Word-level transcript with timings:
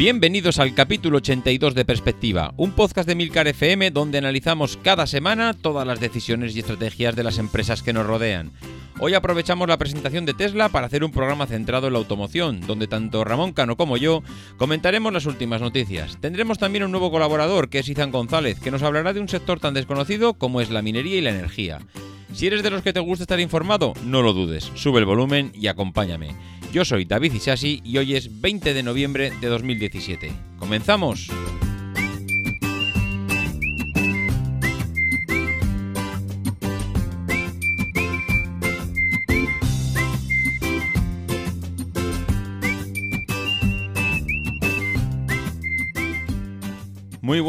Bienvenidos 0.00 0.58
al 0.58 0.72
capítulo 0.72 1.18
82 1.18 1.74
de 1.74 1.84
Perspectiva, 1.84 2.54
un 2.56 2.72
podcast 2.72 3.06
de 3.06 3.14
Milcar 3.14 3.48
FM 3.48 3.90
donde 3.90 4.16
analizamos 4.16 4.78
cada 4.78 5.06
semana 5.06 5.52
todas 5.52 5.86
las 5.86 6.00
decisiones 6.00 6.56
y 6.56 6.60
estrategias 6.60 7.14
de 7.14 7.22
las 7.22 7.36
empresas 7.36 7.82
que 7.82 7.92
nos 7.92 8.06
rodean. 8.06 8.50
Hoy 8.98 9.12
aprovechamos 9.12 9.68
la 9.68 9.76
presentación 9.76 10.24
de 10.24 10.32
Tesla 10.32 10.70
para 10.70 10.86
hacer 10.86 11.04
un 11.04 11.10
programa 11.10 11.46
centrado 11.46 11.86
en 11.86 11.92
la 11.92 11.98
automoción, 11.98 12.62
donde 12.62 12.86
tanto 12.86 13.24
Ramón 13.24 13.52
Cano 13.52 13.76
como 13.76 13.98
yo 13.98 14.22
comentaremos 14.56 15.12
las 15.12 15.26
últimas 15.26 15.60
noticias. 15.60 16.16
Tendremos 16.18 16.56
también 16.56 16.84
un 16.84 16.92
nuevo 16.92 17.10
colaborador, 17.10 17.68
que 17.68 17.80
es 17.80 17.88
Izan 17.90 18.10
González, 18.10 18.58
que 18.58 18.70
nos 18.70 18.82
hablará 18.82 19.12
de 19.12 19.20
un 19.20 19.28
sector 19.28 19.60
tan 19.60 19.74
desconocido 19.74 20.32
como 20.32 20.62
es 20.62 20.70
la 20.70 20.80
minería 20.80 21.18
y 21.18 21.20
la 21.20 21.30
energía. 21.30 21.78
Si 22.32 22.46
eres 22.46 22.62
de 22.62 22.70
los 22.70 22.80
que 22.80 22.94
te 22.94 23.00
gusta 23.00 23.24
estar 23.24 23.38
informado, 23.38 23.92
no 24.06 24.22
lo 24.22 24.32
dudes, 24.32 24.72
sube 24.76 25.00
el 25.00 25.04
volumen 25.04 25.52
y 25.54 25.66
acompáñame. 25.66 26.30
Yo 26.72 26.84
soy 26.84 27.04
David 27.04 27.32
Isasi 27.32 27.80
y 27.84 27.98
hoy 27.98 28.14
es 28.14 28.40
20 28.40 28.74
de 28.74 28.82
noviembre 28.84 29.32
de 29.40 29.48
2017. 29.48 30.30
¡Comenzamos! 30.56 31.28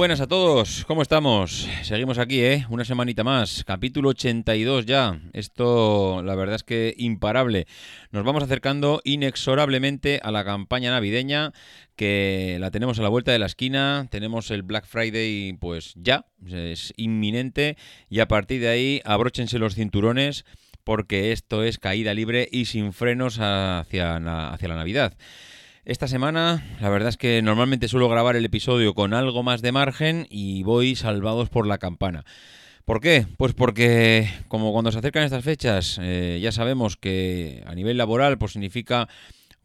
Buenas 0.02 0.20
a 0.20 0.26
todos, 0.26 0.84
¿cómo 0.88 1.04
estamos? 1.04 1.70
Seguimos 1.84 2.18
aquí, 2.18 2.42
¿eh? 2.42 2.66
Una 2.72 2.84
semanita 2.84 3.24
más, 3.24 3.64
capítulo 3.64 4.10
82 4.10 4.88
ya. 4.88 5.22
Esto, 5.32 6.24
la 6.24 6.34
verdad 6.34 6.56
es 6.56 6.64
que 6.64 6.96
imparable. 6.98 7.68
Nos 8.10 8.24
vamos 8.24 8.42
acercando 8.42 9.02
inexorablemente 9.04 10.20
a 10.24 10.32
la 10.32 10.44
campaña 10.44 10.90
navideña, 10.90 11.54
que 11.96 12.58
la 12.60 12.72
tenemos 12.72 12.98
a 12.98 13.04
la 13.04 13.10
vuelta 13.10 13.32
de 13.32 13.38
la 13.38 13.46
esquina. 13.46 14.08
Tenemos 14.10 14.50
el 14.50 14.64
Black 14.64 14.88
Friday, 14.88 15.54
pues 15.60 15.94
ya, 15.96 16.26
es 16.48 16.94
inminente. 16.98 17.78
Y 18.10 18.22
a 18.22 18.28
partir 18.28 18.60
de 18.60 18.70
ahí, 18.70 19.02
abróchense 19.06 19.60
los 19.60 19.76
cinturones, 19.76 20.46
porque 20.84 21.32
esto 21.32 21.64
es 21.64 21.78
caída 21.78 22.16
libre 22.16 22.50
y 22.52 22.66
sin 22.66 22.92
frenos 22.94 23.38
hacia, 23.40 24.16
hacia 24.16 24.68
la 24.68 24.76
Navidad. 24.76 25.14
Esta 25.84 26.08
semana, 26.08 26.64
la 26.80 26.90
verdad 26.90 27.10
es 27.10 27.18
que 27.18 27.42
normalmente 27.42 27.88
suelo 27.88 28.08
grabar 28.08 28.36
el 28.36 28.46
episodio 28.46 28.94
con 28.94 29.16
algo 29.16 29.42
más 29.42 29.64
de 29.64 29.72
margen 29.72 30.28
y 30.30 30.62
voy 30.62 30.96
salvados 30.96 31.50
por 31.50 31.66
la 31.66 31.80
campana. 31.80 32.24
¿Por 32.86 33.02
qué? 33.02 33.26
Pues 33.38 33.56
porque 33.56 34.30
como 34.48 34.74
cuando 34.74 34.92
se 34.92 35.00
acercan 35.00 35.24
estas 35.24 35.44
fechas 35.44 35.98
eh, 36.00 36.40
ya 36.40 36.52
sabemos 36.52 36.98
que 36.98 37.64
a 37.66 37.74
nivel 37.74 37.98
laboral 37.98 38.38
pues 38.38 38.52
significa 38.52 39.10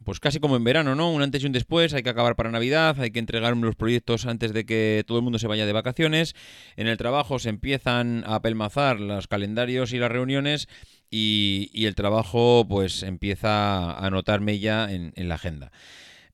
pues 0.04 0.18
casi 0.18 0.40
como 0.40 0.56
en 0.56 0.64
verano, 0.64 0.94
¿no? 0.94 1.12
Un 1.12 1.20
antes 1.20 1.42
y 1.42 1.46
un 1.46 1.52
después, 1.52 1.92
hay 1.92 2.02
que 2.02 2.10
acabar 2.10 2.34
para 2.34 2.50
Navidad, 2.50 2.98
hay 2.98 3.10
que 3.10 3.18
entregar 3.18 3.54
los 3.54 3.76
proyectos 3.76 4.24
antes 4.24 4.54
de 4.54 4.64
que 4.64 5.04
todo 5.06 5.18
el 5.18 5.24
mundo 5.24 5.38
se 5.38 5.48
vaya 5.48 5.66
de 5.66 5.72
vacaciones. 5.74 6.34
En 6.76 6.86
el 6.86 6.96
trabajo 6.96 7.38
se 7.38 7.50
empiezan 7.50 8.24
a 8.26 8.36
apelmazar 8.36 9.00
los 9.00 9.26
calendarios 9.26 9.92
y 9.92 9.98
las 9.98 10.10
reuniones 10.10 10.66
y, 11.10 11.84
el 11.86 11.94
trabajo 11.94 12.64
pues 12.66 13.02
empieza 13.02 13.98
a 13.98 14.10
notarme 14.10 14.58
ya 14.60 14.90
en 14.90 15.28
la 15.28 15.34
agenda. 15.34 15.72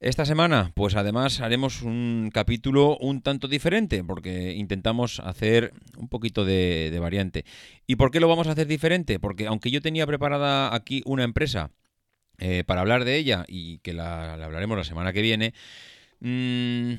Esta 0.02 0.26
semana, 0.26 0.72
pues 0.74 0.96
además 0.96 1.38
haremos 1.38 1.82
un 1.82 2.32
capítulo 2.34 2.98
un 2.98 3.22
tanto 3.22 3.46
diferente, 3.46 4.02
porque 4.02 4.52
intentamos 4.52 5.20
hacer 5.20 5.72
un 5.96 6.08
poquito 6.08 6.44
de, 6.44 6.98
variante. 7.00 7.44
¿Y 7.86 7.94
por 7.94 8.10
qué 8.10 8.18
lo 8.18 8.26
vamos 8.26 8.48
a 8.48 8.50
hacer 8.50 8.66
diferente? 8.66 9.20
Porque 9.20 9.46
aunque 9.46 9.70
yo 9.70 9.80
tenía 9.80 10.04
preparada 10.04 10.74
aquí 10.74 11.02
una 11.06 11.22
empresa 11.22 11.70
eh, 12.38 12.64
para 12.66 12.80
hablar 12.80 13.04
de 13.04 13.16
ella 13.16 13.44
y 13.46 13.78
que 13.78 13.92
la, 13.92 14.32
hablaremos 14.34 14.76
la 14.76 14.82
semana 14.82 15.12
que 15.12 15.22
viene, 15.22 15.54
mmm, 16.18 16.94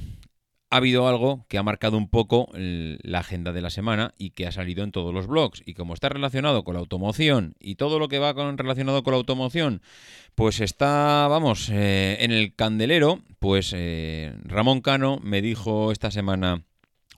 ha 0.74 0.78
habido 0.78 1.08
algo 1.08 1.46
que 1.50 1.60
ha 1.60 1.64
marcado 1.64 1.98
un 1.98 2.10
poco 2.10 2.50
la 2.54 3.20
agenda 3.20 3.52
de 3.52 3.62
la 3.62 3.70
semana 3.70 4.16
y 4.18 4.32
que 4.32 4.48
ha 4.48 4.52
salido 4.52 4.84
en 4.84 4.92
todos 4.92 5.14
los 5.14 5.28
blogs. 5.28 5.62
Y 5.68 5.76
como 5.76 5.94
está 5.94 6.10
relacionado 6.10 6.64
con 6.64 6.74
la 6.74 6.80
automoción 6.80 7.54
y 7.60 7.76
todo 7.76 8.00
lo 8.00 8.08
que 8.08 8.18
va 8.18 8.34
con, 8.34 8.58
relacionado 8.58 9.04
con 9.04 9.12
la 9.12 9.18
automoción, 9.18 9.84
pues 10.34 10.62
está, 10.62 11.28
vamos, 11.30 11.70
eh, 11.70 12.18
en 12.22 12.32
el 12.32 12.56
candelero, 12.56 13.22
pues 13.38 13.72
eh, 13.76 14.34
Ramón 14.46 14.82
Cano 14.82 15.20
me 15.22 15.44
dijo 15.44 15.92
esta 15.92 16.10
semana 16.10 16.64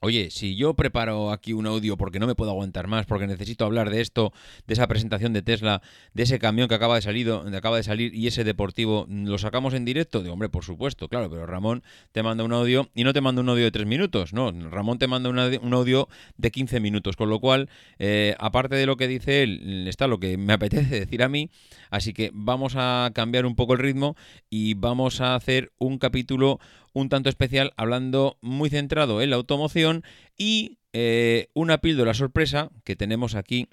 Oye, 0.00 0.30
si 0.30 0.56
yo 0.56 0.74
preparo 0.74 1.30
aquí 1.30 1.52
un 1.52 1.66
audio 1.66 1.96
porque 1.96 2.18
no 2.18 2.26
me 2.26 2.34
puedo 2.34 2.50
aguantar 2.50 2.86
más, 2.86 3.06
porque 3.06 3.26
necesito 3.26 3.64
hablar 3.64 3.90
de 3.90 4.00
esto, 4.00 4.32
de 4.66 4.74
esa 4.74 4.86
presentación 4.86 5.32
de 5.32 5.42
Tesla, 5.42 5.82
de 6.14 6.22
ese 6.22 6.38
camión 6.38 6.68
que 6.68 6.74
acaba 6.74 6.96
de 6.96 7.02
salir, 7.02 7.30
acaba 7.30 7.76
de 7.76 7.82
salir 7.82 8.14
y 8.14 8.26
ese 8.26 8.44
deportivo, 8.44 9.06
¿lo 9.08 9.38
sacamos 9.38 9.74
en 9.74 9.84
directo? 9.84 10.22
De 10.22 10.30
hombre, 10.30 10.48
por 10.48 10.64
supuesto, 10.64 11.08
claro, 11.08 11.30
pero 11.30 11.46
Ramón 11.46 11.82
te 12.12 12.22
manda 12.22 12.44
un 12.44 12.52
audio 12.52 12.88
y 12.94 13.04
no 13.04 13.12
te 13.12 13.20
manda 13.20 13.40
un 13.42 13.48
audio 13.48 13.64
de 13.64 13.70
tres 13.70 13.86
minutos, 13.86 14.32
no, 14.32 14.52
Ramón 14.52 14.98
te 14.98 15.06
manda 15.06 15.30
un 15.30 15.74
audio 15.74 16.08
de 16.36 16.50
15 16.50 16.80
minutos, 16.80 17.16
con 17.16 17.30
lo 17.30 17.40
cual, 17.40 17.68
eh, 17.98 18.34
aparte 18.38 18.76
de 18.76 18.86
lo 18.86 18.96
que 18.96 19.08
dice 19.08 19.42
él, 19.42 19.86
está 19.88 20.06
lo 20.06 20.18
que 20.18 20.36
me 20.36 20.52
apetece 20.54 21.00
decir 21.00 21.22
a 21.22 21.28
mí, 21.28 21.50
así 21.90 22.12
que 22.12 22.30
vamos 22.34 22.74
a 22.76 23.10
cambiar 23.14 23.46
un 23.46 23.56
poco 23.56 23.72
el 23.74 23.78
ritmo 23.78 24.16
y 24.50 24.74
vamos 24.74 25.20
a 25.20 25.34
hacer 25.34 25.72
un 25.78 25.98
capítulo 25.98 26.60
un 26.96 27.10
tanto 27.10 27.28
especial 27.28 27.74
hablando 27.76 28.38
muy 28.40 28.70
centrado 28.70 29.20
en 29.20 29.28
la 29.28 29.36
automoción 29.36 30.02
y 30.38 30.78
eh, 30.94 31.48
una 31.52 31.76
píldora 31.76 32.14
sorpresa 32.14 32.70
que 32.84 32.96
tenemos 32.96 33.34
aquí 33.34 33.68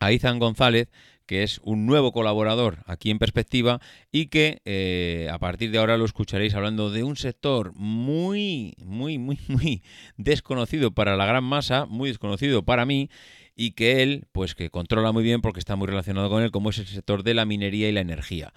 a 0.00 0.10
Izan 0.10 0.40
González, 0.40 0.88
que 1.26 1.44
es 1.44 1.60
un 1.62 1.86
nuevo 1.86 2.10
colaborador 2.10 2.78
aquí 2.86 3.12
en 3.12 3.20
Perspectiva 3.20 3.80
y 4.10 4.26
que 4.26 4.62
eh, 4.64 5.28
a 5.30 5.38
partir 5.38 5.70
de 5.70 5.78
ahora 5.78 5.96
lo 5.96 6.04
escucharéis 6.04 6.54
hablando 6.56 6.90
de 6.90 7.04
un 7.04 7.14
sector 7.14 7.72
muy, 7.76 8.74
muy, 8.84 9.16
muy, 9.18 9.38
muy 9.46 9.84
desconocido 10.16 10.90
para 10.90 11.16
la 11.16 11.24
gran 11.24 11.44
masa, 11.44 11.86
muy 11.86 12.08
desconocido 12.08 12.64
para 12.64 12.84
mí 12.84 13.10
y 13.54 13.72
que 13.72 14.02
él, 14.02 14.24
pues 14.32 14.56
que 14.56 14.70
controla 14.70 15.12
muy 15.12 15.22
bien 15.22 15.40
porque 15.40 15.60
está 15.60 15.76
muy 15.76 15.86
relacionado 15.86 16.28
con 16.30 16.42
él, 16.42 16.50
como 16.50 16.70
es 16.70 16.78
el 16.78 16.86
sector 16.86 17.22
de 17.22 17.34
la 17.34 17.44
minería 17.44 17.88
y 17.88 17.92
la 17.92 18.00
energía. 18.00 18.52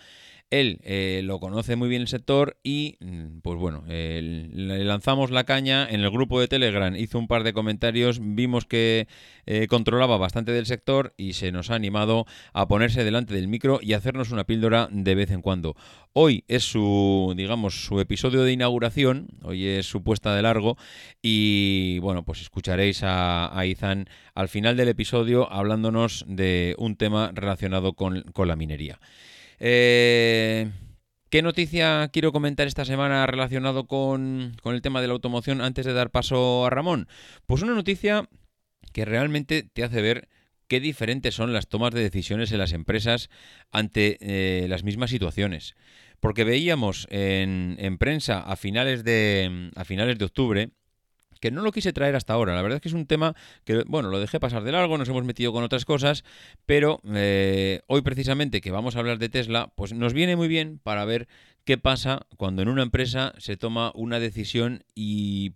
Él 0.52 0.80
eh, 0.84 1.22
lo 1.24 1.40
conoce 1.40 1.76
muy 1.76 1.90
bien 1.90 2.02
el 2.02 2.08
sector 2.08 2.58
y, 2.64 2.98
mm, 3.02 3.40
pues 3.42 3.60
bueno, 3.60 3.84
le 3.88 4.84
lanzamos 4.84 5.30
la 5.30 5.44
caña 5.44 5.88
en 5.88 6.02
el 6.02 6.10
grupo 6.10 6.40
de 6.40 6.48
Telegram, 6.48 6.96
hizo 6.96 7.20
un 7.20 7.28
par 7.28 7.44
de 7.44 7.54
comentarios, 7.54 8.20
vimos 8.20 8.66
que 8.66 9.08
eh, 9.46 9.68
controlaba 9.68 10.18
bastante 10.18 10.52
del 10.52 10.66
sector 10.66 11.14
y 11.18 11.34
se 11.34 11.52
nos 11.52 11.70
ha 11.70 11.76
animado 11.76 12.26
a 12.54 12.68
ponerse 12.68 13.04
delante 13.04 13.36
del 13.36 13.48
micro 13.48 13.80
y 13.82 13.94
hacernos 13.94 14.32
una 14.32 14.46
píldora 14.46 14.90
de 14.92 15.14
vez 15.14 15.30
en 15.30 15.42
cuando. 15.42 15.76
Hoy 16.14 16.44
es 16.48 16.64
su, 16.64 17.34
digamos, 17.38 17.86
su 17.86 18.00
episodio 18.00 18.42
de 18.42 18.52
inauguración, 18.52 19.28
hoy 19.44 19.68
es 19.68 19.86
su 19.86 20.02
puesta 20.02 20.36
de 20.36 20.42
largo 20.42 20.78
y, 21.22 22.00
bueno, 22.00 22.24
pues 22.24 22.42
escucharéis 22.42 23.04
a, 23.04 23.56
a 23.56 23.66
Izan 23.68 24.10
al 24.34 24.50
final 24.50 24.78
del 24.78 24.90
episodio 24.90 25.52
hablándonos 25.52 26.26
de 26.28 26.76
un 26.80 26.96
tema 26.96 27.32
relacionado 27.36 27.94
con, 27.94 28.24
con 28.34 28.48
la 28.48 28.56
minería. 28.56 29.00
Eh, 29.60 30.72
¿Qué 31.30 31.42
noticia 31.44 32.10
quiero 32.12 32.32
comentar 32.32 32.66
esta 32.66 32.86
semana 32.86 33.28
relacionado 33.28 33.86
con, 33.86 34.56
con 34.64 34.74
el 34.74 34.82
tema 34.82 35.02
de 35.02 35.08
la 35.08 35.14
automoción 35.14 35.62
antes 35.62 35.86
de 35.86 35.94
dar 35.94 36.10
paso 36.10 36.66
a 36.66 36.70
Ramón? 36.70 37.08
Pues 37.46 37.62
una 37.62 37.76
noticia 37.76 38.28
que 38.94 39.06
realmente 39.06 39.64
te 39.64 39.84
hace 39.84 40.02
ver 40.02 40.28
qué 40.68 40.80
diferentes 40.80 41.36
son 41.36 41.54
las 41.54 41.68
tomas 41.68 41.94
de 41.94 42.02
decisiones 42.02 42.52
en 42.52 42.60
las 42.60 42.74
empresas 42.74 43.30
ante 43.72 44.18
eh, 44.22 44.68
las 44.70 44.84
mismas 44.84 45.12
situaciones. 45.12 45.76
Porque 46.20 46.44
veíamos 46.44 47.08
en, 47.12 47.76
en, 47.80 47.98
prensa 47.98 48.40
a 48.40 48.56
finales, 48.56 49.04
de, 49.04 49.72
a 49.76 49.86
finales 49.86 50.18
de 50.18 50.26
octubre 50.26 50.70
que 51.40 51.52
no 51.52 51.62
lo 51.62 51.72
quise 51.72 51.94
traer 51.94 52.16
hasta 52.16 52.34
ahora. 52.34 52.56
La 52.56 52.62
verdad 52.62 52.78
es 52.78 52.82
que 52.82 52.90
es 52.90 52.94
un 52.94 53.06
tema 53.06 53.36
que, 53.64 53.84
bueno, 53.88 54.10
lo 54.10 54.20
dejé 54.20 54.40
pasar 54.40 54.64
de 54.64 54.72
largo, 54.72 54.98
nos 54.98 55.10
hemos 55.10 55.24
metido 55.24 55.54
con 55.54 55.64
otras 55.64 55.86
cosas, 55.86 56.24
pero 56.66 57.02
eh, 57.14 57.82
hoy 57.88 58.02
precisamente 58.02 58.62
que 58.62 58.72
vamos 58.72 58.96
a 58.96 59.00
hablar 59.00 59.20
de 59.20 59.30
Tesla, 59.30 59.72
pues 59.76 59.94
nos 59.94 60.14
viene 60.14 60.36
muy 60.36 60.48
bien 60.48 60.80
para 60.84 61.06
ver 61.06 61.28
qué 61.64 61.78
pasa 61.78 62.26
cuando 62.38 62.62
en 62.62 62.70
una 62.70 62.84
empresa 62.84 63.34
se 63.38 63.58
toma 63.58 63.92
una 63.96 64.20
decisión 64.20 64.84
y, 64.96 65.54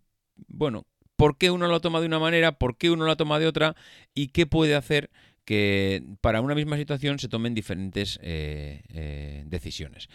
bueno, 0.47 0.85
por 1.15 1.37
qué 1.37 1.51
uno 1.51 1.67
lo 1.67 1.81
toma 1.81 2.01
de 2.01 2.07
una 2.07 2.19
manera, 2.19 2.57
por 2.57 2.77
qué 2.77 2.89
uno 2.89 3.05
la 3.05 3.15
toma 3.15 3.39
de 3.39 3.47
otra 3.47 3.75
y 4.13 4.27
qué 4.27 4.45
puede 4.45 4.75
hacer 4.75 5.09
que 5.45 6.03
para 6.21 6.41
una 6.41 6.55
misma 6.55 6.77
situación 6.77 7.19
se 7.19 7.27
tomen 7.27 7.53
diferentes 7.53 8.19
eh, 8.21 8.81
eh, 8.89 9.43
decisiones. 9.45 10.07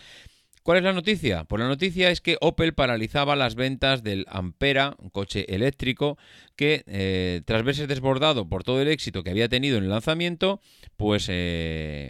¿Cuál 0.62 0.78
es 0.78 0.84
la 0.84 0.92
noticia? 0.92 1.44
Pues 1.44 1.60
la 1.60 1.68
noticia 1.68 2.10
es 2.10 2.20
que 2.20 2.36
Opel 2.40 2.74
paralizaba 2.74 3.36
las 3.36 3.54
ventas 3.54 4.02
del 4.02 4.26
Ampera, 4.28 4.94
un 4.98 5.10
coche 5.10 5.46
eléctrico, 5.54 6.18
que 6.56 6.84
eh, 6.86 7.42
tras 7.44 7.62
verse 7.62 7.86
desbordado 7.86 8.48
por 8.48 8.64
todo 8.64 8.82
el 8.82 8.88
éxito 8.88 9.22
que 9.22 9.30
había 9.30 9.48
tenido 9.48 9.78
en 9.78 9.84
el 9.84 9.90
lanzamiento, 9.90 10.60
pues 10.96 11.30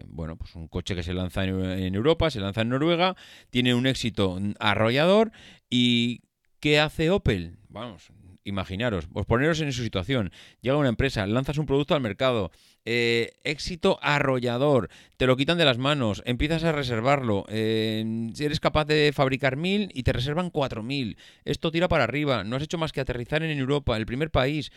bueno, 0.07 0.37
pues 0.37 0.55
un 0.55 0.69
coche 0.69 0.95
que 0.95 1.03
se 1.03 1.15
lanza 1.15 1.45
en 1.45 1.95
Europa, 1.95 2.31
se 2.31 2.41
lanza 2.41 2.63
en 2.63 2.71
Noruega, 2.71 3.17
tiene 3.51 3.75
un 3.75 3.87
éxito 3.87 4.39
arrollador 4.59 5.33
y 5.71 6.23
¿qué 6.61 6.81
hace 6.81 7.11
Opel? 7.11 7.59
Vamos, 7.69 8.11
imaginaros, 8.49 9.07
pues 9.07 9.27
poneros 9.27 9.61
en 9.61 9.73
su 9.73 9.83
situación. 9.83 10.33
Llega 10.61 10.77
una 10.77 10.89
empresa, 10.89 11.27
lanzas 11.27 11.59
un 11.59 11.67
producto 11.67 11.95
al 11.95 12.01
mercado, 12.01 12.51
eh, 12.85 13.33
éxito 13.45 13.99
arrollador, 14.03 14.89
te 15.17 15.27
lo 15.27 15.37
quitan 15.37 15.59
de 15.59 15.65
las 15.65 15.79
manos, 15.79 16.23
empiezas 16.25 16.65
a 16.65 16.73
reservarlo, 16.73 17.45
eh, 17.49 18.31
eres 18.39 18.61
capaz 18.61 18.87
de 18.87 19.13
fabricar 19.15 19.57
mil 19.57 19.91
y 19.95 20.03
te 20.03 20.13
reservan 20.13 20.51
cuatro 20.51 20.83
mil. 20.83 21.17
Esto 21.45 21.71
tira 21.71 21.89
para 21.89 22.05
arriba, 22.05 22.45
no 22.45 22.57
has 22.57 22.63
hecho 22.63 22.79
más 22.79 22.93
que 22.93 23.01
aterrizar 23.01 23.43
en 23.43 23.59
Europa, 23.59 23.97
el 23.97 24.07
primer 24.07 24.31
país. 24.31 24.71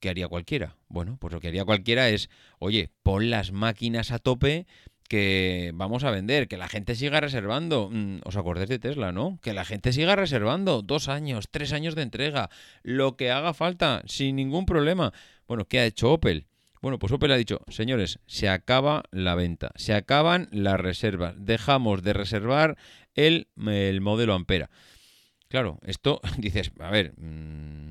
¿Qué 0.00 0.08
haría 0.08 0.26
cualquiera? 0.26 0.76
Bueno, 0.88 1.16
pues 1.20 1.32
lo 1.32 1.38
que 1.38 1.46
haría 1.46 1.64
cualquiera 1.64 2.08
es, 2.08 2.28
oye, 2.58 2.90
pon 3.04 3.30
las 3.30 3.52
máquinas 3.52 4.10
a 4.10 4.18
tope, 4.18 4.66
que 5.12 5.72
vamos 5.74 6.04
a 6.04 6.10
vender, 6.10 6.48
que 6.48 6.56
la 6.56 6.68
gente 6.68 6.94
siga 6.94 7.20
reservando. 7.20 7.90
Mm, 7.92 8.20
¿Os 8.24 8.34
acordáis 8.38 8.70
de 8.70 8.78
Tesla, 8.78 9.12
no? 9.12 9.38
Que 9.42 9.52
la 9.52 9.66
gente 9.66 9.92
siga 9.92 10.16
reservando. 10.16 10.80
Dos 10.80 11.10
años, 11.10 11.50
tres 11.50 11.74
años 11.74 11.94
de 11.94 12.00
entrega, 12.00 12.48
lo 12.82 13.18
que 13.18 13.30
haga 13.30 13.52
falta, 13.52 14.00
sin 14.06 14.36
ningún 14.36 14.64
problema. 14.64 15.12
Bueno, 15.46 15.66
¿qué 15.66 15.80
ha 15.80 15.84
hecho 15.84 16.14
Opel? 16.14 16.46
Bueno, 16.80 16.98
pues 16.98 17.12
Opel 17.12 17.30
ha 17.30 17.36
dicho, 17.36 17.60
señores, 17.68 18.20
se 18.24 18.48
acaba 18.48 19.02
la 19.10 19.34
venta, 19.34 19.72
se 19.76 19.92
acaban 19.92 20.48
las 20.50 20.80
reservas, 20.80 21.34
dejamos 21.36 22.02
de 22.02 22.14
reservar 22.14 22.78
el, 23.14 23.48
el 23.66 24.00
modelo 24.00 24.32
Ampera. 24.32 24.70
Claro, 25.48 25.78
esto 25.84 26.22
dices, 26.38 26.72
a 26.80 26.90
ver, 26.90 27.12
mm, 27.18 27.81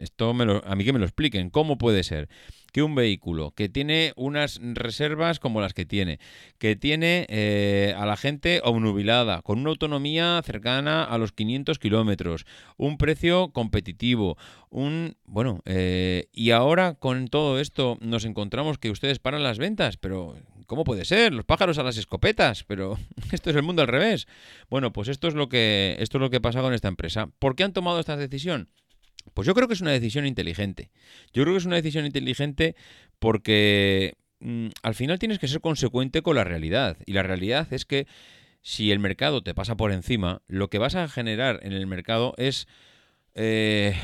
esto 0.00 0.34
me 0.34 0.44
lo, 0.44 0.62
a 0.66 0.74
mí 0.74 0.84
que 0.84 0.92
me 0.92 0.98
lo 0.98 1.04
expliquen, 1.04 1.50
¿cómo 1.50 1.78
puede 1.78 2.02
ser? 2.02 2.28
que 2.72 2.82
un 2.82 2.94
vehículo 2.94 3.52
que 3.52 3.68
tiene 3.68 4.12
unas 4.16 4.60
reservas 4.62 5.40
como 5.40 5.60
las 5.60 5.74
que 5.74 5.84
tiene, 5.84 6.18
que 6.58 6.76
tiene 6.76 7.26
eh, 7.28 7.94
a 7.96 8.06
la 8.06 8.16
gente 8.16 8.60
obnubilada, 8.64 9.42
con 9.42 9.60
una 9.60 9.70
autonomía 9.70 10.40
cercana 10.44 11.04
a 11.04 11.18
los 11.18 11.32
500 11.32 11.78
kilómetros, 11.78 12.46
un 12.76 12.96
precio 12.96 13.50
competitivo, 13.52 14.36
un... 14.68 15.16
Bueno, 15.24 15.62
eh, 15.64 16.28
y 16.32 16.50
ahora 16.50 16.94
con 16.94 17.28
todo 17.28 17.60
esto 17.60 17.98
nos 18.00 18.24
encontramos 18.24 18.78
que 18.78 18.90
ustedes 18.90 19.18
paran 19.18 19.42
las 19.42 19.58
ventas, 19.58 19.96
pero 19.96 20.36
¿Cómo 20.66 20.84
puede 20.84 21.04
ser? 21.04 21.32
Los 21.32 21.44
pájaros 21.44 21.78
a 21.78 21.82
las 21.82 21.96
escopetas, 21.96 22.62
pero 22.62 22.96
esto 23.32 23.50
es 23.50 23.56
el 23.56 23.64
mundo 23.64 23.82
al 23.82 23.88
revés. 23.88 24.28
Bueno, 24.68 24.92
pues 24.92 25.08
esto 25.08 25.26
es 25.26 25.34
lo 25.34 25.48
que 25.48 25.96
esto 25.98 26.18
es 26.18 26.20
lo 26.20 26.30
que 26.30 26.40
pasa 26.40 26.60
con 26.60 26.72
esta 26.72 26.86
empresa. 26.86 27.28
¿Por 27.40 27.56
qué 27.56 27.64
han 27.64 27.72
tomado 27.72 27.98
esta 27.98 28.16
decisión? 28.16 28.68
Pues 29.34 29.46
yo 29.46 29.54
creo 29.54 29.68
que 29.68 29.74
es 29.74 29.80
una 29.80 29.92
decisión 29.92 30.26
inteligente. 30.26 30.90
Yo 31.32 31.42
creo 31.42 31.54
que 31.54 31.58
es 31.58 31.66
una 31.66 31.76
decisión 31.76 32.06
inteligente 32.06 32.74
porque 33.18 34.14
mm, 34.40 34.68
al 34.82 34.94
final 34.94 35.18
tienes 35.18 35.38
que 35.38 35.48
ser 35.48 35.60
consecuente 35.60 36.22
con 36.22 36.36
la 36.36 36.44
realidad. 36.44 36.96
Y 37.06 37.12
la 37.12 37.22
realidad 37.22 37.72
es 37.72 37.84
que 37.84 38.06
si 38.62 38.90
el 38.90 38.98
mercado 38.98 39.42
te 39.42 39.54
pasa 39.54 39.76
por 39.76 39.92
encima, 39.92 40.42
lo 40.46 40.68
que 40.68 40.78
vas 40.78 40.94
a 40.94 41.08
generar 41.08 41.60
en 41.62 41.72
el 41.72 41.86
mercado 41.86 42.34
es... 42.36 42.66
Eh, 43.34 43.94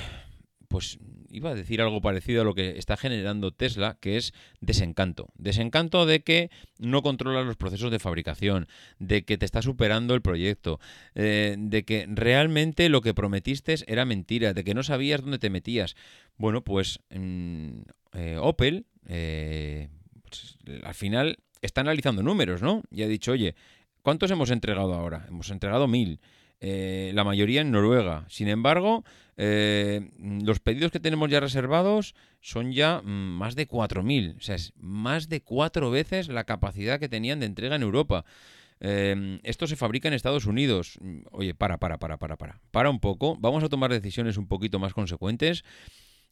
pues 0.68 0.98
iba 1.36 1.50
a 1.50 1.54
decir 1.54 1.82
algo 1.82 2.00
parecido 2.00 2.40
a 2.40 2.44
lo 2.44 2.54
que 2.54 2.78
está 2.78 2.96
generando 2.96 3.52
Tesla, 3.52 3.98
que 4.00 4.16
es 4.16 4.32
desencanto. 4.60 5.28
Desencanto 5.36 6.06
de 6.06 6.20
que 6.20 6.50
no 6.78 7.02
controla 7.02 7.42
los 7.42 7.56
procesos 7.56 7.90
de 7.90 7.98
fabricación, 7.98 8.68
de 8.98 9.24
que 9.24 9.36
te 9.36 9.44
está 9.44 9.60
superando 9.60 10.14
el 10.14 10.22
proyecto, 10.22 10.80
eh, 11.14 11.56
de 11.58 11.84
que 11.84 12.06
realmente 12.08 12.88
lo 12.88 13.02
que 13.02 13.12
prometiste 13.12 13.76
era 13.86 14.06
mentira, 14.06 14.54
de 14.54 14.64
que 14.64 14.72
no 14.72 14.82
sabías 14.82 15.20
dónde 15.20 15.38
te 15.38 15.50
metías. 15.50 15.94
Bueno, 16.38 16.64
pues 16.64 17.00
mm, 17.10 17.80
eh, 18.14 18.38
Opel, 18.40 18.86
eh, 19.06 19.88
pues, 20.22 20.56
al 20.84 20.94
final 20.94 21.38
está 21.60 21.82
analizando 21.82 22.22
números, 22.22 22.62
¿no? 22.62 22.82
Y 22.90 23.02
ha 23.02 23.08
dicho, 23.08 23.32
oye, 23.32 23.54
¿cuántos 24.00 24.30
hemos 24.30 24.50
entregado 24.50 24.94
ahora? 24.94 25.26
Hemos 25.28 25.50
entregado 25.50 25.86
mil. 25.86 26.18
Eh, 26.60 27.12
la 27.14 27.24
mayoría 27.24 27.60
en 27.60 27.70
Noruega. 27.70 28.24
Sin 28.28 28.48
embargo, 28.48 29.04
eh, 29.36 30.10
los 30.18 30.60
pedidos 30.60 30.90
que 30.90 31.00
tenemos 31.00 31.30
ya 31.30 31.40
reservados 31.40 32.14
son 32.40 32.72
ya 32.72 33.02
mm, 33.02 33.06
más 33.06 33.54
de 33.56 33.68
4.000, 33.68 34.36
o 34.38 34.40
sea, 34.40 34.54
es 34.54 34.72
más 34.76 35.28
de 35.28 35.42
cuatro 35.42 35.90
veces 35.90 36.28
la 36.28 36.44
capacidad 36.44 36.98
que 36.98 37.10
tenían 37.10 37.40
de 37.40 37.46
entrega 37.46 37.76
en 37.76 37.82
Europa. 37.82 38.24
Eh, 38.80 39.38
esto 39.42 39.66
se 39.66 39.76
fabrica 39.76 40.08
en 40.08 40.14
Estados 40.14 40.46
Unidos. 40.46 40.98
Mm, 41.00 41.20
oye, 41.32 41.54
para, 41.54 41.78
para, 41.78 41.98
para, 41.98 42.18
para, 42.18 42.36
para. 42.36 42.60
Para 42.70 42.90
un 42.90 43.00
poco. 43.00 43.36
Vamos 43.38 43.62
a 43.64 43.68
tomar 43.68 43.90
decisiones 43.90 44.36
un 44.36 44.46
poquito 44.46 44.78
más 44.78 44.94
consecuentes. 44.94 45.64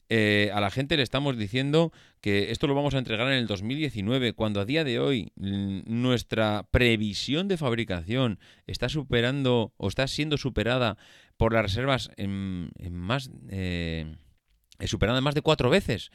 Eh, 0.09 0.51
a 0.53 0.61
la 0.61 0.71
gente 0.71 0.97
le 0.97 1.03
estamos 1.03 1.37
diciendo 1.37 1.93
que 2.21 2.51
esto 2.51 2.67
lo 2.67 2.75
vamos 2.75 2.95
a 2.95 2.99
entregar 2.99 3.27
en 3.29 3.35
el 3.35 3.47
2019, 3.47 4.35
cuando 4.35 4.61
a 4.61 4.65
día 4.65 4.85
de 4.85 4.99
hoy 4.99 5.33
nuestra 5.37 6.67
previsión 6.71 7.49
de 7.49 7.57
fabricación 7.57 8.39
está 8.67 8.89
superando 8.89 9.73
o 9.77 9.89
está 9.89 10.07
siendo 10.07 10.37
superada 10.37 10.97
por 11.37 11.53
las 11.53 11.63
reservas 11.63 12.11
en, 12.17 12.71
más 12.91 13.31
eh, 13.49 14.17
superada 14.85 15.19
en 15.19 15.25
más 15.25 15.35
de 15.35 15.43
cuatro 15.43 15.71
veces. 15.71 16.11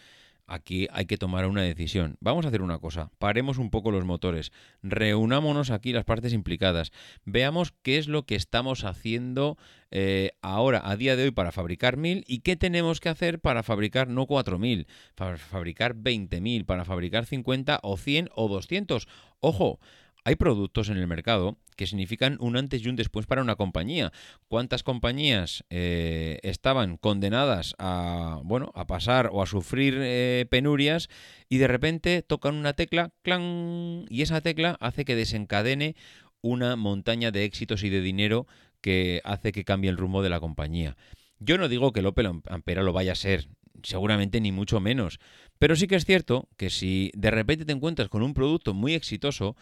Aquí 0.50 0.88
hay 0.92 1.06
que 1.06 1.18
tomar 1.18 1.46
una 1.46 1.62
decisión. 1.62 2.18
Vamos 2.22 2.44
a 2.44 2.48
hacer 2.48 2.64
una 2.64 2.80
cosa. 2.80 3.12
Paremos 3.20 3.60
un 3.60 3.70
poco 3.70 3.92
los 3.92 4.04
motores. 4.04 4.52
Reunámonos 4.82 5.70
aquí 5.70 5.94
las 5.94 6.06
partes 6.06 6.34
implicadas. 6.34 6.92
Veamos 7.24 7.72
qué 7.84 8.00
es 8.00 8.08
lo 8.08 8.26
que 8.26 8.34
estamos 8.34 8.84
haciendo 8.84 9.60
eh, 9.92 10.32
ahora, 10.42 10.82
a 10.84 10.96
día 10.96 11.16
de 11.16 11.26
hoy, 11.26 11.32
para 11.32 11.52
fabricar 11.52 11.98
1000 11.98 12.24
y 12.28 12.40
qué 12.40 12.56
tenemos 12.56 13.00
que 13.00 13.10
hacer 13.10 13.40
para 13.40 13.62
fabricar 13.62 14.08
no 14.08 14.26
4000, 14.26 14.88
para 15.14 15.38
fabricar 15.38 15.96
20.000, 15.96 16.66
para 16.66 16.84
fabricar 16.84 17.28
50 17.28 17.80
o 17.84 17.96
100 17.98 18.30
o 18.34 18.48
200. 18.48 19.08
Ojo, 19.42 19.80
hay 20.24 20.36
productos 20.36 20.90
en 20.90 20.98
el 20.98 21.08
mercado 21.08 21.58
que 21.76 21.88
significan 21.88 22.38
un 22.42 22.58
antes 22.58 22.84
y 22.84 22.90
un 22.90 22.98
después 22.98 23.26
para 23.26 23.42
una 23.42 23.56
compañía. 23.56 24.12
¿Cuántas 24.50 24.84
compañías 24.84 25.64
eh, 25.70 26.40
estaban 26.44 26.98
condenadas 26.98 27.74
a, 27.80 28.42
bueno, 28.44 28.72
a 28.76 28.86
pasar 28.86 29.30
o 29.32 29.42
a 29.42 29.48
sufrir 29.48 29.98
eh, 29.98 30.46
penurias 30.50 31.10
y 31.48 31.58
de 31.58 31.68
repente 31.68 32.22
tocan 32.22 32.56
una 32.56 32.74
tecla, 32.74 33.12
clan, 33.22 34.06
y 34.10 34.22
esa 34.24 34.42
tecla 34.42 34.76
hace 34.82 35.06
que 35.06 35.16
desencadene 35.16 35.96
una 36.42 36.76
montaña 36.76 37.32
de 37.32 37.46
éxitos 37.46 37.84
y 37.84 37.90
de 37.90 38.02
dinero 38.02 38.46
que 38.82 39.22
hace 39.24 39.52
que 39.52 39.64
cambie 39.64 39.90
el 39.90 39.98
rumbo 39.98 40.22
de 40.22 40.30
la 40.30 40.40
compañía. 40.40 40.98
Yo 41.40 41.58
no 41.58 41.70
digo 41.70 41.94
que 41.94 42.02
el 42.02 42.06
Opel 42.06 42.42
Ampera 42.48 42.84
lo 42.84 42.92
vaya 42.92 43.14
a 43.14 43.16
ser, 43.16 43.48
seguramente 43.84 44.42
ni 44.42 44.52
mucho 44.52 44.80
menos, 44.80 45.20
pero 45.58 45.76
sí 45.76 45.88
que 45.88 45.96
es 45.96 46.06
cierto 46.06 46.50
que 46.58 46.70
si 46.70 47.12
de 47.16 47.32
repente 47.32 47.66
te 47.66 47.72
encuentras 47.72 48.10
con 48.10 48.22
un 48.22 48.34
producto 48.34 48.74
muy 48.74 48.94
exitoso, 48.94 49.56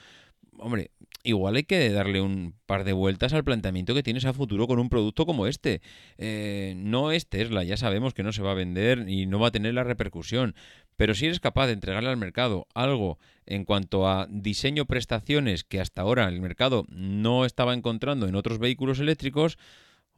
hombre, 0.60 0.92
igual 1.24 1.56
hay 1.56 1.64
que 1.64 1.90
darle 1.90 2.22
un 2.22 2.54
par 2.66 2.84
de 2.84 2.94
vueltas 2.94 3.34
al 3.34 3.44
planteamiento 3.44 3.94
que 3.94 4.04
tienes 4.04 4.26
a 4.26 4.34
futuro 4.34 4.68
con 4.68 4.80
un 4.80 4.90
producto 4.90 5.26
como 5.26 5.48
este. 5.48 5.82
Eh, 6.18 6.74
no 6.78 7.12
es 7.12 7.28
Tesla, 7.28 7.64
ya 7.64 7.78
sabemos 7.78 8.14
que 8.14 8.24
no 8.24 8.32
se 8.32 8.42
va 8.42 8.52
a 8.52 8.56
vender 8.56 9.06
y 9.08 9.26
no 9.26 9.40
va 9.40 9.48
a 9.48 9.52
tener 9.52 9.74
la 9.74 9.84
repercusión, 9.84 10.56
pero 10.96 11.14
si 11.14 11.26
eres 11.26 11.40
capaz 11.40 11.68
de 11.68 11.74
entregarle 11.74 12.10
al 12.10 12.18
mercado 12.18 12.68
algo 12.74 13.20
en 13.46 13.66
cuanto 13.66 14.08
a 14.08 14.28
diseño 14.30 14.86
prestaciones 14.86 15.64
que 15.64 15.80
hasta 15.80 16.02
ahora 16.02 16.28
el 16.28 16.42
mercado 16.42 16.86
no 16.90 17.46
estaba 17.46 17.74
encontrando 17.74 18.28
en 18.28 18.36
otros 18.36 18.60
vehículos 18.60 19.00
eléctricos, 19.00 19.58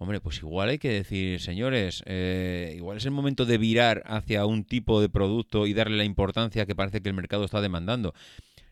Hombre, 0.01 0.21
pues 0.21 0.37
igual 0.37 0.69
hay 0.69 0.77
que 0.77 0.91
decir, 0.91 1.41
señores, 1.41 2.03
eh, 2.05 2.73
igual 2.77 2.95
es 2.95 3.05
el 3.05 3.11
momento 3.11 3.45
de 3.45 3.57
virar 3.57 4.01
hacia 4.05 4.45
un 4.45 4.63
tipo 4.63 5.01
de 5.01 5.09
producto 5.09 5.67
y 5.67 5.73
darle 5.73 5.97
la 5.97 6.05
importancia 6.05 6.65
que 6.65 6.73
parece 6.73 7.01
que 7.01 7.09
el 7.09 7.15
mercado 7.15 7.43
está 7.43 7.59
demandando. 7.59 8.13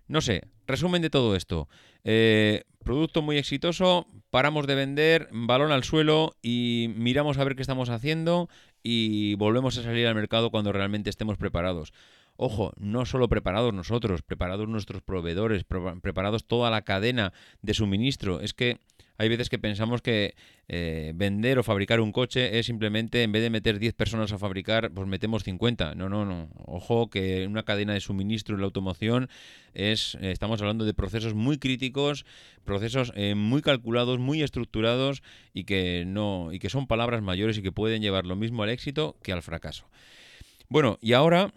No 0.07 0.21
sé, 0.21 0.43
resumen 0.65 1.01
de 1.01 1.09
todo 1.09 1.35
esto. 1.35 1.67
Eh, 2.03 2.63
producto 2.83 3.21
muy 3.21 3.37
exitoso, 3.37 4.07
paramos 4.29 4.67
de 4.67 4.75
vender, 4.75 5.27
balón 5.31 5.71
al 5.71 5.83
suelo 5.83 6.35
y 6.41 6.93
miramos 6.95 7.37
a 7.37 7.43
ver 7.43 7.55
qué 7.55 7.61
estamos 7.61 7.89
haciendo 7.89 8.49
y 8.81 9.35
volvemos 9.35 9.77
a 9.77 9.83
salir 9.83 10.07
al 10.07 10.15
mercado 10.15 10.49
cuando 10.49 10.71
realmente 10.71 11.09
estemos 11.09 11.37
preparados. 11.37 11.91
Ojo, 12.37 12.71
no 12.77 13.05
solo 13.05 13.27
preparados 13.27 13.73
nosotros, 13.73 14.21
preparados 14.21 14.67
nuestros 14.69 15.01
proveedores, 15.01 15.65
preparados 16.01 16.45
toda 16.45 16.69
la 16.69 16.83
cadena 16.83 17.33
de 17.61 17.73
suministro. 17.73 18.41
Es 18.41 18.53
que 18.53 18.79
hay 19.17 19.29
veces 19.29 19.49
que 19.49 19.57
pensamos 19.57 20.03
que 20.03 20.35
eh, 20.67 21.11
vender 21.15 21.57
o 21.57 21.63
fabricar 21.63 21.99
un 21.99 22.11
coche 22.11 22.59
es 22.59 22.67
simplemente, 22.67 23.23
en 23.23 23.31
vez 23.31 23.41
de 23.41 23.49
meter 23.49 23.79
10 23.79 23.95
personas 23.95 24.31
a 24.31 24.37
fabricar, 24.37 24.91
pues 24.91 25.07
metemos 25.07 25.43
50. 25.43 25.95
No, 25.95 26.09
no, 26.09 26.25
no. 26.25 26.49
Ojo 26.65 27.09
que 27.09 27.47
una 27.47 27.63
cadena 27.63 27.93
de 27.93 28.01
suministro 28.01 28.53
en 28.53 28.61
la 28.61 28.65
automoción 28.65 29.29
es, 29.73 30.15
eh, 30.21 30.31
estamos 30.31 30.61
hablando 30.61 30.85
de 30.85 30.93
procesos 30.93 31.33
muy 31.33 31.57
críticos, 31.57 32.25
procesos 32.63 33.11
eh, 33.15 33.33
muy 33.33 33.63
calculados, 33.63 34.19
muy 34.19 34.43
estructurados 34.43 35.23
y 35.53 35.63
que 35.63 36.03
no, 36.05 36.53
y 36.53 36.59
que 36.59 36.69
son 36.69 36.85
palabras 36.85 37.23
mayores 37.23 37.57
y 37.57 37.63
que 37.63 37.71
pueden 37.71 38.03
llevar 38.03 38.27
lo 38.27 38.35
mismo 38.35 38.61
al 38.61 38.69
éxito 38.69 39.17
que 39.23 39.31
al 39.31 39.41
fracaso. 39.41 39.89
Bueno, 40.69 40.99
y 41.01 41.13
ahora 41.13 41.53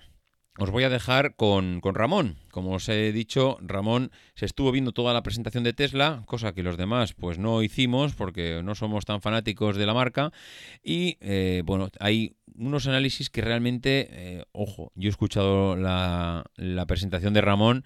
os 0.64 0.70
voy 0.70 0.84
a 0.84 0.90
dejar 0.90 1.34
con, 1.36 1.80
Ramón. 1.82 2.36
Como 2.50 2.74
os 2.74 2.88
he 2.88 3.12
dicho, 3.12 3.58
Ramón 3.60 4.10
se 4.34 4.46
estuvo 4.46 4.72
viendo 4.72 4.92
toda 4.92 5.14
la 5.14 5.22
presentación 5.22 5.64
de 5.64 5.72
Tesla, 5.72 6.22
cosa 6.26 6.52
que 6.52 6.62
los 6.62 6.76
demás 6.76 7.14
pues 7.14 7.38
no 7.38 7.62
hicimos 7.62 8.14
porque 8.14 8.60
no 8.62 8.74
somos 8.74 9.04
tan 9.04 9.22
fanáticos 9.22 9.76
de 9.76 9.86
la 9.86 9.94
marca. 9.94 10.32
Y 10.82 11.16
eh, 11.20 11.62
bueno, 11.64 11.88
hay 11.98 12.36
unos 12.54 12.86
análisis 12.86 13.30
que 13.30 13.40
realmente, 13.40 14.08
eh, 14.10 14.44
ojo, 14.52 14.92
yo 14.94 15.08
he 15.08 15.10
escuchado 15.10 15.76
la, 15.76 16.44
la, 16.56 16.86
presentación 16.86 17.32
de 17.32 17.40
Ramón 17.40 17.84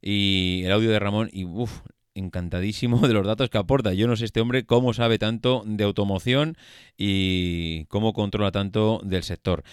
y 0.00 0.62
el 0.64 0.72
audio 0.72 0.90
de 0.90 0.98
Ramón 0.98 1.28
y 1.32 1.44
uff, 1.44 1.80
encantadísimo 2.14 3.06
de 3.06 3.12
los 3.12 3.26
datos 3.26 3.50
que 3.50 3.58
aporta. 3.58 3.92
Yo 3.92 4.06
no 4.06 4.16
sé 4.16 4.24
este 4.24 4.40
hombre 4.40 4.64
cómo 4.64 4.94
sabe 4.94 5.18
tanto 5.18 5.62
de 5.66 5.84
automoción 5.84 6.56
y 6.96 7.84
cómo 7.86 8.12
controla 8.12 8.52
tanto 8.52 9.00
del 9.04 9.22
sector. 9.22 9.64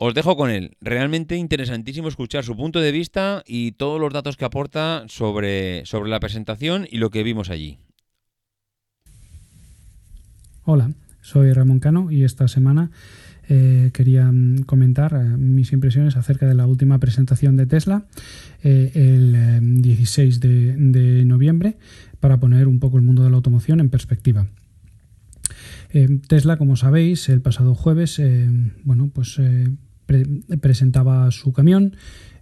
Os 0.00 0.14
dejo 0.14 0.36
con 0.36 0.50
él. 0.50 0.76
Realmente 0.80 1.36
interesantísimo 1.36 2.06
escuchar 2.06 2.44
su 2.44 2.56
punto 2.56 2.78
de 2.78 2.92
vista 2.92 3.42
y 3.44 3.72
todos 3.72 4.00
los 4.00 4.12
datos 4.12 4.36
que 4.36 4.44
aporta 4.44 5.04
sobre, 5.08 5.84
sobre 5.86 6.08
la 6.08 6.20
presentación 6.20 6.86
y 6.88 6.98
lo 6.98 7.10
que 7.10 7.24
vimos 7.24 7.50
allí. 7.50 7.78
Hola, 10.62 10.92
soy 11.20 11.52
Ramón 11.52 11.80
Cano 11.80 12.12
y 12.12 12.22
esta 12.22 12.46
semana 12.46 12.92
eh, 13.48 13.90
quería 13.92 14.30
mm, 14.30 14.64
comentar 14.66 15.14
eh, 15.14 15.36
mis 15.36 15.72
impresiones 15.72 16.16
acerca 16.16 16.46
de 16.46 16.54
la 16.54 16.66
última 16.66 17.00
presentación 17.00 17.56
de 17.56 17.66
Tesla 17.66 18.06
eh, 18.62 18.92
el 18.94 19.82
16 19.82 20.38
de, 20.38 21.24
noviembre 21.24 21.76
para 22.20 22.38
poner 22.38 22.68
un 22.68 22.78
poco 22.78 22.98
el 22.98 23.02
mundo 23.02 23.24
de 23.24 23.30
la 23.30 23.36
automoción 23.36 23.80
en 23.80 23.90
perspectiva. 23.90 24.46
Tesla, 26.28 26.58
como 26.58 26.76
sabéis, 26.76 27.30
el 27.30 27.40
pasado 27.40 27.74
jueves, 27.74 28.20
bueno, 28.84 29.10
pues 29.10 29.40
presentaba 30.60 31.30
su 31.30 31.52
camión. 31.52 31.96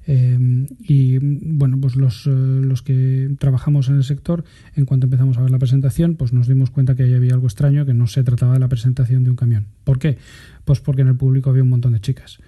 Eh, 0.09 0.39
y 0.81 1.19
bueno, 1.19 1.79
pues 1.81 1.97
los, 1.97 2.27
eh, 2.27 2.31
los, 2.31 2.83
que 2.83 3.35
trabajamos 3.39 3.89
en 3.89 3.97
el 3.97 4.05
sector, 4.05 4.45
en 4.77 4.85
cuanto 4.85 5.07
empezamos 5.07 5.37
a 5.37 5.43
ver 5.43 5.51
la 5.51 5.59
presentación, 5.59 6.15
pues 6.15 6.33
nos 6.33 6.47
dimos 6.47 6.71
cuenta 6.71 6.95
que 6.95 7.03
ahí 7.03 7.15
había 7.15 7.35
algo 7.35 7.47
extraño, 7.47 7.85
que 7.85 7.95
no 7.95 8.07
se 8.07 8.23
trataba 8.23 8.55
de 8.55 8.61
la 8.61 8.69
presentación 8.69 9.25
de 9.25 9.31
un 9.31 9.37
camión. 9.37 9.67
¿Por 9.83 9.99
qué? 9.99 10.19
Pues 10.65 10.81
porque 10.81 11.03
en 11.03 11.09
el 11.09 11.17
público 11.17 11.51
había 11.51 11.65
un 11.65 11.71
montón 11.71 11.93
de 11.93 12.01
chicas. 12.01 12.39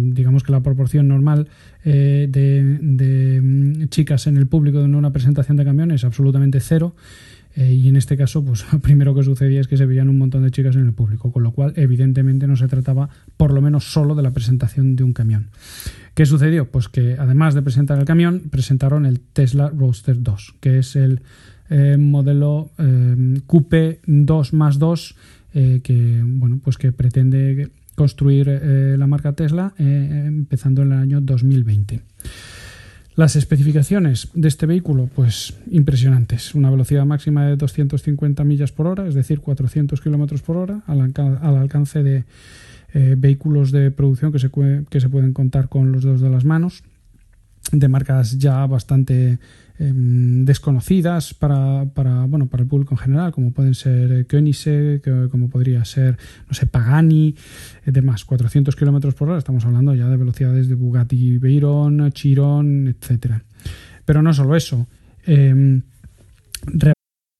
digamos 0.00 0.42
que 0.42 0.50
la 0.50 0.62
proporción 0.62 1.08
normal 1.08 1.48
eh, 1.84 2.26
de, 2.30 2.78
de, 2.80 3.40
mm, 3.40 3.88
chicas 3.88 4.26
en 4.26 4.36
el 4.36 4.46
público 4.46 4.78
de 4.78 4.86
una 4.86 5.12
presentación 5.12 5.56
de 5.56 5.64
camión 5.64 5.90
es 5.92 6.04
absolutamente 6.04 6.58
cero. 6.58 6.96
Eh, 7.56 7.72
y 7.72 7.88
en 7.88 7.96
este 7.96 8.16
caso, 8.16 8.44
pues 8.44 8.64
lo 8.72 8.80
primero 8.80 9.14
que 9.14 9.22
sucedía 9.22 9.60
es 9.60 9.68
que 9.68 9.76
se 9.76 9.86
veían 9.86 10.08
un 10.08 10.18
montón 10.18 10.42
de 10.42 10.50
chicas 10.50 10.76
en 10.76 10.86
el 10.86 10.92
público, 10.92 11.32
con 11.32 11.42
lo 11.42 11.52
cual 11.52 11.72
evidentemente 11.76 12.46
no 12.46 12.56
se 12.56 12.68
trataba 12.68 13.08
por 13.36 13.52
lo 13.52 13.60
menos 13.62 13.92
solo 13.92 14.14
de 14.14 14.22
la 14.22 14.32
presentación 14.32 14.96
de 14.96 15.04
un 15.04 15.12
camión. 15.12 15.48
¿Qué 16.14 16.26
sucedió? 16.26 16.70
Pues 16.70 16.88
que 16.88 17.16
además 17.18 17.54
de 17.54 17.62
presentar 17.62 17.98
el 17.98 18.04
camión, 18.04 18.42
presentaron 18.50 19.06
el 19.06 19.20
Tesla 19.20 19.70
Roadster 19.70 20.22
2, 20.22 20.54
que 20.60 20.78
es 20.78 20.96
el 20.96 21.22
eh, 21.70 21.96
modelo 21.98 22.70
eh, 22.78 23.40
Coupe 23.46 24.00
2 24.06 24.52
más 24.52 24.78
2 24.78 25.16
que, 25.54 26.20
bueno, 26.24 26.58
pues 26.64 26.76
que 26.78 26.90
pretende 26.90 27.70
construir 27.94 28.48
la 28.48 29.06
marca 29.06 29.34
Tesla 29.34 29.72
empezando 29.78 30.82
en 30.82 30.90
el 30.90 30.98
año 30.98 31.20
2020. 31.20 32.00
Las 33.16 33.36
especificaciones 33.36 34.28
de 34.34 34.48
este 34.48 34.66
vehículo, 34.66 35.08
pues 35.14 35.54
impresionantes. 35.70 36.54
Una 36.56 36.68
velocidad 36.68 37.06
máxima 37.06 37.46
de 37.46 37.54
250 37.54 38.42
millas 38.42 38.72
por 38.72 38.88
hora, 38.88 39.06
es 39.06 39.14
decir, 39.14 39.38
400 39.38 40.00
kilómetros 40.00 40.42
por 40.42 40.56
hora, 40.56 40.82
al, 40.88 41.00
alcance 41.00 42.02
de 42.02 42.24
eh, 42.92 43.14
vehículos 43.16 43.70
de 43.70 43.92
producción 43.92 44.32
que 44.32 44.40
se, 44.40 44.50
que 44.90 45.00
se 45.00 45.08
pueden 45.08 45.32
contar 45.32 45.68
con 45.68 45.92
los 45.92 46.02
dedos 46.02 46.22
de 46.22 46.30
las 46.30 46.44
manos, 46.44 46.82
de 47.70 47.88
marcas 47.88 48.36
ya 48.38 48.66
bastante 48.66 49.38
Em, 49.76 50.44
desconocidas 50.44 51.34
para, 51.34 51.84
para, 51.94 52.26
bueno, 52.26 52.46
para 52.46 52.62
el 52.62 52.68
público 52.68 52.94
en 52.94 52.98
general, 52.98 53.32
como 53.32 53.50
pueden 53.50 53.74
ser 53.74 54.12
eh, 54.12 54.24
Koenigsegg, 54.24 55.02
como 55.30 55.50
podría 55.50 55.84
ser, 55.84 56.16
no 56.46 56.54
sé, 56.54 56.66
Pagani, 56.66 57.34
eh, 57.84 57.90
demás, 57.90 58.24
400 58.24 58.76
kilómetros 58.76 59.14
por 59.14 59.28
hora, 59.28 59.38
estamos 59.38 59.64
hablando 59.64 59.92
ya 59.92 60.08
de 60.08 60.16
velocidades 60.16 60.68
de 60.68 60.76
Bugatti 60.76 61.38
Veyron, 61.38 62.12
Chiron, 62.12 62.86
etcétera. 62.86 63.42
Pero 64.04 64.22
no 64.22 64.32
solo 64.32 64.54
eso. 64.54 64.86
Eh, 65.26 65.82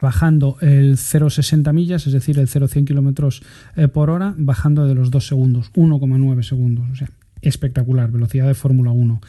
Bajando 0.00 0.56
el 0.60 0.96
0,60 0.96 1.72
millas, 1.72 2.06
es 2.06 2.12
decir, 2.12 2.38
el 2.38 2.48
0,100 2.48 2.84
kilómetros 2.84 3.42
eh, 3.76 3.88
por 3.88 4.10
hora, 4.10 4.34
bajando 4.36 4.86
de 4.86 4.94
los 4.94 5.10
2 5.10 5.26
segundos, 5.26 5.72
1,9 5.72 6.42
segundos. 6.42 6.86
O 6.90 6.94
sea, 6.94 7.08
espectacular, 7.42 8.10
velocidad 8.10 8.46
de 8.46 8.54
Fórmula 8.54 8.90
1. 8.90 9.20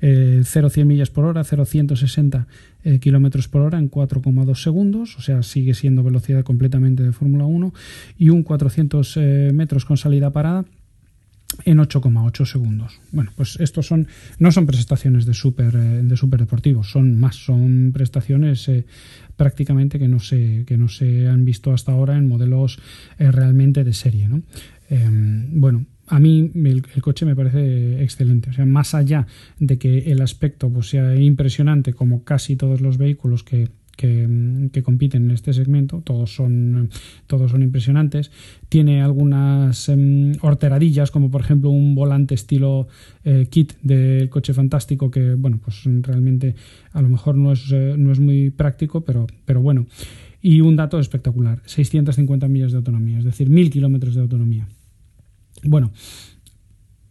Eh, 0.00 0.42
0,100 0.44 0.86
millas 0.86 1.10
por 1.10 1.24
hora, 1.24 1.44
0,160 1.44 2.46
eh, 2.84 2.98
kilómetros 2.98 3.48
por 3.48 3.62
hora 3.62 3.78
en 3.78 3.90
4,2 3.90 4.62
segundos, 4.62 5.16
o 5.16 5.20
sea, 5.20 5.42
sigue 5.42 5.74
siendo 5.74 6.02
velocidad 6.02 6.44
completamente 6.44 7.02
de 7.02 7.12
Fórmula 7.12 7.44
1. 7.44 7.74
Y 8.18 8.30
un 8.30 8.42
400 8.42 9.16
eh, 9.16 9.50
metros 9.52 9.84
con 9.84 9.96
salida 9.96 10.30
parada 10.30 10.64
en 11.64 11.78
8,8 11.78 12.44
segundos. 12.44 13.00
Bueno, 13.12 13.30
pues 13.36 13.56
estos 13.60 13.86
son 13.86 14.08
no 14.38 14.52
son 14.52 14.66
prestaciones 14.66 15.26
de 15.26 15.32
super 15.32 15.72
de 15.72 16.16
super 16.16 16.40
deportivos, 16.40 16.90
son 16.90 17.18
más, 17.18 17.36
son 17.36 17.92
prestaciones 17.94 18.68
prácticamente 19.36 19.98
que 19.98 20.08
no 20.08 20.18
se 20.18 20.64
que 20.66 20.76
no 20.76 20.88
se 20.88 21.28
han 21.28 21.44
visto 21.44 21.72
hasta 21.72 21.92
ahora 21.92 22.16
en 22.16 22.28
modelos 22.28 22.78
eh, 23.18 23.30
realmente 23.30 23.84
de 23.84 23.92
serie, 23.92 24.28
¿no? 24.28 24.42
Em, 24.88 25.60
bueno, 25.60 25.84
a 26.08 26.20
mí 26.20 26.50
el, 26.54 26.82
coche 27.02 27.26
me 27.26 27.34
parece 27.34 28.02
excelente. 28.02 28.50
O 28.50 28.52
sea, 28.52 28.64
más 28.64 28.94
allá 28.94 29.26
de 29.58 29.78
que 29.78 30.10
el 30.12 30.20
aspecto 30.20 30.70
pues, 30.70 30.88
sea 30.88 31.16
impresionante, 31.16 31.92
como 31.92 32.22
casi 32.22 32.56
todos 32.56 32.80
los 32.80 32.96
vehículos 32.96 33.42
que, 33.42 33.68
que, 33.96 34.82
compiten 34.84 35.24
en 35.24 35.30
este 35.32 35.52
segmento, 35.52 36.02
todos 36.02 36.34
son, 36.34 36.90
todos 37.26 37.50
son 37.50 37.62
impresionantes. 37.62 38.30
Tiene 38.68 39.02
algunas 39.02 39.88
em, 39.88 40.32
horteradillas, 40.40 41.10
como 41.10 41.30
por 41.30 41.40
ejemplo 41.40 41.70
un 41.70 41.94
volante 41.94 42.34
estilo 42.34 42.88
eh, 43.24 43.46
kit 43.50 43.72
del 43.82 44.28
coche 44.28 44.52
fantástico, 44.54 45.10
que 45.10 45.34
bueno, 45.34 45.58
pues 45.62 45.82
realmente 46.02 46.54
a 46.92 47.02
lo 47.02 47.08
mejor 47.08 47.36
no 47.36 47.52
es, 47.52 47.72
eh, 47.72 47.94
no 47.98 48.12
es 48.12 48.20
muy 48.20 48.50
práctico, 48.50 49.00
pero, 49.00 49.26
pero 49.44 49.60
bueno. 49.60 49.86
Y 50.42 50.60
un 50.60 50.76
dato 50.76 51.00
espectacular, 51.00 51.60
650 51.64 52.46
millas 52.48 52.70
de 52.70 52.78
autonomía, 52.78 53.18
es 53.18 53.24
decir, 53.24 53.48
1000 53.48 53.70
kilómetros 53.70 54.14
de 54.14 54.20
autonomía. 54.20 54.68
Bueno, 55.64 55.92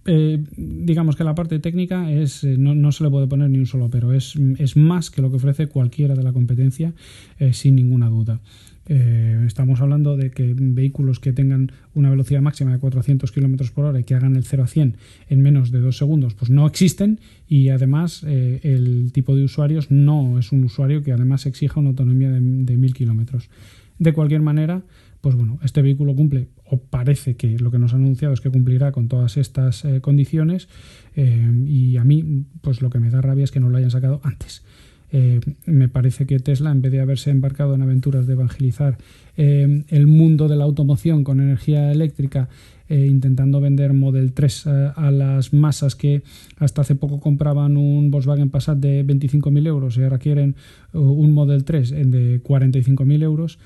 eh, 0.07 0.43
digamos 0.55 1.15
que 1.15 1.23
la 1.23 1.33
parte 1.33 1.57
técnica 1.57 2.11
es 2.11 2.43
eh, 2.43 2.57
no, 2.59 2.91
se 2.91 3.03
le 3.03 3.09
puede 3.09 3.25
poner 3.25 3.49
ni 3.49 3.57
un 3.57 3.65
solo 3.65 3.89
pero, 3.89 4.13
es, 4.13 4.35
es 4.59 4.77
más 4.77 5.09
que 5.09 5.23
lo 5.23 5.31
que 5.31 5.37
ofrece 5.37 5.65
cualquiera 5.65 6.13
de 6.13 6.21
la 6.21 6.31
competencia, 6.31 6.93
eh, 7.39 7.53
sin 7.53 7.75
ninguna 7.75 8.07
duda. 8.09 8.39
estamos 8.87 9.81
hablando 9.81 10.15
de 10.15 10.29
que 10.29 10.53
vehículos 10.55 11.19
que 11.19 11.33
tengan 11.33 11.71
una 11.95 12.11
velocidad 12.11 12.41
máxima 12.41 12.71
de 12.71 12.77
400 12.77 13.31
km 13.31 13.71
por 13.71 13.85
hora 13.85 13.99
y 13.99 14.03
que 14.03 14.13
hagan 14.13 14.35
el 14.35 14.43
0 14.43 14.63
a 14.63 14.67
100 14.67 14.97
en 15.27 15.41
menos 15.41 15.71
de 15.71 15.79
dos 15.79 15.97
segundos, 15.97 16.35
pues 16.35 16.51
no 16.51 16.67
existen 16.67 17.19
y 17.47 17.69
además 17.69 18.21
el 18.23 19.11
tipo 19.11 19.35
de 19.35 19.43
usuarios 19.43 19.89
no 19.89 20.37
es 20.37 20.51
un 20.51 20.63
usuario 20.65 21.01
que 21.01 21.13
además 21.13 21.47
exija 21.47 21.79
una 21.79 21.89
autonomía 21.89 22.29
de, 22.29 22.39
de 22.41 22.77
1000 22.77 22.93
kilómetros. 22.93 23.49
De 23.97 24.13
cualquier 24.13 24.41
manera, 24.41 24.83
pues 25.21 25.33
bueno, 25.35 25.57
este 25.63 25.81
vehículo 25.81 26.13
cumple, 26.13 26.49
o 26.67 26.77
parece 26.77 27.35
que 27.35 27.59
lo 27.59 27.71
que 27.71 27.79
nos 27.79 27.93
han 27.93 28.01
anunciado 28.01 28.33
es 28.33 28.41
que 28.41 28.49
cumplirá 28.49 28.91
con 28.91 29.07
todas 29.07 29.37
estas 29.37 29.85
eh, 29.85 30.01
condiciones, 30.01 30.67
eh, 31.15 31.51
y 31.67 31.97
a 31.97 32.03
mí, 32.03 32.45
pues 32.61 32.81
lo 32.81 32.89
que 32.89 32.99
me 32.99 33.09
da 33.09 33.21
rabia 33.21 33.43
es 33.43 33.51
que 33.51 33.59
no 33.59 33.69
lo 33.69 33.77
hayan 33.77 33.91
sacado 33.91 34.19
antes. 34.23 34.63
Eh, 35.11 35.39
me 35.65 35.87
parece 35.87 36.25
que 36.25 36.39
Tesla, 36.39 36.71
en 36.71 36.81
vez 36.81 36.91
de 36.91 36.99
haberse 36.99 37.29
embarcado 37.29 37.75
en 37.75 37.83
aventuras 37.83 38.25
de 38.25 38.33
evangelizar 38.33 38.97
el 39.37 40.07
mundo 40.07 40.47
de 40.47 40.55
la 40.55 40.63
automoción 40.63 41.25
con 41.25 41.41
energía 41.41 41.91
eléctrica, 41.91 42.47
intentando 42.87 43.59
vender 43.59 43.91
Model 43.91 44.31
3 44.31 44.67
a, 44.67 45.11
las 45.11 45.51
masas 45.51 45.95
que 45.95 46.23
hasta 46.57 46.83
hace 46.83 46.95
poco 46.95 47.19
compraban 47.19 47.75
un 47.75 48.11
Volkswagen 48.11 48.49
Passat 48.49 48.77
de 48.77 49.05
25.000 49.05 49.67
euros 49.67 49.97
y 49.97 50.03
ahora 50.03 50.19
quieren 50.19 50.55
un 50.93 51.33
Model 51.33 51.65
3 51.65 51.89
de 51.89 52.41
45.000 52.41 53.23
euros, 53.23 53.59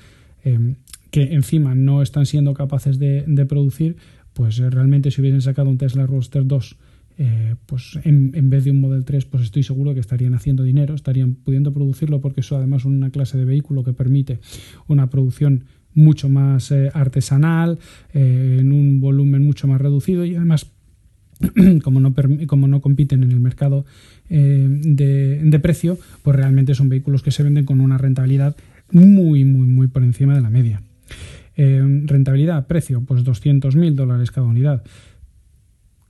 que 1.10 1.34
encima 1.34 1.74
no 1.74 2.02
están 2.02 2.26
siendo 2.26 2.54
capaces 2.54 2.98
de, 2.98 3.46
producir, 3.48 3.96
pues 4.32 4.58
eh, 4.60 4.70
realmente 4.70 5.10
si 5.10 5.20
hubiesen 5.20 5.42
sacado 5.42 5.68
un 5.68 5.78
Tesla 5.78 6.06
Roadster 6.06 6.46
2 6.46 6.76
eh, 7.18 7.54
pues 7.66 7.98
en, 8.04 8.48
vez 8.48 8.64
de 8.64 8.70
un 8.70 8.80
Model 8.80 9.04
3, 9.04 9.26
pues 9.26 9.42
estoy 9.42 9.62
seguro 9.62 9.92
que 9.92 10.00
estarían 10.00 10.32
haciendo 10.32 10.62
dinero, 10.62 10.94
estarían 10.94 11.34
pudiendo 11.34 11.70
producirlo 11.72 12.20
porque 12.20 12.40
eso 12.40 12.56
además 12.56 12.82
es 12.82 12.86
una 12.86 13.10
clase 13.10 13.36
de 13.36 13.44
vehículo 13.44 13.84
que 13.84 13.92
permite 13.92 14.38
una 14.86 15.10
producción 15.10 15.64
mucho 15.92 16.30
más 16.30 16.70
eh, 16.70 16.90
artesanal, 16.94 17.78
en 18.14 18.72
un 18.72 19.00
volumen 19.00 19.44
mucho 19.44 19.66
más 19.66 19.80
reducido 19.80 20.24
y 20.24 20.36
además 20.36 20.70
como 21.82 22.00
no, 22.00 22.14
como 22.46 22.68
no 22.68 22.80
compiten 22.80 23.22
en 23.22 23.32
el 23.32 23.40
mercado 23.40 23.84
de, 24.28 25.40
de, 25.42 25.58
precio, 25.58 25.98
pues 26.22 26.36
realmente 26.36 26.74
son 26.74 26.88
vehículos 26.88 27.22
que 27.22 27.32
se 27.32 27.42
venden 27.42 27.64
con 27.64 27.80
una 27.80 27.98
rentabilidad 27.98 28.56
muy, 28.92 29.44
muy, 29.44 29.66
muy 29.66 29.88
por 29.88 30.02
encima 30.02 30.34
de 30.34 30.40
la 30.40 30.50
media. 30.50 30.82
Eh, 31.56 31.82
rentabilidad, 32.04 32.66
precio, 32.66 33.02
pues 33.02 33.24
200.000 33.24 33.94
dólares 33.94 34.30
cada 34.30 34.46
unidad. 34.46 34.82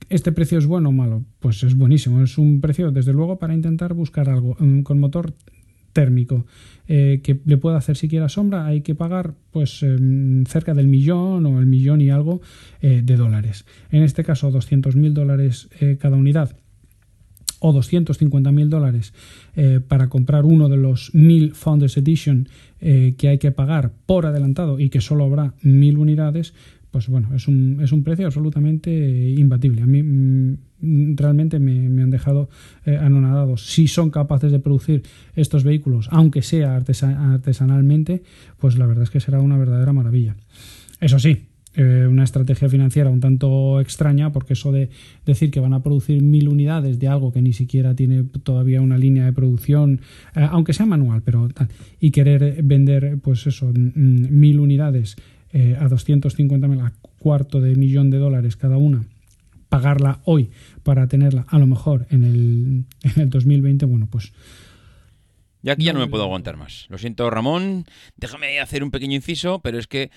¿Este 0.09 0.31
precio 0.31 0.57
es 0.57 0.65
bueno 0.65 0.89
o 0.89 0.91
malo? 0.91 1.23
Pues 1.39 1.63
es 1.63 1.75
buenísimo. 1.75 2.21
Es 2.21 2.37
un 2.37 2.61
precio, 2.61 2.91
desde 2.91 3.13
luego, 3.13 3.39
para 3.39 3.53
intentar 3.53 3.93
buscar 3.93 4.29
algo 4.29 4.55
mm, 4.59 4.81
con 4.81 4.99
motor 4.99 5.33
térmico 5.93 6.45
eh, 6.87 7.19
que 7.21 7.41
le 7.45 7.57
pueda 7.57 7.77
hacer 7.77 7.97
siquiera 7.97 8.29
sombra, 8.29 8.65
hay 8.65 8.79
que 8.79 8.95
pagar 8.95 9.33
pues 9.51 9.83
em, 9.83 10.45
cerca 10.45 10.73
del 10.73 10.87
millón 10.87 11.45
o 11.45 11.59
el 11.59 11.65
millón 11.65 11.99
y 11.99 12.09
algo 12.09 12.41
eh, 12.81 13.01
de 13.03 13.17
dólares. 13.17 13.65
En 13.89 14.03
este 14.03 14.23
caso, 14.23 14.51
200.000 14.51 15.11
dólares 15.11 15.69
cada 15.99 16.15
unidad 16.15 16.60
o 17.61 17.73
250.000 17.73 18.67
dólares 18.67 19.13
eh, 19.55 19.79
para 19.87 20.09
comprar 20.09 20.45
uno 20.45 20.67
de 20.67 20.77
los 20.77 21.13
1000 21.13 21.53
Founders 21.53 21.95
Edition 21.95 22.49
eh, 22.81 23.13
que 23.17 23.29
hay 23.29 23.37
que 23.37 23.51
pagar 23.51 23.91
por 24.05 24.25
adelantado 24.25 24.79
y 24.79 24.89
que 24.89 24.99
solo 24.99 25.25
habrá 25.25 25.53
1000 25.61 25.97
unidades, 25.97 26.55
pues 26.89 27.07
bueno, 27.07 27.33
es 27.35 27.47
un, 27.47 27.79
es 27.81 27.91
un 27.91 28.03
precio 28.03 28.25
absolutamente 28.25 28.91
imbatible. 29.29 29.83
A 29.83 29.85
mí 29.85 30.01
mm, 30.01 31.15
realmente 31.15 31.59
me, 31.59 32.01
han 32.01 32.09
dejado 32.09 32.49
eh, 32.85 32.97
anonadados. 32.97 33.67
Si 33.67 33.87
son 33.87 34.09
capaces 34.09 34.51
de 34.51 34.59
producir 34.59 35.03
estos 35.35 35.63
vehículos, 35.63 36.09
aunque 36.11 36.41
sea 36.41 36.75
artesanalmente, 36.75 38.23
pues 38.57 38.75
la 38.77 38.87
verdad 38.87 39.03
es 39.03 39.11
que 39.11 39.19
será 39.19 39.39
una 39.39 39.57
verdadera 39.57 39.93
maravilla. 39.93 40.35
Eso 40.99 41.19
sí, 41.19 41.45
eh, 41.73 42.05
una 42.09 42.25
estrategia 42.25 42.67
financiera 42.67 43.09
un 43.09 43.21
tanto 43.21 43.79
extraña, 43.79 44.31
porque 44.31 44.53
eso 44.53 44.73
de 44.73 44.89
decir 45.25 45.51
que 45.51 45.61
van 45.61 45.73
a 45.73 45.81
producir 45.81 46.21
mil 46.21 46.49
unidades 46.49 46.99
de 46.99 47.07
algo 47.07 47.31
que 47.31 47.41
ni 47.41 47.53
siquiera 47.53 47.95
tiene 47.95 48.25
todavía 48.43 48.81
una 48.81 48.97
línea 48.97 49.23
de 49.23 49.31
producción, 49.31 50.01
eh, 50.35 50.45
aunque 50.49 50.73
sea 50.73 50.85
manual, 50.85 51.21
pero 51.23 51.47
y 51.99 52.11
querer 52.11 52.61
vender, 52.63 53.19
pues 53.21 53.47
eso, 53.47 53.71
mil 53.73 54.59
unidades 54.59 55.15
eh, 55.53 55.77
a 55.79 55.87
250.000, 55.87 56.81
a 56.81 56.93
cuarto 57.19 57.61
de 57.61 57.75
millón 57.75 58.09
de 58.09 58.17
dólares 58.17 58.57
cada 58.57 58.77
una, 58.77 59.05
pagarla 59.69 60.19
hoy 60.25 60.49
para 60.83 61.07
tenerla 61.07 61.45
a 61.47 61.57
lo 61.57 61.67
mejor 61.67 62.05
en 62.09 62.23
el, 62.23 62.85
en 63.15 63.21
el 63.21 63.29
2020, 63.29 63.85
bueno, 63.85 64.07
pues. 64.11 64.33
Y 65.63 65.69
aquí 65.69 65.85
ya 65.85 65.93
no 65.93 65.99
me 65.99 66.07
puedo 66.07 66.23
aguantar 66.23 66.57
más. 66.57 66.87
Lo 66.89 66.97
siento, 66.97 67.29
Ramón. 67.29 67.85
Déjame 68.17 68.59
hacer 68.59 68.83
un 68.83 68.91
pequeño 68.91 69.15
inciso, 69.15 69.59
pero 69.59 69.77
es 69.77 69.87
que 69.87 70.09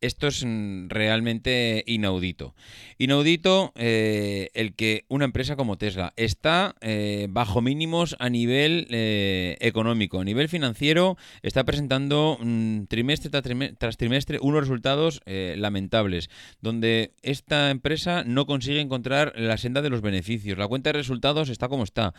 esto 0.00 0.26
es 0.26 0.44
mm, 0.44 0.88
realmente 0.88 1.84
inaudito. 1.86 2.54
Inaudito 2.98 3.72
eh, 3.76 4.50
el 4.54 4.74
que 4.74 5.04
una 5.08 5.24
empresa 5.24 5.56
como 5.56 5.78
Tesla 5.78 6.12
está 6.16 6.74
eh, 6.80 7.26
bajo 7.30 7.60
mínimos 7.60 8.16
a 8.18 8.28
nivel 8.28 8.86
eh, 8.90 9.56
económico, 9.60 10.20
a 10.20 10.24
nivel 10.24 10.48
financiero, 10.48 11.16
está 11.42 11.64
presentando 11.64 12.38
mm, 12.40 12.84
trimestre 12.84 13.30
tras 13.30 13.96
trimestre 13.96 14.38
unos 14.40 14.60
resultados 14.60 15.20
lamentables, 15.26 16.30
donde 16.60 17.12
esta 17.22 17.70
empresa 17.70 18.24
no 18.24 18.46
consigue 18.46 18.80
encontrar 18.80 19.32
la 19.36 19.56
senda 19.58 19.82
de 19.82 19.90
los 19.90 20.00
beneficios. 20.00 20.58
La 20.58 20.68
cuenta 20.68 20.90
de 20.90 20.98
resultados 20.98 21.48
está 21.48 21.68
como 21.68 21.84
está. 21.84 22.14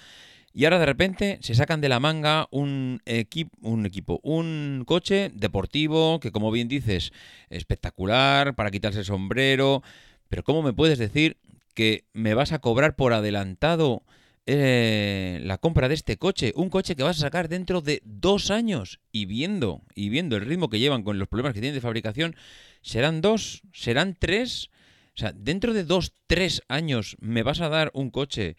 Y 0.53 0.65
ahora 0.65 0.79
de 0.79 0.85
repente 0.85 1.37
se 1.41 1.53
sacan 1.53 1.81
de 1.81 1.89
la 1.89 1.99
manga 1.99 2.47
un, 2.51 3.01
equipo, 3.05 3.55
un 3.61 3.85
equipo, 3.85 4.19
un 4.23 4.83
coche 4.87 5.31
deportivo 5.33 6.19
que 6.19 6.31
como 6.31 6.51
bien 6.51 6.67
dices, 6.67 7.11
espectacular, 7.49 8.55
para 8.55 8.71
quitarse 8.71 8.99
el 8.99 9.05
sombrero. 9.05 9.83
Pero 10.29 10.43
¿cómo 10.43 10.63
me 10.63 10.73
puedes 10.73 10.97
decir 10.97 11.37
que 11.73 12.05
me 12.13 12.33
vas 12.33 12.53
a 12.53 12.59
cobrar 12.59 12.95
por 12.95 13.13
adelantado 13.13 14.03
eh, 14.47 15.41
la 15.43 15.59
compra 15.59 15.89
de 15.89 15.93
este 15.93 16.17
coche? 16.17 16.53
Un 16.55 16.69
coche 16.69 16.95
que 16.95 17.03
vas 17.03 17.17
a 17.17 17.21
sacar 17.21 17.49
dentro 17.49 17.81
de 17.81 18.01
dos 18.03 18.49
años. 18.49 18.99
Y 19.11 19.25
viendo, 19.25 19.83
y 19.93 20.09
viendo 20.09 20.37
el 20.37 20.45
ritmo 20.45 20.69
que 20.69 20.79
llevan 20.79 21.03
con 21.03 21.19
los 21.19 21.27
problemas 21.27 21.53
que 21.53 21.61
tienen 21.61 21.75
de 21.75 21.81
fabricación, 21.81 22.35
¿serán 22.81 23.21
dos? 23.21 23.61
¿Serán 23.73 24.15
tres? 24.17 24.69
O 25.15 25.19
sea, 25.19 25.33
dentro 25.33 25.73
de 25.73 25.83
dos, 25.83 26.13
tres 26.27 26.63
años 26.67 27.17
me 27.19 27.43
vas 27.43 27.61
a 27.61 27.69
dar 27.69 27.91
un 27.93 28.09
coche 28.09 28.55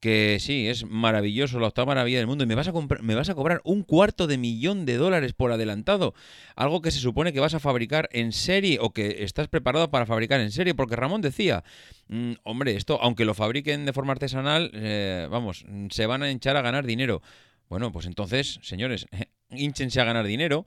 que 0.00 0.38
sí, 0.40 0.68
es 0.68 0.84
maravilloso, 0.84 1.60
la 1.60 1.68
octava 1.68 1.86
maravilla 1.86 2.18
del 2.18 2.26
mundo, 2.26 2.44
y 2.44 2.46
me 2.46 2.54
vas, 2.54 2.68
a 2.68 2.72
me 3.02 3.14
vas 3.14 3.28
a 3.28 3.34
cobrar 3.34 3.60
un 3.64 3.82
cuarto 3.82 4.26
de 4.26 4.38
millón 4.38 4.86
de 4.86 4.96
dólares 4.96 5.34
por 5.34 5.52
adelantado, 5.52 6.14
algo 6.56 6.80
que 6.80 6.90
se 6.90 6.98
supone 6.98 7.32
que 7.32 7.40
vas 7.40 7.54
a 7.54 7.60
fabricar 7.60 8.08
en 8.12 8.32
serie 8.32 8.78
o 8.80 8.90
que 8.90 9.22
estás 9.24 9.48
preparado 9.48 9.90
para 9.90 10.06
fabricar 10.06 10.40
en 10.40 10.50
serie, 10.50 10.74
porque 10.74 10.96
Ramón 10.96 11.20
decía, 11.20 11.62
mm, 12.08 12.32
hombre, 12.44 12.76
esto, 12.76 12.98
aunque 13.02 13.24
lo 13.24 13.34
fabriquen 13.34 13.84
de 13.84 13.92
forma 13.92 14.12
artesanal, 14.12 14.70
eh, 14.74 15.28
vamos, 15.30 15.64
se 15.90 16.06
van 16.06 16.22
a 16.22 16.30
hinchar 16.30 16.56
a 16.56 16.62
ganar 16.62 16.86
dinero. 16.86 17.22
Bueno, 17.70 17.92
pues 17.92 18.06
entonces, 18.06 18.58
señores, 18.62 19.06
hinchense 19.50 20.00
a 20.00 20.04
ganar 20.04 20.26
dinero, 20.26 20.66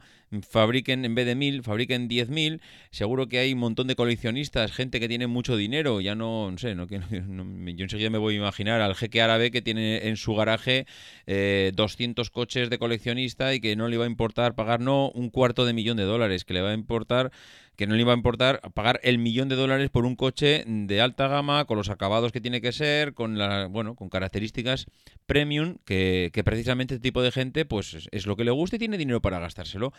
fabriquen 0.50 1.04
en 1.04 1.16
vez 1.16 1.26
de 1.26 1.36
mil, 1.36 1.62
fabriquen 1.62 2.08
diez 2.08 2.30
mil, 2.30 2.62
seguro 2.92 3.28
que 3.28 3.40
hay 3.40 3.52
un 3.52 3.60
montón 3.60 3.88
de 3.88 3.98
coleccionistas, 3.98 4.72
gente 4.72 5.02
que 5.02 5.10
tiene 5.10 5.28
mucho 5.28 5.58
dinero, 5.58 6.00
ya 6.00 6.16
no, 6.16 6.50
no 6.50 6.58
sé, 6.58 6.76
no, 6.76 6.88
no, 7.28 7.70
yo 7.72 7.84
enseguida 7.84 8.10
me 8.10 8.18
voy 8.18 8.36
a 8.36 8.38
imaginar 8.38 8.80
al 8.80 8.96
jeque 8.96 9.22
árabe 9.22 9.52
que 9.52 9.62
tiene 9.62 10.08
en 10.08 10.16
su 10.16 10.34
garaje 10.34 10.86
eh, 11.28 11.74
200 11.76 12.30
coches 12.30 12.70
de 12.70 12.80
coleccionista 12.80 13.54
y 13.54 13.60
que 13.60 13.76
no 13.76 13.90
le 13.90 13.98
va 13.98 14.06
a 14.06 14.08
importar 14.08 14.56
pagar 14.56 14.80
no 14.80 15.10
un 15.10 15.30
cuarto 15.30 15.66
de 15.66 15.74
millón 15.74 15.98
de 15.98 16.04
dólares, 16.04 16.46
que 16.46 16.54
le 16.54 16.62
va 16.62 16.72
a 16.72 16.74
importar 16.74 17.34
que 17.76 17.88
no 17.88 17.96
le 17.96 18.02
iba 18.02 18.14
a 18.14 18.16
importar 18.16 18.62
pagar 18.74 19.00
el 19.04 19.18
millón 19.18 19.50
de 19.50 19.56
dólares 19.56 19.90
por 19.90 20.06
un 20.06 20.16
coche 20.16 20.64
de 20.68 21.02
alta 21.02 21.28
gama, 21.28 21.66
con 21.66 21.78
los 21.78 21.90
acabados 21.90 22.32
que 22.32 22.42
tiene 22.42 22.62
que 22.62 22.72
ser, 22.72 23.14
con 23.14 23.38
la, 23.38 23.68
bueno, 23.68 23.96
con 23.96 24.10
características 24.10 24.86
premium, 25.26 25.78
que, 25.86 26.32
precisamente 26.46 26.96
este 26.96 27.04
tipo 27.04 27.22
de 27.22 27.32
gente, 27.32 27.66
pues 27.66 28.08
es, 28.12 28.26
lo 28.28 28.36
que 28.36 28.44
le 28.44 28.52
gusta 28.52 28.76
y 28.76 28.80
tiene 28.80 28.98
dinero 28.98 29.22
para 29.22 29.40
gastárselo. 29.40 29.94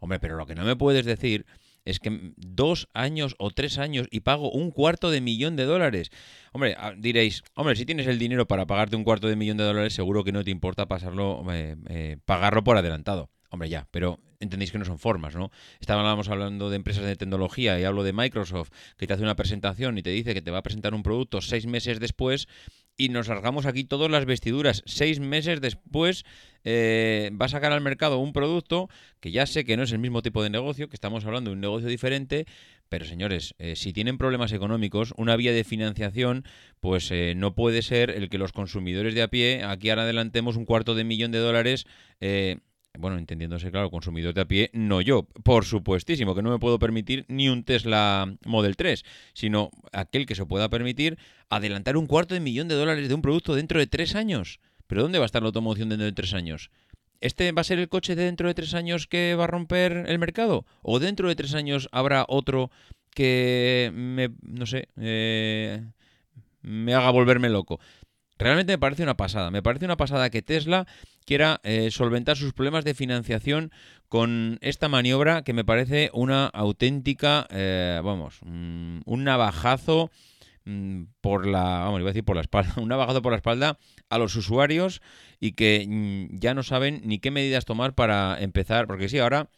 Hombre, 0.00 0.20
pero 0.20 0.36
lo 0.36 0.46
que 0.46 0.54
no 0.54 0.64
me 0.64 0.76
puedes 0.76 1.04
decir 1.04 1.44
es 1.84 1.98
que 1.98 2.32
dos 2.36 2.88
años 2.94 3.34
o 3.38 3.50
tres 3.50 3.78
años 3.78 4.06
y 4.10 4.20
pago 4.20 4.50
un 4.50 4.70
cuarto 4.70 5.10
de 5.10 5.20
millón 5.20 5.56
de 5.56 5.64
dólares. 5.64 6.10
Hombre, 6.52 6.76
ah, 6.78 6.92
diréis, 6.96 7.42
hombre, 7.54 7.76
si 7.76 7.84
tienes 7.84 8.06
el 8.06 8.18
dinero 8.18 8.46
para 8.46 8.66
pagarte 8.66 8.94
un 8.94 9.04
cuarto 9.04 9.26
de 9.26 9.36
millón 9.36 9.56
de 9.56 9.64
dólares, 9.64 9.94
seguro 9.94 10.22
que 10.22 10.32
no 10.32 10.44
te 10.44 10.50
importa 10.50 10.86
pasarlo, 10.86 11.44
eh, 11.52 11.76
eh, 11.88 12.16
pagarlo 12.24 12.62
por 12.62 12.76
adelantado. 12.76 13.30
Hombre, 13.50 13.68
ya, 13.68 13.88
pero 13.90 14.20
entendéis 14.40 14.72
que 14.72 14.78
no 14.78 14.84
son 14.84 14.98
formas, 14.98 15.34
¿no? 15.34 15.50
Estábamos 15.80 16.28
hablando 16.28 16.70
de 16.70 16.76
empresas 16.76 17.04
de 17.04 17.16
tecnología 17.16 17.78
y 17.78 17.84
hablo 17.84 18.02
de 18.02 18.12
Microsoft, 18.12 18.70
que 18.96 19.06
te 19.06 19.12
hace 19.12 19.22
una 19.22 19.36
presentación 19.36 19.98
y 19.98 20.02
te 20.02 20.10
dice 20.10 20.34
que 20.34 20.42
te 20.42 20.50
va 20.50 20.58
a 20.58 20.62
presentar 20.62 20.94
un 20.94 21.02
producto 21.02 21.40
seis 21.40 21.66
meses 21.66 22.00
después 22.00 22.48
y 23.00 23.10
nos 23.10 23.28
largamos 23.28 23.64
aquí 23.64 23.84
todas 23.84 24.10
las 24.10 24.26
vestiduras. 24.26 24.82
Seis 24.84 25.20
meses 25.20 25.60
después 25.60 26.24
eh, 26.64 27.30
va 27.40 27.46
a 27.46 27.48
sacar 27.48 27.70
al 27.70 27.80
mercado 27.80 28.18
un 28.18 28.32
producto 28.32 28.88
que 29.20 29.30
ya 29.30 29.46
sé 29.46 29.64
que 29.64 29.76
no 29.76 29.84
es 29.84 29.92
el 29.92 30.00
mismo 30.00 30.20
tipo 30.20 30.42
de 30.42 30.50
negocio, 30.50 30.88
que 30.88 30.96
estamos 30.96 31.24
hablando 31.24 31.50
de 31.50 31.54
un 31.54 31.60
negocio 31.60 31.88
diferente, 31.88 32.46
pero 32.88 33.04
señores, 33.04 33.54
eh, 33.58 33.76
si 33.76 33.92
tienen 33.92 34.18
problemas 34.18 34.52
económicos, 34.52 35.14
una 35.16 35.36
vía 35.36 35.52
de 35.52 35.62
financiación, 35.62 36.44
pues 36.80 37.10
eh, 37.12 37.34
no 37.36 37.54
puede 37.54 37.82
ser 37.82 38.10
el 38.10 38.28
que 38.28 38.38
los 38.38 38.52
consumidores 38.52 39.14
de 39.14 39.22
a 39.22 39.28
pie, 39.28 39.62
aquí 39.62 39.90
ahora 39.90 40.02
adelantemos 40.02 40.56
un 40.56 40.64
cuarto 40.64 40.96
de 40.96 41.04
millón 41.04 41.30
de 41.30 41.38
dólares 41.38 41.86
bueno, 42.98 43.18
entendiéndose 43.18 43.70
claro, 43.70 43.90
consumidor 43.90 44.34
de 44.34 44.40
a 44.40 44.44
pie, 44.44 44.70
no 44.72 45.00
yo, 45.00 45.24
por 45.44 45.64
supuestísimo, 45.64 46.34
que 46.34 46.42
no 46.42 46.50
me 46.50 46.58
puedo 46.58 46.78
permitir 46.78 47.24
ni 47.28 47.48
un 47.48 47.64
Tesla 47.64 48.34
Model 48.44 48.76
3, 48.76 49.04
sino 49.34 49.70
aquel 49.92 50.26
que 50.26 50.34
se 50.34 50.46
pueda 50.46 50.68
permitir 50.68 51.18
adelantar 51.48 51.96
un 51.96 52.06
cuarto 52.06 52.34
de 52.34 52.40
millón 52.40 52.68
de 52.68 52.74
dólares 52.74 53.08
de 53.08 53.14
un 53.14 53.22
producto 53.22 53.54
dentro 53.54 53.78
de 53.78 53.86
tres 53.86 54.14
años. 54.14 54.60
¿Pero 54.86 55.02
dónde 55.02 55.18
va 55.18 55.24
a 55.24 55.26
estar 55.26 55.42
la 55.42 55.46
automoción 55.46 55.90
dentro 55.90 56.06
de 56.06 56.12
tres 56.12 56.34
años? 56.34 56.70
¿Este 57.20 57.52
va 57.52 57.60
a 57.60 57.64
ser 57.64 57.78
el 57.78 57.88
coche 57.88 58.14
de 58.16 58.24
dentro 58.24 58.48
de 58.48 58.54
tres 58.54 58.74
años 58.74 59.06
que 59.06 59.34
va 59.34 59.44
a 59.44 59.48
romper 59.48 60.04
el 60.08 60.18
mercado? 60.18 60.64
¿O 60.82 60.98
dentro 60.98 61.28
de 61.28 61.36
tres 61.36 61.54
años 61.54 61.88
habrá 61.92 62.24
otro 62.28 62.70
que 63.14 63.90
me, 63.94 64.30
no 64.42 64.66
sé, 64.66 64.88
eh, 64.96 65.84
me 66.62 66.94
haga 66.94 67.10
volverme 67.10 67.48
loco? 67.48 67.80
Realmente 68.38 68.72
me 68.72 68.78
parece 68.78 69.02
una 69.02 69.16
pasada. 69.16 69.50
Me 69.50 69.62
parece 69.62 69.84
una 69.84 69.96
pasada 69.96 70.30
que 70.30 70.42
Tesla 70.42 70.86
quiera 71.28 71.60
eh, 71.62 71.90
solventar 71.90 72.38
sus 72.38 72.54
problemas 72.54 72.86
de 72.86 72.94
financiación 72.94 73.70
con 74.08 74.56
esta 74.62 74.88
maniobra 74.88 75.42
que 75.42 75.52
me 75.52 75.62
parece 75.62 76.10
una 76.14 76.46
auténtica, 76.46 77.46
eh, 77.50 78.00
vamos, 78.02 78.38
mm, 78.46 79.00
un 79.04 79.24
navajazo 79.24 80.10
mm, 80.64 81.02
por 81.20 81.46
la, 81.46 81.80
vamos, 81.80 82.00
a 82.00 82.04
decir 82.04 82.24
por 82.24 82.34
la 82.34 82.40
espalda, 82.40 82.72
un 82.80 82.88
navajazo 82.88 83.20
por 83.20 83.32
la 83.32 83.36
espalda 83.36 83.78
a 84.08 84.16
los 84.16 84.36
usuarios 84.36 85.02
y 85.38 85.52
que 85.52 85.84
mm, 85.86 86.38
ya 86.38 86.54
no 86.54 86.62
saben 86.62 87.02
ni 87.04 87.18
qué 87.18 87.30
medidas 87.30 87.66
tomar 87.66 87.94
para 87.94 88.40
empezar, 88.40 88.86
porque 88.86 89.10
sí, 89.10 89.18
ahora 89.18 89.50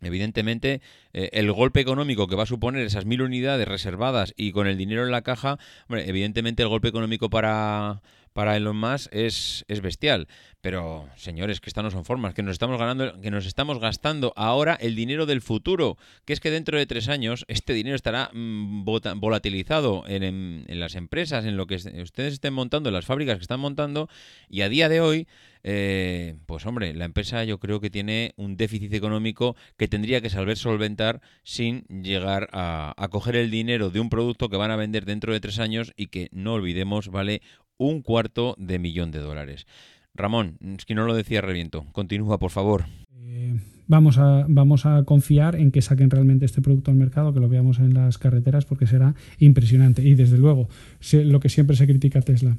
Evidentemente, 0.00 0.82
eh, 1.14 1.30
el 1.32 1.50
golpe 1.50 1.80
económico 1.80 2.26
que 2.26 2.36
va 2.36 2.42
a 2.42 2.46
suponer 2.46 2.84
esas 2.84 3.06
mil 3.06 3.22
unidades 3.22 3.66
reservadas 3.66 4.34
y 4.36 4.52
con 4.52 4.66
el 4.66 4.76
dinero 4.76 5.04
en 5.04 5.10
la 5.10 5.22
caja, 5.22 5.58
evidentemente 5.88 6.62
el 6.62 6.68
golpe 6.68 6.88
económico 6.88 7.30
para, 7.30 8.02
para 8.34 8.56
Elon 8.56 8.76
Musk 8.76 9.08
es, 9.12 9.64
es 9.68 9.80
bestial. 9.80 10.28
Pero, 10.60 11.08
señores, 11.16 11.60
que 11.60 11.70
estas 11.70 11.84
no 11.84 11.90
son 11.90 12.04
formas, 12.04 12.34
que 12.34 12.42
nos 12.42 12.52
estamos 12.52 12.78
ganando, 12.78 13.20
que 13.20 13.30
nos 13.30 13.46
estamos 13.46 13.78
gastando 13.78 14.32
ahora 14.34 14.74
el 14.74 14.96
dinero 14.96 15.24
del 15.24 15.40
futuro, 15.40 15.96
que 16.24 16.32
es 16.32 16.40
que 16.40 16.50
dentro 16.50 16.78
de 16.78 16.86
tres 16.86 17.08
años 17.08 17.44
este 17.48 17.74
dinero 17.74 17.94
estará 17.94 18.30
mm, 18.32 18.84
volatilizado 18.84 20.04
en, 20.06 20.64
las 20.68 20.94
empresas, 20.96 21.44
en 21.44 21.56
lo 21.56 21.66
que 21.66 21.76
ustedes 21.76 22.32
estén 22.32 22.54
montando, 22.54 22.88
en 22.88 22.94
las 22.94 23.04
fábricas 23.04 23.36
que 23.36 23.42
están 23.42 23.60
montando, 23.60 24.08
y 24.48 24.62
a 24.62 24.70
día 24.70 24.88
de 24.88 25.00
hoy, 25.02 25.28
eh, 25.62 26.36
pues 26.46 26.66
hombre, 26.66 26.94
la 26.94 27.04
empresa 27.04 27.44
yo 27.44 27.58
creo 27.58 27.80
que 27.80 27.90
tiene 27.90 28.32
un 28.36 28.56
déficit 28.56 28.92
económico 28.94 29.56
que 29.76 29.86
tendría 29.86 30.20
que 30.20 30.30
saber 30.30 30.56
solventar 30.56 31.20
sin 31.42 31.84
llegar 31.88 32.48
a 32.52 33.08
coger 33.10 33.36
el 33.36 33.50
dinero 33.50 33.90
de 33.90 34.00
un 34.00 34.10
producto 34.10 34.48
que 34.48 34.56
van 34.56 34.70
a 34.70 34.76
vender 34.76 35.04
dentro 35.04 35.32
de 35.32 35.40
tres 35.40 35.58
años 35.58 35.92
y 35.96 36.06
que 36.06 36.28
no 36.32 36.54
olvidemos 36.54 37.08
vale 37.08 37.42
un 37.76 38.02
cuarto 38.02 38.54
de 38.58 38.78
millón 38.78 39.10
de 39.10 39.20
dólares. 39.20 39.66
Ramón, 40.14 40.58
es 40.60 40.84
que 40.84 40.94
no 40.94 41.06
lo 41.06 41.14
decía 41.14 41.40
reviento. 41.40 41.86
Continúa, 41.92 42.38
por 42.38 42.50
favor. 42.50 42.84
Eh, 43.16 43.58
vamos, 43.88 44.18
a, 44.18 44.46
vamos 44.48 44.86
a 44.86 45.02
confiar 45.04 45.56
en 45.56 45.72
que 45.72 45.82
saquen 45.82 46.10
realmente 46.10 46.44
este 46.44 46.62
producto 46.62 46.90
al 46.90 46.96
mercado, 46.96 47.34
que 47.34 47.40
lo 47.40 47.48
veamos 47.48 47.80
en 47.80 47.94
las 47.94 48.18
carreteras, 48.18 48.64
porque 48.64 48.86
será 48.86 49.14
impresionante. 49.38 50.02
Y 50.02 50.14
desde 50.14 50.38
luego, 50.38 50.68
lo 51.12 51.40
que 51.40 51.48
siempre 51.48 51.76
se 51.76 51.86
critica 51.86 52.20
a 52.20 52.22
Tesla, 52.22 52.56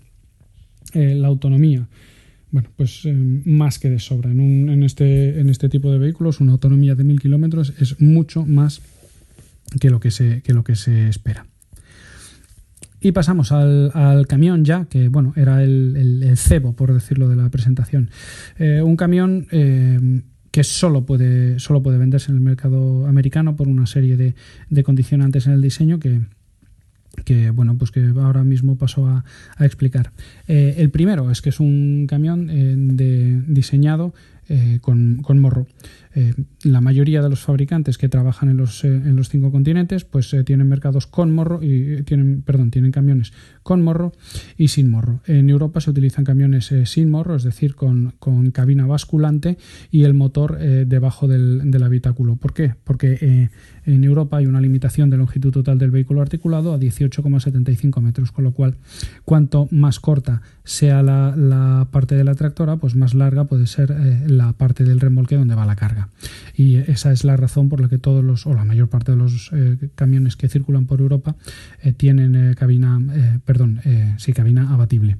eh, 0.93 1.15
la 1.15 1.27
autonomía. 1.27 1.87
Bueno, 2.51 2.69
pues 2.75 3.05
eh, 3.05 3.13
más 3.13 3.79
que 3.79 3.89
de 3.89 3.99
sobra. 3.99 4.31
Este, 4.83 5.39
en 5.39 5.49
este 5.49 5.69
tipo 5.69 5.91
de 5.91 5.97
vehículos, 5.97 6.41
una 6.41 6.51
autonomía 6.51 6.95
de 6.95 7.05
mil 7.05 7.21
kilómetros 7.21 7.73
es 7.79 8.01
mucho 8.01 8.45
más 8.45 8.81
que 9.79 9.89
lo 9.89 9.99
que 9.99 10.11
se 10.11 11.07
espera. 11.07 11.47
Y 13.05 13.11
pasamos 13.11 13.51
al, 13.51 14.25
camión 14.27 14.65
ya, 14.65 14.85
que 14.85 15.09
bueno, 15.09 15.31
era 15.35 15.61
el, 15.61 16.33
cebo, 16.37 16.75
por 16.75 16.91
decirlo, 16.91 17.29
de 17.29 17.35
la 17.35 17.51
presentación. 17.51 18.09
Eh, 18.57 18.81
un 18.81 18.95
camión 18.95 19.45
eh, 19.51 20.23
que 20.49 20.63
solo 20.63 21.05
puede, 21.05 21.59
solo 21.59 21.83
puede 21.83 21.99
venderse 21.99 22.31
en 22.31 22.37
el 22.37 22.41
mercado 22.41 23.05
americano 23.05 23.55
por 23.55 23.67
una 23.67 23.85
serie 23.85 24.17
de, 24.17 24.83
condicionantes 24.83 25.45
en 25.45 25.53
el 25.53 25.61
diseño 25.61 25.99
que, 25.99 26.21
que 27.25 27.51
bueno 27.51 27.77
pues 27.77 27.91
que 27.91 28.11
ahora 28.19 28.43
mismo 28.43 28.75
paso 28.75 29.05
a, 29.05 29.23
explicar 29.59 30.11
eh, 30.47 30.73
el 30.79 30.89
primero 30.89 31.29
es 31.29 31.43
que 31.43 31.49
es 31.49 31.59
un 31.59 32.07
camión 32.09 32.47
diseñado 33.53 34.15
con, 34.81 35.17
con, 35.21 35.39
morro 35.39 35.67
eh, 36.17 36.33
la 36.63 36.79
mayoría 36.79 37.21
de 37.21 37.29
los 37.29 37.41
fabricantes 37.41 37.97
que 37.97 38.07
trabajan 38.07 38.47
en 38.47 38.55
los, 38.55 38.85
eh, 38.85 38.87
en 38.87 39.17
los 39.17 39.27
cinco 39.27 39.51
continentes 39.51 40.05
pues 40.05 40.33
eh, 40.33 40.45
tienen 40.45 40.69
mercados 40.69 41.07
con 41.07 41.33
morro 41.35 41.59
y 41.61 42.03
tienen 42.03 42.41
perdón 42.41 42.71
tienen 42.71 42.93
camiones 42.93 43.33
con 43.65 43.81
morro 43.81 44.11
y 44.59 44.67
sin 44.67 44.91
morro. 44.91 45.21
En 45.25 45.49
Europa 45.49 45.81
se 45.81 45.89
utilizan 45.89 46.23
camiones 46.23 46.71
sin 46.85 47.09
morro 47.09 47.35
es 47.35 47.41
decir 47.41 47.73
con, 47.73 48.13
cabina 48.53 48.85
basculante 48.85 49.57
y 49.89 50.03
el 50.03 50.13
motor 50.13 50.59
debajo 50.59 51.27
del, 51.27 51.83
habitáculo. 51.83 52.35
¿por 52.35 52.53
qué? 52.53 52.75
porque 52.83 53.49
en 53.87 54.03
Europa 54.03 54.37
hay 54.37 54.45
una 54.45 54.61
limitación 54.61 55.09
de 55.09 55.17
longitud 55.17 55.51
total 55.51 55.79
del 55.79 55.89
vehículo 55.89 56.21
articulado 56.21 56.73
a 56.75 56.79
18,75 56.79 58.01
metros 58.01 58.31
con 58.31 58.43
lo 58.43 58.51
cual 58.51 58.75
cuanto 59.23 59.67
más 59.71 59.99
corta 59.99 60.43
sea 60.63 61.01
la, 61.01 61.87
parte 61.91 62.13
de 62.15 62.23
la 62.23 62.35
tractora 62.35 62.77
pues 62.77 62.95
más 62.95 63.15
larga 63.15 63.45
puede 63.45 63.65
ser 63.65 63.95
la 64.29 64.53
parte 64.53 64.83
del 64.83 64.99
remolque 64.99 65.35
donde 65.35 65.55
va 65.55 65.65
la 65.65 65.75
carga. 65.75 66.09
Y 66.55 66.75
esa 66.75 67.11
es 67.11 67.23
la 67.23 67.35
razón 67.35 67.69
por 67.69 67.81
la 67.81 67.89
que 67.89 67.97
todos 67.97 68.23
los, 68.23 68.45
o 68.45 68.53
la 68.53 68.65
mayor 68.65 68.87
parte 68.89 69.11
de 69.11 69.17
los 69.17 69.49
eh, 69.53 69.89
camiones 69.95 70.35
que 70.35 70.47
circulan 70.47 70.85
por 70.85 71.01
Europa 71.01 71.35
eh, 71.81 71.93
tienen 71.93 72.35
eh, 72.35 72.55
cabina, 72.55 72.99
sí, 74.17 74.33
cabina 74.33 74.73
abatible. 74.73 75.17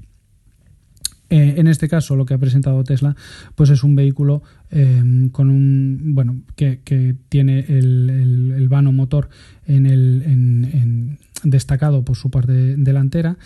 en 1.30 1.67
este 1.67 1.88
caso, 1.88 2.15
lo 2.15 2.26
que 2.26 2.34
ha 2.34 2.38
presentado 2.38 2.84
Tesla, 2.84 3.15
pues 3.56 3.69
es 3.69 3.84
un 3.84 3.95
vehículo 3.95 4.43
con 5.32 5.50
un 5.50 6.13
bueno 6.13 6.41
que, 6.56 7.15
tiene 7.30 7.60
el, 7.67 8.67
vano 8.69 8.91
motor 8.91 9.30
en 9.65 9.86
el 9.86 11.17
destacado 11.43 12.04
por 12.04 12.15
su 12.15 12.30
parte 12.30 12.76
delantera 12.78 13.38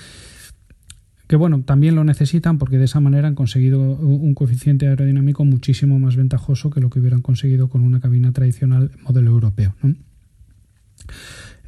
que 1.29 1.35
bueno, 1.35 1.61
también 1.61 1.93
lo 1.93 2.03
necesitan 2.03 2.57
porque 2.57 2.79
de 2.79 2.85
esa 2.85 2.99
manera 2.99 3.27
han 3.27 3.35
conseguido 3.35 3.79
un 3.79 4.33
coeficiente 4.33 4.87
aerodinámico 4.87 5.45
muchísimo 5.45 5.99
más 5.99 6.15
ventajoso 6.15 6.71
que 6.71 6.81
lo 6.81 6.89
que 6.89 6.99
hubieran 6.99 7.21
conseguido 7.21 7.69
con 7.69 7.81
una 7.81 7.99
cabina 7.99 8.31
tradicional 8.31 8.89
modelo 9.03 9.29
europeo. 9.29 9.75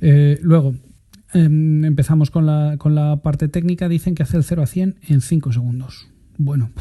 Eh, 0.01 0.39
luego, 0.41 0.69
em, 0.69 0.79
empezamos 1.33 2.31
con 2.31 2.45
la, 2.45 2.75
con 2.77 2.95
la 2.95 3.17
parte 3.17 3.47
técnica. 3.47 3.89
Dicen 3.89 4.15
que 4.15 4.23
hace 4.23 4.37
el 4.37 4.43
0 4.43 4.63
a 4.63 4.67
100 4.67 4.95
en 5.07 5.21
5 5.21 5.51
segundos. 5.51 6.09
Bueno, 6.37 6.71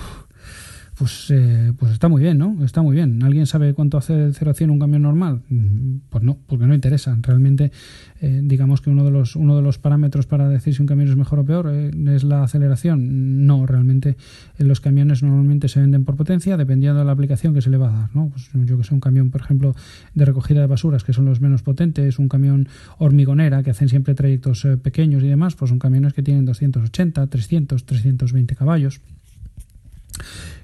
pues, 1.01 1.31
eh, 1.31 1.73
pues 1.79 1.93
está 1.93 2.09
muy 2.09 2.21
bien, 2.21 2.37
¿no? 2.37 2.63
Está 2.63 2.83
muy 2.83 2.95
bien. 2.95 3.23
¿Alguien 3.23 3.47
sabe 3.47 3.73
cuánto 3.73 3.97
hace 3.97 4.13
de 4.13 4.35
0 4.35 4.51
a 4.51 4.53
100 4.53 4.69
un 4.69 4.79
camión 4.79 5.01
normal? 5.01 5.41
Mm, 5.49 6.01
pues 6.11 6.23
no, 6.23 6.37
porque 6.47 6.67
no 6.67 6.75
interesa. 6.75 7.17
Realmente, 7.23 7.73
eh, 8.21 8.43
digamos 8.45 8.83
que 8.83 8.91
uno 8.91 9.03
de, 9.03 9.11
los, 9.11 9.35
uno 9.35 9.57
de 9.57 9.63
los 9.63 9.79
parámetros 9.79 10.27
para 10.27 10.47
decir 10.51 10.75
si 10.75 10.83
un 10.83 10.87
camión 10.87 11.09
es 11.09 11.17
mejor 11.17 11.39
o 11.39 11.45
peor 11.47 11.71
eh, 11.73 11.91
es 12.15 12.23
la 12.23 12.43
aceleración. 12.43 13.47
No, 13.47 13.65
realmente 13.65 14.19
los 14.59 14.83
camiones 14.83 15.23
normalmente 15.23 15.69
se 15.69 15.81
venden 15.81 16.05
por 16.05 16.17
potencia 16.17 16.59
dependiendo 16.59 16.99
de 16.99 17.07
la 17.07 17.13
aplicación 17.13 17.55
que 17.55 17.63
se 17.63 17.71
le 17.71 17.79
va 17.79 17.89
a 17.89 17.99
dar, 18.01 18.15
¿no? 18.15 18.29
Pues 18.29 18.51
yo 18.67 18.77
que 18.77 18.85
sé, 18.85 18.93
un 18.93 19.01
camión, 19.01 19.31
por 19.31 19.41
ejemplo, 19.41 19.75
de 20.13 20.27
recogida 20.27 20.61
de 20.61 20.67
basuras, 20.67 21.03
que 21.03 21.15
son 21.15 21.25
los 21.25 21.41
menos 21.41 21.63
potentes, 21.63 22.19
un 22.19 22.29
camión 22.29 22.69
hormigonera, 22.99 23.63
que 23.63 23.71
hacen 23.71 23.89
siempre 23.89 24.15
trayectos 24.15 24.69
pequeños 24.83 25.23
y 25.23 25.29
demás, 25.29 25.57
pues 25.57 25.71
son 25.71 25.79
camiones 25.79 26.13
que 26.13 26.23
tienen 26.23 26.45
280, 26.45 27.27
300, 27.27 27.87
320 27.87 28.55
caballos. 28.55 29.01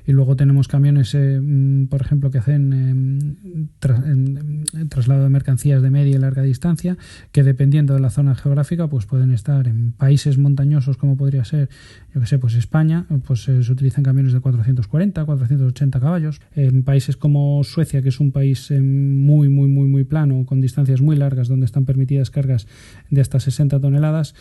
Y 0.07 0.13
luego 0.13 0.37
tenemos 0.37 0.69
camiones, 0.69 1.15
eh, 1.15 1.41
mm, 1.41 1.87
por 1.89 2.01
ejemplo, 2.01 2.31
que 2.31 2.39
hacen 2.39 3.37
eh, 3.83 4.87
traslado 4.89 5.25
de 5.25 5.31
mercancías 5.31 5.83
de 5.83 5.91
media 5.91 6.17
y 6.17 6.19
larga 6.19 6.43
distancia, 6.43 6.97
que 7.33 7.43
dependiendo 7.43 7.95
de 7.95 8.01
la 8.01 8.11
zona 8.11 8.35
geográfica, 8.37 8.87
pues 8.87 9.05
pueden 9.07 9.33
estar 9.33 9.67
en 9.67 9.93
países 9.93 10.39
montañosos 10.39 10.97
como 10.97 11.17
podría 11.17 11.45
ser, 11.45 11.69
yo 12.15 12.21
que 12.21 12.27
sé, 12.27 12.39
pues 12.39 12.55
España, 12.55 13.07
pues 13.27 13.49
eh, 13.49 13.63
se 13.65 13.73
utilizan 13.73 14.05
camiones 14.05 14.33
de 14.33 14.41
440, 14.41 15.25
480 15.25 16.01
caballos. 16.01 16.41
En 16.55 16.85
países 16.85 17.17
como 17.17 17.65
Suecia, 17.65 18.01
que 18.01 18.11
es 18.11 18.21
un 18.21 18.31
país 18.31 18.71
muy, 18.71 19.49
muy, 19.49 19.69
muy, 19.69 19.89
muy 19.89 20.05
plano, 20.05 20.45
con 20.47 20.61
distancias 20.61 21.01
muy 21.01 21.17
largas, 21.17 21.49
donde 21.49 21.67
están 21.67 21.85
permitidas 21.85 22.31
cargas 22.31 22.69
de 23.11 23.21
hasta 23.21 23.41
60 23.41 23.81
toneladas, 23.81 24.35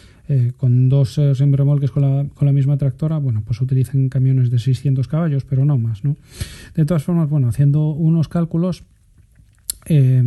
con 0.58 0.90
dos 0.90 1.18
remolques 1.18 1.92
con 1.92 2.02
la, 2.02 2.26
con 2.34 2.48
la 2.48 2.52
misma 2.52 2.78
tractora, 2.78 3.18
bueno, 3.20 3.44
pues 3.46 3.62
utilizan 3.62 4.10
camiones 4.10 4.50
de 4.50 4.58
600 4.58 5.08
caballos, 5.08 5.46
no 5.64 5.78
más, 5.78 6.04
¿no? 6.04 6.18
De 6.74 6.86
todas 6.86 7.04
formas, 7.04 7.30
bueno, 7.30 7.48
haciendo 7.48 7.90
unos 7.90 8.28
cálculos, 8.28 8.84
eh, 9.88 10.24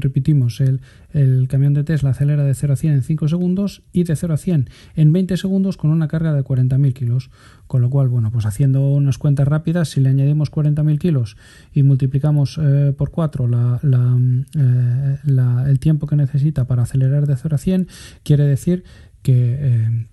repetimos, 0.00 0.60
el, 0.60 0.80
el, 1.12 1.46
camión 1.48 1.74
de 1.74 1.84
Tesla 1.84 2.10
acelera 2.10 2.44
de 2.44 2.54
0 2.54 2.72
a 2.72 2.76
100 2.76 2.94
en 2.94 3.02
5 3.02 3.28
segundos 3.28 3.82
y 3.92 4.04
de 4.04 4.16
0 4.16 4.32
a 4.32 4.36
100 4.38 4.70
en 4.96 5.12
20 5.12 5.36
segundos 5.36 5.76
con 5.76 5.90
una 5.90 6.08
carga 6.08 6.32
de 6.32 6.42
40.000 6.42 6.92
kilos. 6.94 7.30
Con 7.66 7.82
lo 7.82 7.90
cual, 7.90 8.08
bueno, 8.08 8.30
pues 8.30 8.46
haciendo 8.46 8.88
unas 8.88 9.18
cuentas 9.18 9.46
rápidas, 9.46 9.90
si 9.90 10.00
le 10.00 10.08
añadimos 10.08 10.50
40.000 10.50 10.98
kilos 10.98 11.36
y 11.74 11.82
multiplicamos 11.82 12.58
eh, 12.60 12.94
por 12.96 13.10
4 13.10 13.46
la, 13.46 13.78
la, 13.82 14.18
eh, 14.56 15.18
la, 15.24 15.68
el 15.68 15.78
tiempo 15.78 16.06
que 16.06 16.16
necesita 16.16 16.66
para 16.66 16.82
acelerar 16.84 17.26
de 17.26 17.36
0 17.36 17.54
a 17.54 17.58
100, 17.58 17.88
quiere 18.22 18.44
decir 18.44 18.84
que 19.22 19.58
eh, 19.60 20.06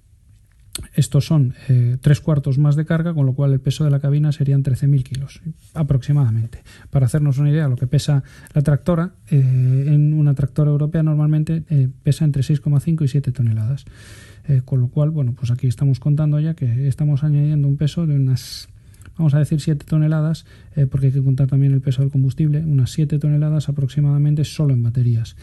estos 0.93 1.25
son 1.25 1.53
eh, 1.69 1.97
tres 2.01 2.19
cuartos 2.19 2.57
más 2.57 2.75
de 2.75 2.85
carga, 2.85 3.13
con 3.13 3.25
lo 3.25 3.33
cual 3.33 3.53
el 3.53 3.59
peso 3.59 3.83
de 3.83 3.89
la 3.89 3.99
cabina 3.99 4.31
serían 4.31 4.63
13.000 4.63 5.03
kilos 5.03 5.41
aproximadamente. 5.73 6.63
Para 6.89 7.05
hacernos 7.05 7.37
una 7.37 7.49
idea, 7.49 7.67
lo 7.67 7.77
que 7.77 7.87
pesa 7.87 8.23
la 8.53 8.61
tractora, 8.61 9.13
eh, 9.29 9.85
en 9.87 10.13
una 10.13 10.33
tractora 10.33 10.71
europea 10.71 11.03
normalmente 11.03 11.63
eh, 11.69 11.89
pesa 12.03 12.25
entre 12.25 12.43
6,5 12.43 13.05
y 13.05 13.07
7 13.07 13.31
toneladas. 13.31 13.85
Con 14.65 14.79
lo 14.79 14.89
cual, 14.89 15.09
bueno, 15.09 15.33
pues 15.33 15.49
aquí 15.49 15.65
estamos 15.65 15.99
contando 15.99 16.39
ya 16.39 16.53
que 16.53 16.87
estamos 16.87 17.23
añadiendo 17.23 17.67
un 17.67 17.77
peso 17.77 18.05
de 18.05 18.15
unas 18.15 18.69
vamos 19.17 19.33
a 19.33 19.39
decir 19.39 19.59
7 19.59 19.83
toneladas, 19.89 20.45
porque 20.91 21.07
hay 21.07 21.13
que 21.13 21.23
contar 21.23 21.47
también 21.47 21.73
el 21.73 21.81
peso 21.81 22.03
del 22.03 22.11
combustible, 22.11 22.59
unas 22.59 22.91
7 22.91 23.17
toneladas 23.17 23.69
aproximadamente 23.69 24.43
solo 24.43 24.75
en 24.75 24.83
baterías. 24.83 25.35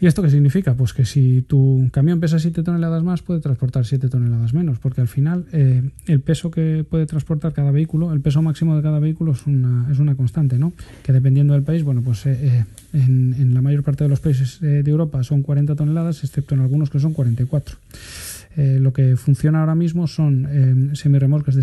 ¿Y 0.00 0.06
esto 0.06 0.22
qué 0.22 0.30
significa? 0.30 0.74
Pues 0.74 0.92
que 0.92 1.04
si 1.04 1.42
tu 1.42 1.88
camión 1.92 2.20
pesa 2.20 2.38
7 2.38 2.62
toneladas 2.62 3.02
más, 3.02 3.22
puede 3.22 3.40
transportar 3.40 3.84
7 3.84 4.08
toneladas 4.08 4.54
menos, 4.54 4.78
porque 4.78 5.00
al 5.00 5.08
final 5.08 5.46
eh, 5.52 5.90
el 6.06 6.20
peso 6.20 6.52
que 6.52 6.86
puede 6.88 7.06
transportar 7.06 7.52
cada 7.52 7.72
vehículo, 7.72 8.12
el 8.12 8.20
peso 8.20 8.40
máximo 8.40 8.76
de 8.76 8.82
cada 8.82 9.00
vehículo 9.00 9.32
es 9.32 9.46
una, 9.46 9.88
es 9.90 9.98
una 9.98 10.14
constante, 10.14 10.58
¿no? 10.58 10.72
Que 11.02 11.12
dependiendo 11.12 11.54
del 11.54 11.64
país, 11.64 11.82
bueno, 11.82 12.02
pues 12.02 12.26
eh, 12.26 12.38
eh 12.40 12.64
en, 12.92 13.54
la 13.54 13.60
mayor 13.60 13.82
parte 13.82 14.04
de 14.04 14.10
los 14.10 14.20
países 14.20 14.62
eh, 14.62 14.82
de 14.84 14.90
Europa 14.90 15.22
son 15.22 15.42
40 15.42 15.74
toneladas, 15.74 16.22
excepto 16.22 16.54
en 16.54 16.60
algunos 16.60 16.90
que 16.90 17.00
son 17.00 17.12
44. 17.12 17.76
Eh, 18.56 18.78
lo 18.80 18.92
que 18.92 19.16
funciona 19.16 19.60
ahora 19.60 19.74
mismo 19.74 20.06
son 20.06 20.90
semirremolques 20.94 21.56
de 21.56 21.62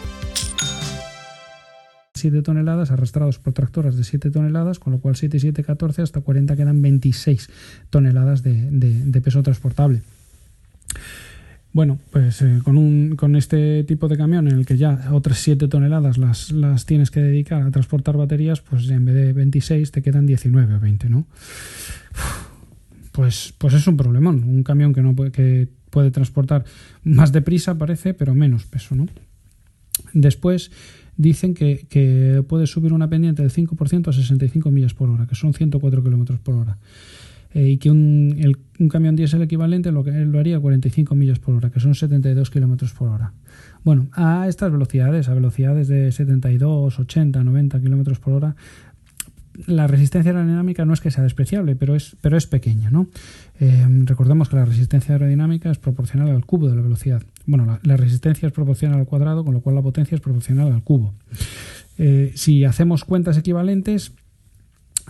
7 2.21 2.41
toneladas 2.41 2.91
arrastrados 2.91 3.39
por 3.39 3.53
tractoras 3.53 3.97
de 3.97 4.03
7 4.03 4.31
toneladas, 4.31 4.79
con 4.79 4.93
lo 4.93 4.99
cual 4.99 5.15
7 5.15 5.37
y 5.37 5.39
7, 5.39 5.63
14, 5.63 6.01
hasta 6.01 6.21
40 6.21 6.55
quedan 6.55 6.81
26 6.81 7.49
toneladas 7.89 8.43
de, 8.43 8.69
de, 8.71 8.93
de 9.05 9.21
peso 9.21 9.43
transportable. 9.43 10.01
Bueno, 11.73 11.99
pues 12.11 12.41
eh, 12.41 12.59
con, 12.63 12.77
un, 12.77 13.15
con 13.15 13.35
este 13.35 13.83
tipo 13.85 14.09
de 14.09 14.17
camión 14.17 14.47
en 14.47 14.57
el 14.57 14.65
que 14.65 14.75
ya 14.75 15.07
otras 15.11 15.37
7 15.39 15.69
toneladas 15.69 16.17
las, 16.17 16.51
las 16.51 16.85
tienes 16.85 17.11
que 17.11 17.21
dedicar 17.21 17.61
a 17.61 17.71
transportar 17.71 18.17
baterías, 18.17 18.59
pues 18.59 18.89
en 18.89 19.05
vez 19.05 19.15
de 19.15 19.33
26 19.33 19.89
te 19.91 20.01
quedan 20.01 20.25
19 20.25 20.75
o 20.75 20.79
20, 20.79 21.09
¿no? 21.09 21.27
Pues, 23.13 23.53
pues 23.57 23.73
es 23.73 23.87
un 23.87 23.95
problemón. 23.95 24.43
Un 24.43 24.63
camión 24.63 24.93
que, 24.93 25.01
no 25.01 25.15
puede, 25.15 25.31
que 25.31 25.69
puede 25.89 26.11
transportar 26.11 26.65
más 27.03 27.31
deprisa, 27.31 27.77
parece, 27.77 28.13
pero 28.13 28.35
menos 28.35 28.65
peso, 28.65 28.95
¿no? 28.95 29.07
Después 30.13 30.71
dicen 31.17 31.53
que, 31.53 31.85
que 31.89 32.43
puede 32.47 32.67
subir 32.67 32.93
una 32.93 33.09
pendiente 33.09 33.41
del 33.41 33.51
5% 33.51 34.07
a 34.07 34.13
65 34.13 34.71
millas 34.71 34.93
por 34.93 35.09
hora, 35.09 35.27
que 35.27 35.35
son 35.35 35.53
104 35.53 36.03
kilómetros 36.03 36.39
por 36.39 36.55
hora. 36.55 36.77
Eh, 37.53 37.71
y 37.71 37.77
que 37.77 37.91
un, 37.91 38.35
el, 38.39 38.57
un 38.79 38.87
camión 38.87 39.15
diésel 39.15 39.41
equivalente 39.41 39.91
lo, 39.91 40.03
lo 40.03 40.39
haría 40.39 40.57
a 40.57 40.59
45 40.59 41.15
millas 41.15 41.39
por 41.39 41.55
hora, 41.55 41.69
que 41.69 41.79
son 41.79 41.95
72 41.95 42.49
kilómetros 42.49 42.93
por 42.93 43.09
hora. 43.09 43.33
Bueno, 43.83 44.07
a 44.13 44.47
estas 44.47 44.71
velocidades, 44.71 45.27
a 45.27 45.33
velocidades 45.33 45.87
de 45.87 46.11
72, 46.11 46.99
80, 46.99 47.43
90 47.43 47.81
kilómetros 47.81 48.19
por 48.19 48.33
hora, 48.33 48.55
la 49.67 49.87
resistencia 49.87 50.31
aerodinámica 50.31 50.85
no 50.85 50.93
es 50.93 51.01
que 51.01 51.11
sea 51.11 51.23
despreciable, 51.23 51.75
pero 51.75 51.95
es, 51.95 52.15
pero 52.21 52.37
es 52.37 52.47
pequeña. 52.47 52.89
¿no? 52.89 53.07
Eh, 53.59 53.85
recordemos 54.05 54.49
que 54.49 54.55
la 54.55 54.65
resistencia 54.65 55.15
aerodinámica 55.15 55.71
es 55.71 55.77
proporcional 55.77 56.29
al 56.29 56.45
cubo 56.45 56.69
de 56.69 56.75
la 56.75 56.81
velocidad. 56.81 57.21
Bueno, 57.45 57.79
la, 57.83 57.97
resistencia 57.97 58.47
es 58.47 58.53
proporcional 58.53 58.99
al 58.99 59.05
cuadrado, 59.05 59.43
con 59.43 59.53
lo 59.53 59.61
cual 59.61 59.75
la 59.75 59.81
potencia 59.81 60.15
es 60.15 60.21
proporcional 60.21 60.71
al 60.71 60.83
cubo. 60.83 61.13
Eh, 61.97 62.31
si 62.35 62.63
hacemos 62.63 63.03
cuentas 63.03 63.37
equivalentes, 63.37 64.13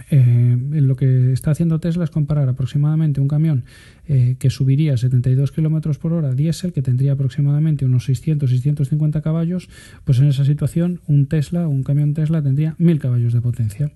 eh, 0.10 0.58
lo 0.72 0.96
que 0.96 1.34
está 1.34 1.52
haciendo 1.52 1.80
Tesla 1.80 2.04
es 2.04 2.10
comparar 2.10 2.48
aproximadamente 2.50 3.22
un 3.22 3.28
camión 3.28 3.66
eh, 4.08 4.36
que 4.40 4.50
subiría 4.50 4.98
72 4.98 5.52
km 5.52 5.98
por 5.98 6.14
hora 6.14 6.34
diésel, 6.34 6.74
que 6.74 6.82
tendría 6.82 7.14
aproximadamente 7.14 7.86
unos 7.86 8.10
600-650 8.10 9.22
caballos, 9.22 9.70
pues 10.04 10.20
en 10.20 10.28
esa 10.28 10.46
situación 10.46 11.02
un 11.08 11.28
Tesla, 11.28 11.68
un 11.68 11.84
camión 11.84 12.14
Tesla 12.14 12.42
tendría 12.42 12.76
1000 12.78 13.00
caballos 13.00 13.34
de 13.34 13.42
potencia. 13.42 13.92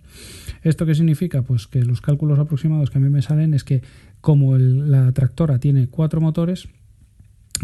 ¿Esto 0.64 0.86
qué 0.86 0.96
significa? 0.96 1.42
Pues 1.42 1.68
que 1.68 1.84
los 1.84 2.02
cálculos 2.02 2.40
aproximados 2.40 2.90
que 2.90 2.98
a 2.98 3.02
mí 3.02 3.10
me 3.10 3.22
salen 3.22 3.54
es 3.54 3.64
que 3.64 3.82
como 4.22 4.58
la 4.58 5.12
tractora 5.12 5.60
tiene 5.60 5.88
cuatro 5.88 6.20
motores, 6.22 6.68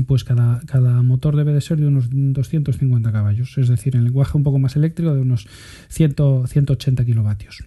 pues 0.08 0.24
cada, 0.24 0.62
cada, 0.62 1.02
motor 1.02 1.36
debe 1.36 1.54
de 1.54 1.62
ser 1.62 1.80
de 1.80 1.88
unos 1.88 2.08
250 2.12 3.12
caballos, 3.12 3.58
es 3.58 3.68
decir, 3.68 3.96
en 3.96 4.06
lenguaje 4.06 4.38
un 4.38 4.44
poco 4.44 4.60
más 4.60 4.76
eléctrico 4.76 5.14
de 5.14 5.22
unos 5.22 5.48
100, 5.90 6.16
180 6.48 7.06
kilovatios 7.06 7.66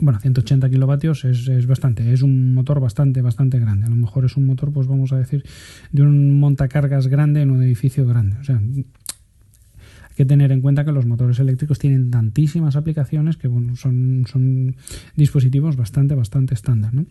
bueno, 0.00 0.18
180 0.18 0.70
kilovatios 0.70 1.24
es, 1.24 1.48
es, 1.48 1.66
bastante, 1.66 2.12
es 2.12 2.22
un 2.22 2.54
motor 2.54 2.80
bastante, 2.80 3.20
bastante 3.22 3.58
grande. 3.58 3.86
A 3.86 3.90
lo 3.90 3.96
mejor 3.96 4.24
es 4.24 4.36
un 4.36 4.46
motor, 4.46 4.72
pues 4.72 4.86
vamos 4.86 5.12
a 5.12 5.18
decir, 5.18 5.44
de 5.92 6.02
un 6.02 6.40
montacargas 6.40 7.08
grande 7.08 7.42
en 7.42 7.50
un 7.50 7.62
edificio 7.62 8.06
grande. 8.06 8.36
O 8.40 8.44
sea, 8.44 8.56
hay 8.56 10.16
que 10.16 10.24
tener 10.24 10.52
en 10.52 10.60
cuenta 10.60 10.84
que 10.84 10.92
los 10.92 11.06
motores 11.06 11.38
eléctricos 11.38 11.78
tienen 11.78 12.10
tantísimas 12.10 12.76
aplicaciones 12.76 13.36
que, 13.36 13.48
bueno, 13.48 13.76
son, 13.76 14.24
son 14.26 14.76
dispositivos 15.16 15.76
bastante, 15.76 16.14
bastante 16.14 16.54
estándar, 16.54 16.94
¿no? 16.94 17.06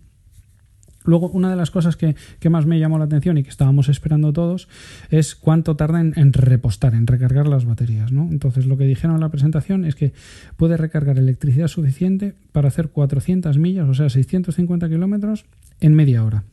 Luego, 1.04 1.30
una 1.30 1.50
de 1.50 1.56
las 1.56 1.72
cosas 1.72 1.96
que, 1.96 2.16
más 2.50 2.66
me 2.66 2.80
llamó 2.80 2.98
la 2.98 3.06
atención 3.06 3.38
y 3.38 3.44
que 3.44 3.50
estábamos 3.50 3.90
esperando 3.90 4.34
todos 4.34 4.68
es 5.10 5.36
cuánto 5.36 5.76
tarda 5.76 6.00
en, 6.00 6.34
repostar, 6.34 6.94
en 6.94 7.08
recargar 7.08 7.48
las 7.48 7.66
baterías. 7.66 8.12
¿no? 8.12 8.28
Entonces, 8.30 8.66
lo 8.66 8.78
que 8.78 8.86
dijeron 8.86 9.16
en 9.16 9.22
la 9.22 9.30
presentación 9.30 9.86
es 9.86 9.96
que 9.96 10.14
puede 10.58 10.78
recargar 10.78 11.18
electricidad 11.18 11.68
suficiente 11.68 12.34
para 12.52 12.68
hacer 12.68 12.90
400 12.90 13.58
millas, 13.58 13.90
o 13.90 13.94
sea, 13.94 14.10
650 14.10 14.90
kilómetros, 14.90 15.46
en 15.80 15.96
media 15.96 16.24
hora. 16.24 16.44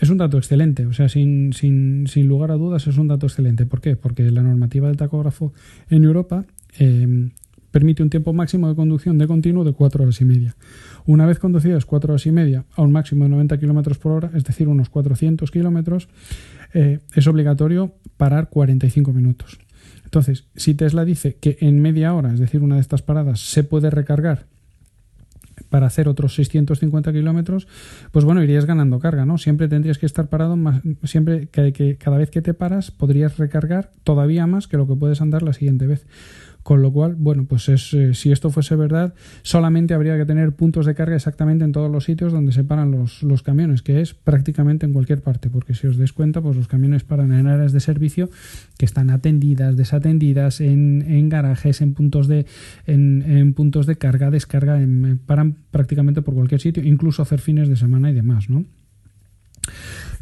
Es 0.00 0.08
un 0.08 0.18
dato 0.18 0.38
excelente, 0.38 0.86
o 0.86 0.92
sea, 0.92 1.08
sin, 1.08 1.50
lugar 2.16 2.50
a 2.50 2.54
dudas 2.54 2.86
es 2.86 2.96
un 2.96 3.08
dato 3.08 3.26
excelente. 3.26 3.66
¿Por 3.66 3.80
qué? 3.80 3.96
Porque 3.96 4.30
la 4.30 4.42
normativa 4.42 4.88
del 4.88 4.96
tacógrafo 4.96 5.52
en 5.90 6.04
Europa 6.04 6.44
eh, 6.78 7.30
permite 7.72 8.02
un 8.04 8.10
tiempo 8.10 8.32
máximo 8.32 8.68
de 8.68 8.76
conducción 8.76 9.18
de 9.18 9.26
continuo 9.26 9.64
de 9.64 9.72
4 9.72 10.04
horas 10.04 10.20
y 10.20 10.24
media. 10.24 10.54
Una 11.06 11.26
vez 11.26 11.40
conducidas 11.40 11.84
4 11.84 12.12
horas 12.12 12.26
y 12.26 12.30
media 12.30 12.64
a 12.76 12.82
un 12.82 12.92
máximo 12.92 13.24
de 13.24 13.30
90 13.30 13.58
km 13.58 13.98
por 13.98 14.12
hora, 14.12 14.30
es 14.34 14.44
decir, 14.44 14.68
unos 14.68 14.88
400 14.90 15.50
kilómetros, 15.50 16.08
eh, 16.74 17.00
es 17.14 17.26
obligatorio 17.26 17.94
parar 18.16 18.48
45 18.50 19.12
minutos. 19.12 19.58
Entonces, 20.04 20.44
si 20.54 20.74
Tesla 20.74 21.04
dice 21.04 21.36
que 21.40 21.56
en 21.60 21.80
media 21.80 22.14
hora, 22.14 22.32
es 22.32 22.38
decir, 22.38 22.62
una 22.62 22.76
de 22.76 22.82
estas 22.82 23.02
paradas, 23.02 23.40
se 23.40 23.64
puede 23.64 23.90
recargar 23.90 24.46
para 25.70 25.86
hacer 25.86 26.06
otros 26.06 26.34
650 26.34 27.12
kilómetros, 27.12 27.66
pues 28.10 28.24
bueno, 28.24 28.42
irías 28.42 28.66
ganando 28.66 28.98
carga, 28.98 29.24
¿no? 29.24 29.38
Siempre 29.38 29.68
tendrías 29.68 29.96
que 29.96 30.04
estar 30.04 30.28
parado, 30.28 30.56
más, 30.56 30.82
siempre 31.04 31.48
que, 31.48 31.72
que 31.72 31.96
cada 31.96 32.18
vez 32.18 32.30
que 32.30 32.42
te 32.42 32.52
paras 32.52 32.90
podrías 32.90 33.38
recargar 33.38 33.90
todavía 34.04 34.46
más 34.46 34.68
que 34.68 34.76
lo 34.76 34.86
que 34.86 34.94
puedes 34.94 35.22
andar 35.22 35.42
la 35.42 35.54
siguiente 35.54 35.86
vez. 35.86 36.06
Con 36.62 36.80
lo 36.80 36.92
cual, 36.92 37.16
bueno, 37.16 37.44
pues 37.44 37.68
es, 37.68 37.92
eh, 37.92 38.14
si 38.14 38.30
esto 38.30 38.50
fuese 38.50 38.76
verdad, 38.76 39.14
solamente 39.42 39.94
habría 39.94 40.16
que 40.16 40.24
tener 40.24 40.52
puntos 40.52 40.86
de 40.86 40.94
carga 40.94 41.16
exactamente 41.16 41.64
en 41.64 41.72
todos 41.72 41.90
los 41.90 42.04
sitios 42.04 42.32
donde 42.32 42.52
se 42.52 42.62
paran 42.62 42.90
los, 42.90 43.22
los 43.22 43.42
camiones, 43.42 43.82
que 43.82 44.00
es 44.00 44.14
prácticamente 44.14 44.86
en 44.86 44.92
cualquier 44.92 45.22
parte, 45.22 45.50
porque 45.50 45.74
si 45.74 45.88
os 45.88 45.96
dais 45.96 46.12
cuenta, 46.12 46.40
pues 46.40 46.56
los 46.56 46.68
camiones 46.68 47.02
paran 47.02 47.32
en 47.32 47.46
áreas 47.48 47.72
de 47.72 47.80
servicio 47.80 48.30
que 48.78 48.84
están 48.84 49.10
atendidas, 49.10 49.76
desatendidas, 49.76 50.60
en, 50.60 51.04
en 51.06 51.28
garajes, 51.28 51.80
en 51.80 51.94
puntos 51.94 52.28
de, 52.28 52.46
en, 52.86 53.22
en 53.22 53.54
puntos 53.54 53.86
de 53.86 53.96
carga, 53.96 54.30
descarga, 54.30 54.78
paran 55.26 55.56
prácticamente 55.70 56.22
por 56.22 56.34
cualquier 56.34 56.60
sitio, 56.60 56.84
incluso 56.84 57.22
hacer 57.22 57.40
fines 57.40 57.68
de 57.68 57.76
semana 57.76 58.10
y 58.10 58.14
demás, 58.14 58.48
¿no? 58.48 58.64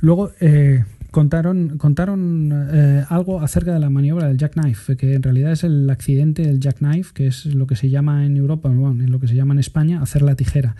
Luego, 0.01 0.33
eh, 0.41 0.85
contaron, 1.11 1.79
contaron 1.79 2.69
eh, 2.73 3.05
algo 3.09 3.41
acerca 3.41 3.73
de 3.73 3.81
la 3.81 3.91
maniobra 3.91 4.29
del 4.29 4.37
jackknife, 4.37 4.97
que 4.97 5.15
en 5.15 5.23
realidad 5.23 5.53
es 5.53 5.65
el 5.65 5.89
accidente 5.91 6.43
del 6.43 6.61
jackknife, 6.61 7.13
que 7.15 7.27
es 7.27 7.47
lo 7.47 7.67
que 7.67 7.77
se 7.77 7.91
llama 7.91 8.27
en 8.27 8.37
Europa, 8.37 8.69
bueno, 8.69 9.03
en 9.03 9.11
lo 9.11 9.21
que 9.21 9.29
se 9.29 9.35
llama 9.35 9.55
en 9.55 9.61
España, 9.61 10.01
hacer 10.03 10.23
la 10.23 10.35
tijera. 10.35 10.77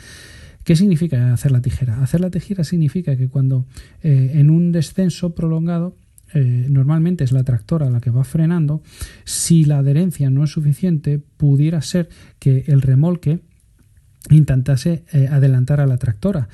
¿Qué 0.65 0.77
significa 0.77 1.33
hacer 1.33 1.53
la 1.53 1.63
tijera? 1.63 2.03
Hacer 2.03 2.21
la 2.21 2.31
tijera 2.31 2.65
significa 2.65 3.17
que 3.17 3.29
cuando 3.29 3.67
eh, 4.03 4.33
en 4.35 4.51
un 4.51 4.73
descenso 4.73 5.35
prolongado 5.35 5.97
eh, 6.33 6.67
normalmente 6.69 7.25
es 7.25 7.33
la 7.33 7.43
tractora 7.43 7.91
la 7.91 8.01
que 8.01 8.11
va 8.11 8.25
frenando, 8.25 8.83
si 9.25 9.65
la 9.65 9.79
adherencia 9.79 10.31
no 10.31 10.45
es 10.45 10.51
suficiente, 10.51 11.19
pudiera 11.19 11.83
ser 11.83 12.09
que 12.39 12.65
el 12.69 12.83
remolque 12.83 13.41
intentase 14.29 15.05
eh, 15.13 15.29
adelantar 15.29 15.81
a 15.81 15.87
la 15.87 15.97
tractora. 15.97 16.49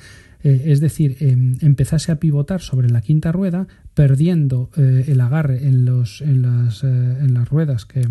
Eh, 0.47 0.71
es 0.71 0.79
decir, 0.79 1.17
em, 1.19 1.57
empezase 1.59 2.09
a 2.09 2.21
pivotar 2.21 2.61
sobre 2.61 2.89
la 2.89 3.01
quinta 3.01 3.33
rueda, 3.33 3.67
perdiendo 3.93 4.69
eh, 4.77 5.03
el 5.09 5.19
agarre 5.19 5.67
en, 5.67 5.83
los, 5.83 6.21
en, 6.21 6.41
las, 6.41 6.85
eh, 6.85 6.87
en 6.87 7.33
las 7.33 7.49
ruedas 7.49 7.85
que 7.85 8.01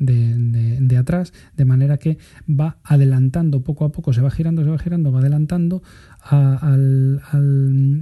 de, 0.00 0.96
atrás, 0.96 1.32
de 1.56 1.64
manera 1.64 1.98
que 1.98 2.18
va 2.50 2.78
adelantando 2.82 3.60
poco 3.60 3.84
a 3.84 3.92
poco, 3.92 4.12
se 4.12 4.22
va 4.22 4.32
girando, 4.32 4.64
se 4.64 4.70
va 4.70 4.78
girando, 4.80 5.12
va 5.12 5.20
adelantando 5.20 5.84
a, 6.20 6.56
al, 6.56 7.20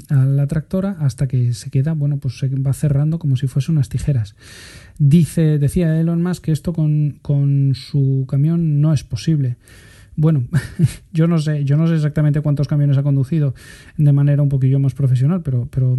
la 0.09 0.47
tractora 0.47 0.97
hasta 1.01 1.27
que 1.27 1.53
se 1.53 1.69
queda, 1.69 1.93
bueno, 1.93 2.17
pues 2.17 2.39
se 2.39 2.49
va 2.49 2.73
cerrando 2.73 3.19
como 3.19 3.37
si 3.37 3.47
fuese 3.47 3.73
unas 3.73 3.91
tijeras. 3.91 4.37
Dice, 4.99 5.59
decía 5.59 6.01
Elon 6.01 6.23
Musk 6.23 6.45
que 6.45 6.53
esto 6.53 6.73
con 6.73 7.73
su 7.75 8.25
camión 8.27 8.81
no 8.81 8.95
es 8.95 9.05
posible. 9.05 9.59
Bueno, 10.17 10.45
yo 11.13 11.27
no 11.27 11.39
sé, 11.39 11.65
yo 11.65 11.77
no 11.77 11.87
sé 11.87 11.95
exactamente 11.95 12.41
cuántos 12.41 12.69
camiones 12.69 12.99
ha 12.99 13.03
conducido 13.03 13.55
de 13.97 14.13
manera 14.13 14.43
un 14.43 14.49
poquillo 14.49 14.79
más 14.79 14.95
profesional, 14.95 15.43
pero, 15.43 15.69
pero 15.71 15.99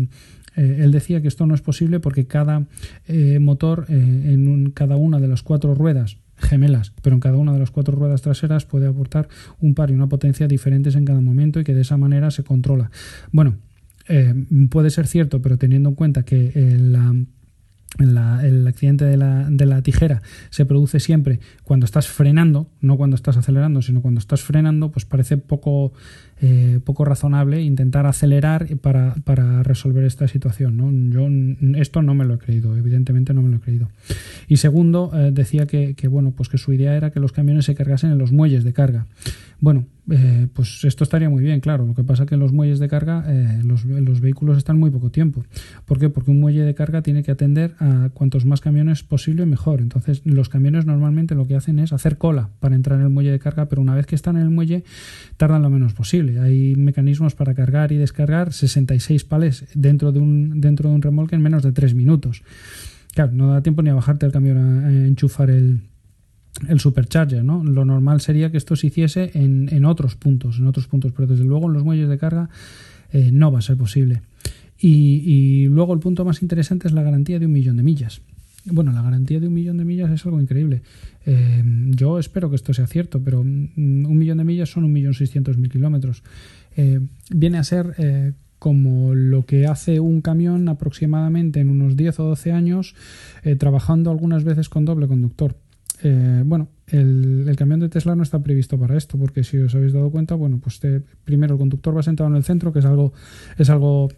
eh, 0.56 0.80
él 0.82 0.92
decía 0.92 1.22
que 1.22 1.28
esto 1.28 1.46
no 1.46 1.56
es 1.56 1.62
posible 1.62 2.00
porque 2.00 2.26
cada 2.26 2.66
eh, 3.08 3.40
motor 3.40 3.86
eh, 3.90 3.94
en 3.94 4.48
un, 4.48 4.72
cada 4.72 4.96
una 4.96 5.20
de 5.20 5.28
las 5.28 5.44
cuatro 5.44 5.74
ruedas 5.74 6.18
gemelas, 6.38 6.94
pero 7.02 7.16
en 7.16 7.20
cada 7.20 7.38
una 7.38 7.54
de 7.54 7.60
las 7.60 7.72
cuatro 7.72 7.96
ruedas 7.96 8.22
traseras 8.22 8.66
puede 8.66 8.88
aportar 8.88 9.28
un 9.60 9.74
par 9.76 9.92
y 9.92 9.94
una 9.94 10.08
potencia 10.08 10.48
diferentes 10.48 10.96
en 10.96 11.06
cada 11.06 11.22
momento 11.22 11.60
y 11.60 11.64
que 11.64 11.74
de 11.74 11.82
esa 11.82 11.98
manera 11.98 12.32
se 12.32 12.44
controla. 12.44 12.92
Bueno, 13.32 13.58
eh, 14.08 14.34
puede 14.70 14.90
ser 14.90 15.08
cierto, 15.08 15.42
pero 15.42 15.58
teniendo 15.58 15.90
en 15.90 15.96
cuenta 15.96 16.24
que 16.24 16.52
eh, 16.54 16.78
la 16.78 17.14
el 18.00 18.68
accidente 18.68 19.06
de 19.06 19.18
la, 19.18 19.48
de 19.50 19.66
la, 19.66 19.82
tijera 19.82 20.22
se 20.50 20.66
produce 20.66 21.00
siempre 21.00 21.40
cuando 21.64 21.86
estás 21.86 22.08
frenando, 22.08 22.68
no 22.82 22.98
cuando 22.98 23.16
estás 23.16 23.38
acelerando, 23.38 23.82
sino 23.82 24.02
cuando 24.02 24.20
estás 24.20 24.42
frenando, 24.42 24.92
pues 24.92 25.06
parece 25.06 25.38
poco, 25.38 25.94
eh, 26.46 26.82
poco 26.84 27.06
razonable 27.06 27.62
intentar 27.62 28.06
acelerar 28.06 28.68
para, 28.82 29.16
para, 29.24 29.64
resolver 29.64 30.04
esta 30.04 30.28
situación. 30.28 30.76
¿no? 30.76 30.92
Yo 31.10 31.30
esto 31.80 32.02
no 32.02 32.14
me 32.16 32.26
lo 32.26 32.34
he 32.34 32.38
creído, 32.38 32.76
evidentemente 32.76 33.34
no 33.34 33.42
me 33.42 33.50
lo 33.50 33.58
he 33.58 33.60
creído. 33.62 33.88
Y 34.50 34.58
segundo, 34.58 35.10
eh, 35.14 35.32
decía 35.32 35.68
que, 35.68 35.96
que, 35.96 36.10
bueno, 36.10 36.34
pues 36.36 36.50
que 36.50 36.58
su 36.58 36.74
idea 36.74 36.98
era 36.98 37.12
que 37.12 37.22
los 37.22 37.32
camiones 37.32 37.64
se 37.64 37.76
cargasen 37.76 38.12
en 38.12 38.18
los 38.18 38.34
muelles 38.34 38.66
de 38.66 38.74
carga. 38.74 39.08
Bueno, 39.64 39.86
eh, 40.12 40.48
pues 40.52 40.84
esto 40.84 41.06
estaría 41.06 41.30
muy 41.30 41.42
bien, 41.42 41.62
claro. 41.62 41.86
Lo 41.86 41.94
que 41.94 42.04
pasa 42.04 42.24
es 42.24 42.30
que 42.30 42.36
en 42.36 42.42
los 42.42 42.52
muelles 42.52 42.80
de 42.80 42.90
carga 42.90 43.24
eh, 43.28 43.62
los, 43.64 43.86
los, 43.86 44.20
vehículos 44.20 44.58
están 44.58 44.78
muy 44.78 44.92
poco 44.92 45.10
tiempo. 45.10 45.46
¿Por 45.86 46.00
qué? 46.00 46.10
Porque 46.10 46.32
un 46.32 46.42
muelle 46.42 46.64
de 46.64 46.76
carga 46.76 47.02
tiene 47.02 47.24
que 47.24 47.32
atender 47.32 47.74
a 47.80 48.10
cuantos 48.14 48.46
más 48.46 48.60
camiones 48.60 49.04
posible 49.04 49.46
mejor. 49.46 49.80
Entonces, 49.80 50.22
los 50.26 50.50
camiones 50.50 50.86
normalmente 50.86 51.36
lo 51.36 51.48
que 51.48 51.56
hacen 51.56 51.80
es 51.80 51.94
hacer 51.94 52.18
cola 52.18 52.50
para 52.60 52.76
entrar 52.76 53.00
en 53.00 53.06
el 53.06 53.12
muelle 53.12 53.32
de 53.32 53.40
carga, 53.40 53.68
pero 53.70 53.82
una 53.82 53.96
vez 53.96 54.06
que 54.06 54.16
están 54.16 54.36
en 54.36 54.42
el 54.44 54.50
muelle, 54.50 54.84
tardan 55.38 55.62
lo 55.62 55.70
menos 55.70 55.94
posible. 55.94 56.33
Hay 56.40 56.76
mecanismos 56.76 57.36
para 57.36 57.54
cargar 57.54 57.92
y 57.92 57.98
descargar 57.98 58.54
66 58.54 59.24
pales 59.26 59.66
dentro 59.74 60.12
de 60.12 60.20
un, 60.20 60.62
dentro 60.62 60.90
de 60.90 60.96
un 60.96 61.02
remolque 61.02 61.36
en 61.36 61.42
menos 61.42 61.64
de 61.64 61.72
3 61.72 61.96
minutos. 61.96 62.44
Claro, 63.14 63.32
no 63.34 63.48
da 63.48 63.62
tiempo 63.62 63.82
ni 63.82 63.90
a 63.90 63.94
bajarte 63.94 64.26
el 64.26 64.32
camión 64.32 64.58
a, 64.58 64.92
enchufar 65.06 65.50
el, 65.50 65.82
el 66.68 66.80
supercharger, 66.80 67.44
¿no? 67.44 67.64
Lo 67.64 67.86
normal 67.86 68.22
sería 68.22 68.52
que 68.52 68.58
esto 68.58 68.76
se 68.76 68.88
hiciese 68.88 69.32
en, 69.34 69.70
en, 69.72 69.86
otros 69.86 70.16
puntos, 70.16 70.58
en 70.60 70.68
otros 70.68 70.88
puntos, 70.88 71.12
pero 71.16 71.28
desde 71.28 71.44
luego 71.44 71.68
en 71.68 71.74
los 71.74 71.84
muelles 71.84 72.10
de 72.10 72.18
carga 72.18 72.50
eh, 73.12 73.30
no 73.32 73.52
va 73.52 73.60
a 73.60 73.62
ser 73.62 73.78
posible. 73.78 74.22
Y, 74.86 75.68
luego 75.68 75.94
el 75.94 76.02
punto 76.02 76.26
más 76.26 76.42
interesante 76.42 76.90
es 76.90 76.94
la 76.94 77.04
garantía 77.04 77.40
de 77.40 77.46
un 77.46 77.54
millón 77.54 77.78
de 77.78 77.84
millas. 77.84 78.22
Bueno, 78.66 78.94
la 78.94 79.02
garantía 79.02 79.40
de 79.40 79.48
un 79.48 79.54
millón 79.54 79.78
de 79.78 79.86
millas 79.86 80.10
es 80.12 80.26
algo 80.26 80.40
increíble. 80.40 80.82
Eh, 81.26 81.64
yo 81.90 82.18
espero 82.18 82.50
que 82.50 82.56
esto 82.56 82.74
sea 82.74 82.88
cierto, 82.88 83.22
pero 83.22 83.42
un 83.42 84.18
millón 84.18 84.38
de 84.38 84.46
millas 84.46 84.70
son 84.70 84.86
un 84.86 84.94
millón 84.94 85.14
seiscientos 85.14 85.58
mil 85.58 85.70
kilómetros. 85.70 86.24
Eh, 86.78 87.02
viene 87.30 87.58
a 87.58 87.64
ser 87.64 87.94
eh, 87.98 88.34
como 88.60 89.16
lo 89.16 89.46
que 89.46 89.68
hace 89.68 90.00
un 90.00 90.22
camión 90.22 90.70
aproximadamente 90.70 91.60
en 91.60 91.70
unos 91.70 91.98
10 91.98 92.20
o 92.22 92.24
12 92.24 92.54
años, 92.54 92.96
trabajando 93.58 94.10
algunas 94.10 94.46
veces 94.46 94.70
con 94.70 94.86
doble 94.86 95.08
conductor. 95.08 95.58
Bueno, 96.46 96.70
el, 96.88 97.54
camión 97.58 97.82
de 97.82 97.90
Tesla 97.90 98.16
no 98.16 98.24
está 98.24 98.42
previsto 98.42 98.78
para 98.78 98.98
esto, 98.98 99.18
porque 99.18 99.44
si 99.44 99.58
os 99.58 99.76
habéis 99.76 99.92
dado 99.92 100.10
cuenta, 100.12 100.36
bueno, 100.36 100.60
pues 100.62 100.80
primero 101.26 101.56
el 101.56 101.60
conductor 101.60 101.96
va 101.96 102.04
sentado 102.04 102.30
en 102.30 102.38
el 102.38 102.44
centro, 102.44 102.72
que 102.72 102.80
es 102.80 102.86
algo, 102.86 103.14
es 103.58 103.70
algo 103.70 104.10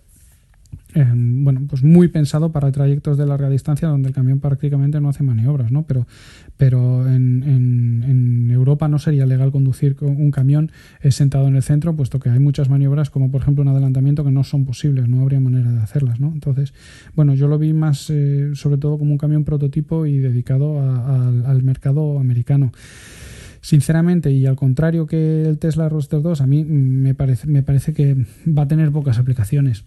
eh, 0.96 1.06
bueno, 1.14 1.62
pues 1.68 1.84
muy 1.84 2.08
pensado 2.08 2.54
para 2.54 2.72
trayectos 2.72 3.18
de 3.18 3.26
larga 3.26 3.50
distancia 3.50 3.90
donde 3.90 4.08
el 4.08 4.16
camión 4.16 4.40
prácticamente 4.40 5.02
no 5.02 5.10
hace 5.10 5.24
maniobras, 5.24 5.70
¿no? 5.70 5.84
Pero, 5.84 6.08
pero 6.56 7.06
en, 7.10 7.44
en, 7.44 8.50
Europa 8.50 8.88
no 8.88 8.98
sería 8.98 9.26
legal 9.26 9.52
conducir 9.52 9.98
un 10.00 10.32
camión 10.32 10.72
eh, 11.02 11.12
sentado 11.12 11.50
en 11.50 11.58
el 11.58 11.64
centro, 11.64 11.94
puesto 11.98 12.20
que 12.20 12.30
hay 12.30 12.40
muchas 12.40 12.70
maniobras, 12.70 13.10
como 13.10 13.30
por 13.30 13.42
ejemplo 13.42 13.62
un 13.62 13.68
adelantamiento, 13.68 14.24
que 14.24 14.32
no 14.32 14.46
son 14.46 14.64
posibles, 14.64 15.10
no 15.10 15.22
habría 15.22 15.42
manera 15.42 15.70
de 15.70 15.80
hacerlas, 15.82 16.22
¿no? 16.22 16.32
Entonces, 16.34 16.74
bueno, 17.14 17.34
yo 17.34 17.50
lo 17.50 17.60
vi 17.60 17.74
más, 17.74 18.10
eh, 18.10 18.52
sobre 18.54 18.78
todo 18.78 18.98
como 18.98 19.12
un 19.12 19.18
camión 19.18 19.44
prototipo 19.44 20.06
y 20.06 20.20
dedicado 20.20 20.80
al 20.80 21.62
mercado 21.64 22.20
americano 22.20 22.72
sinceramente, 23.60 24.32
y 24.32 24.46
al 24.46 24.56
contrario 24.56 25.08
que 25.08 25.42
el 25.42 25.58
Tesla 25.58 25.90
Roadster 25.90 26.22
2, 26.22 26.40
a 26.40 26.46
mí 26.46 26.64
me 26.64 27.16
parece, 27.16 27.48
me 27.48 27.64
parece 27.64 27.94
que 27.94 28.16
va 28.48 28.64
a 28.64 28.68
tener 28.68 28.92
pocas 28.92 29.18
aplicaciones. 29.18 29.86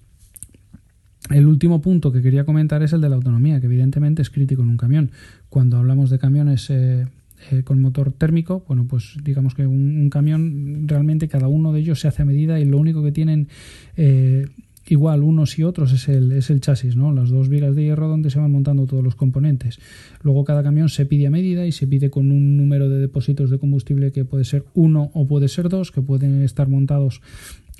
El 1.31 1.47
último 1.47 1.81
punto 1.81 2.12
que 2.12 2.23
quería 2.23 2.45
comentar 2.45 2.83
es 2.83 2.93
el 2.93 3.01
de 3.01 3.09
la 3.09 3.17
autonomía, 3.17 3.61
que 3.61 3.67
evidentemente 3.67 4.23
es 4.23 4.31
crítico 4.31 4.62
en 4.62 4.71
un 4.71 4.77
camión. 4.77 5.11
Cuando 5.49 5.77
hablamos 5.77 6.11
de 6.11 6.19
camiones 6.19 6.71
eh, 6.71 7.07
eh, 7.51 7.62
con 7.64 7.81
motor 7.81 8.12
térmico, 8.12 8.64
bueno, 8.67 8.87
pues 8.88 9.17
digamos 9.23 9.55
que 9.55 9.67
un, 9.67 10.09
camión 10.11 10.88
realmente 10.88 11.29
cada 11.29 11.49
uno 11.49 11.73
de 11.73 11.81
ellos 11.81 12.01
se 12.01 12.09
hace 12.09 12.23
a 12.23 12.25
medida 12.25 12.59
y 12.59 12.64
lo 12.64 12.79
único 12.79 13.03
que 13.03 13.12
tienen 13.12 13.49
eh, 13.97 14.47
igual 14.87 15.23
unos 15.23 15.59
y 15.59 15.64
otros 15.64 15.93
es 15.93 16.09
el, 16.09 16.33
es 16.33 16.49
el 16.51 16.61
chasis, 16.61 16.97
¿no? 16.97 17.12
Las 17.12 17.29
dos 17.29 17.49
vigas 17.51 17.77
de 17.77 17.85
hierro 17.85 18.09
donde 18.09 18.31
se 18.31 18.38
van 18.38 18.51
montando 18.51 18.87
todos 18.87 19.05
los 19.05 19.14
componentes. 19.14 19.79
Luego 20.23 20.45
cada 20.45 20.62
camión 20.62 20.88
se 20.88 21.05
pide 21.05 21.27
a 21.27 21.31
medida 21.31 21.67
y 21.67 21.73
se 21.73 21.87
pide 21.87 22.11
con 22.11 22.31
un 22.31 22.57
número 22.57 22.88
de 22.88 22.99
depósitos 22.99 23.51
de 23.51 23.59
combustible 23.59 24.12
que 24.12 24.25
puede 24.25 24.45
ser 24.45 24.64
uno 24.75 25.11
o 25.12 25.27
puede 25.27 25.49
ser 25.49 25.69
dos, 25.69 25.93
que 25.93 26.01
pueden 26.01 26.43
estar 26.43 26.69
montados. 26.69 27.21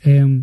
Eh, 0.05 0.43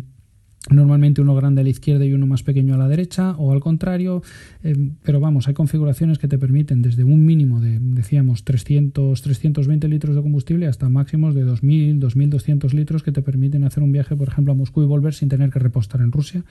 normalmente 0.70 1.20
uno 1.20 1.34
grande 1.34 1.60
a 1.60 1.64
la 1.64 1.70
izquierda 1.70 2.04
y 2.04 2.12
uno 2.12 2.26
más 2.26 2.42
pequeño 2.42 2.74
a 2.74 2.78
la 2.78 2.88
derecha 2.88 3.32
o 3.38 3.52
al 3.52 3.60
contrario, 3.60 4.22
eh, 4.62 4.74
pero 5.02 5.20
vamos, 5.20 5.48
hay 5.48 5.54
configuraciones 5.54 6.18
que 6.18 6.28
te 6.28 6.38
permiten 6.38 6.82
desde 6.82 7.04
un 7.04 7.24
mínimo 7.24 7.60
de, 7.60 7.78
decíamos, 7.80 8.44
300, 8.44 9.20
320 9.20 9.88
litros 9.88 10.16
de 10.16 10.22
combustible 10.22 10.66
hasta 10.66 10.88
máximos 10.88 11.34
de 11.34 11.46
2.000, 11.46 12.00
2.200 12.00 12.72
litros 12.72 13.02
que 13.02 13.12
te 13.12 13.22
permiten 13.22 13.64
hacer 13.64 13.82
un 13.82 13.92
viaje, 13.92 14.16
por 14.16 14.28
ejemplo, 14.28 14.52
a 14.52 14.56
Moscú 14.56 14.82
y 14.82 14.86
volver 14.86 15.14
sin 15.14 15.28
tener 15.28 15.50
que 15.50 15.58
repostar 15.58 16.00
en 16.00 16.12
Rusia. 16.12 16.44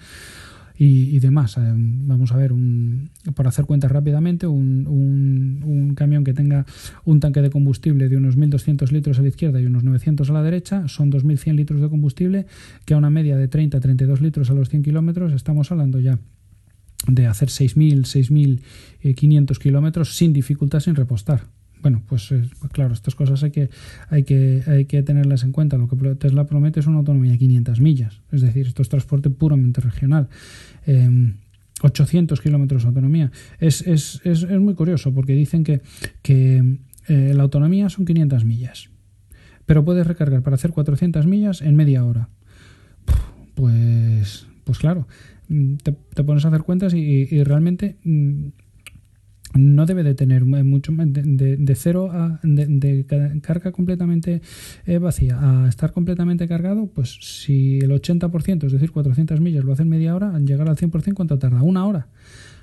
Y, 0.78 1.19
demás. 1.19 1.57
Eh, 1.57 1.61
vamos 1.76 2.32
a 2.32 2.38
ver, 2.38 2.51
un, 2.51 3.09
hacer 3.45 3.65
cuentas 3.65 3.91
rápidamente, 3.91 4.47
un, 4.47 4.88
un, 4.88 5.93
camión 5.95 6.23
que 6.23 6.34
tenga 6.34 6.65
un 7.05 7.19
tanque 7.19 7.41
de 7.41 7.49
combustible 7.49 8.09
de 8.09 8.17
unos 8.17 8.38
1.200 8.38 8.91
litros 8.91 9.19
a 9.19 9.21
la 9.21 9.30
izquierda 9.30 9.61
y 9.61 9.65
unos 9.65 9.84
900 9.84 10.30
a 10.30 10.34
la 10.34 10.43
derecha, 10.43 10.88
son 10.88 11.11
2.100 11.11 11.55
litros 11.55 11.82
de 11.82 11.89
combustible, 11.89 12.45
que 12.86 12.93
a 12.93 12.97
una 12.97 13.09
media 13.09 13.38
de 13.38 13.47
30 13.47 13.80
32 13.80 14.21
litros 14.21 14.49
a 14.49 14.53
los 14.53 14.69
100 14.69 14.84
kilómetros 14.84 15.32
estamos 15.34 15.71
hablando 15.71 15.99
ya 15.99 16.19
de 17.07 17.28
hacer 17.28 17.49
6.000, 17.49 18.01
6.500 19.01 19.57
kilómetros 19.57 20.15
sin 20.15 20.34
dificultad, 20.34 20.80
sin 20.80 20.95
repostar. 20.95 21.54
Bueno, 21.86 22.01
pues, 22.09 22.31
eh, 22.31 22.41
pues, 22.59 22.71
claro, 22.71 22.95
estas 22.95 23.13
cosas 23.13 23.43
hay 23.43 23.51
que, 23.51 23.69
hay, 24.09 24.23
que, 24.23 24.63
hay 24.65 24.86
que 24.86 25.03
tenerlas 25.03 25.43
en 25.43 25.51
cuenta. 25.51 25.77
Lo 25.77 25.88
que 25.88 25.95
Tesla 26.15 26.47
promete 26.47 26.79
es 26.79 26.88
una 26.88 26.97
autonomía 26.97 27.33
de 27.33 27.38
500 27.38 27.79
millas, 27.79 28.21
es 28.31 28.41
decir, 28.41 28.65
esto 28.65 28.81
es 28.81 28.89
transporte 28.89 29.29
puramente 29.29 29.81
regional. 29.81 30.27
800 31.83 32.39
em, 32.39 32.43
kilómetros 32.43 32.81
de 32.81 32.88
autonomía. 32.88 33.31
Es, 33.59 33.86
es, 33.86 34.19
es, 34.23 34.41
es, 34.41 34.59
muy 34.59 34.73
curioso 34.73 35.13
porque 35.13 35.33
dicen 35.33 35.63
que, 35.63 35.83
que 36.23 36.79
eh, 37.07 37.33
la 37.36 37.43
autonomía 37.43 37.88
son 37.89 38.05
500 38.05 38.45
millas, 38.45 38.89
pero 39.67 39.86
puedes 39.86 40.07
recargar 40.07 40.41
para 40.41 40.55
hacer 40.55 40.71
400 40.71 41.27
millas 41.27 41.61
en 41.61 41.75
media 41.75 42.03
hora. 42.03 42.29
Pues, 43.53 44.47
pues 44.63 44.79
claro, 44.79 45.07
te, 45.83 46.23
pones 46.23 46.45
a 46.45 46.47
hacer 46.47 46.63
cuentas 46.63 46.95
y, 46.95 47.43
realmente 47.43 47.97
mm, 48.03 48.47
no 49.55 49.85
debe 49.85 50.03
de 50.03 50.15
tener 50.15 50.45
mucho 50.45 50.91
de, 50.95 51.57
de, 51.57 51.75
cero 51.75 52.11
a 52.11 52.39
de, 52.43 53.05
carga 53.41 53.71
completamente 53.71 54.41
eh, 54.85 54.97
vacía 54.97 55.39
a 55.39 55.67
estar 55.67 55.91
completamente 55.91 56.47
cargado, 56.47 56.87
pues 56.87 57.17
si 57.21 57.79
el 57.79 57.91
80%, 57.91 58.65
es 58.65 58.71
decir, 58.71 58.91
400 58.91 59.39
millas 59.39 59.63
lo 59.63 59.73
hace 59.73 59.83
en 59.83 59.89
media 59.89 60.15
hora, 60.15 60.35
al 60.35 60.45
llegar 60.45 60.69
al 60.69 60.75
100%, 60.75 61.13
¿cuánto 61.13 61.39
tarda? 61.39 61.61
Una 61.61 61.85
hora. 61.85 62.07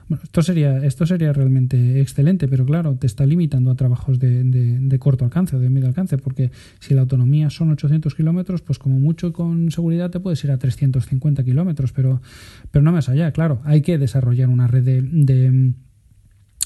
Bueno, 0.09 0.25
esto 0.25 0.43
sería, 0.43 0.85
esto 0.85 1.07
sería 1.07 1.33
realmente 1.33 2.01
excelente, 2.01 2.49
pero 2.49 2.67
claro, 2.67 2.97
te 2.97 3.07
está 3.07 3.25
limitando 3.25 3.71
a 3.71 3.77
trabajos 3.77 4.19
de, 4.19 4.45
de, 4.45 4.99
corto 4.99 5.25
alcance 5.25 5.57
o 5.57 5.61
de 5.61 5.71
medio 5.71 5.89
alcance, 5.89 6.19
porque 6.19 6.51
si 6.81 6.93
la 6.93 7.03
autonomía 7.03 7.49
son 7.51 7.71
800 7.71 8.15
kilómetros, 8.15 8.61
pues 8.63 8.79
como 8.79 8.99
mucho 8.99 9.33
con 9.33 9.71
seguridad 9.71 10.11
te 10.11 10.21
puedes 10.21 10.43
ir 10.45 10.51
a 10.51 10.59
350 10.59 11.45
kilómetros, 11.45 11.93
pero, 11.93 12.21
pero 12.71 12.83
no 12.83 12.93
más 12.93 13.09
allá, 13.09 13.33
claro, 13.33 13.61
hay 13.65 13.81
que 13.81 13.97
desarrollar 13.97 14.49
una 14.49 14.67
red 14.67 14.83
de 14.83 15.03
de 15.03 15.73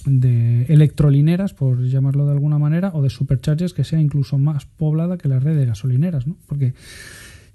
electrolineras, 0.07 1.55
por 1.55 1.83
llamarlo 1.83 2.27
de 2.27 2.33
alguna 2.33 2.59
manera, 2.59 2.91
o 2.95 3.03
de 3.03 3.11
superchargers 3.11 3.75
que 3.75 3.85
sea 3.85 4.01
incluso 4.01 4.39
más 4.39 4.67
poblada 4.67 5.19
que 5.19 5.29
la 5.29 5.41
red 5.41 5.57
de 5.57 5.67
gasolineras, 5.67 6.27
¿no? 6.27 6.37
Porque 6.47 6.75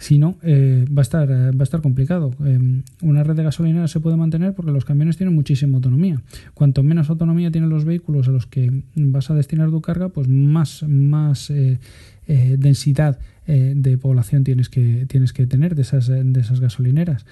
si 0.02 0.18
no, 0.18 0.38
eh, 0.42 0.84
va, 0.90 1.02
a 1.02 1.04
estar, 1.04 1.30
eh, 1.30 1.52
va 1.52 1.60
a 1.60 1.64
estar 1.64 1.80
complicado. 1.82 2.32
Em, 2.44 2.82
una 3.04 3.24
red 3.24 3.36
de 3.36 3.44
gasolineras 3.44 3.92
se 3.92 4.00
puede 4.00 4.18
mantener 4.18 4.56
porque 4.56 4.72
los 4.72 4.84
camiones 4.84 5.16
tienen 5.16 5.36
muchísima 5.36 5.76
autonomía. 5.76 6.24
Cuanto 6.56 6.82
menos 6.82 7.12
autonomía 7.12 7.52
tienen 7.52 7.70
los 7.70 7.86
vehículos 7.86 8.28
a 8.28 8.32
los 8.32 8.48
que 8.48 8.84
vas 8.96 9.30
a 9.30 9.36
destinar 9.36 9.70
tu 9.70 9.80
carga, 9.82 10.10
pues 10.10 10.28
más, 10.28 10.84
más 10.88 11.52
eh, 11.52 11.78
densidad 12.26 13.20
de 13.46 13.98
población 13.98 14.44
tienes 14.44 14.70
que, 14.70 15.06
tienes 15.08 15.34
que 15.34 15.46
tener 15.46 15.76
de 15.76 15.82
esas, 15.82 16.08
de 16.08 16.40
esas 16.40 16.62
gasolineras 16.62 17.26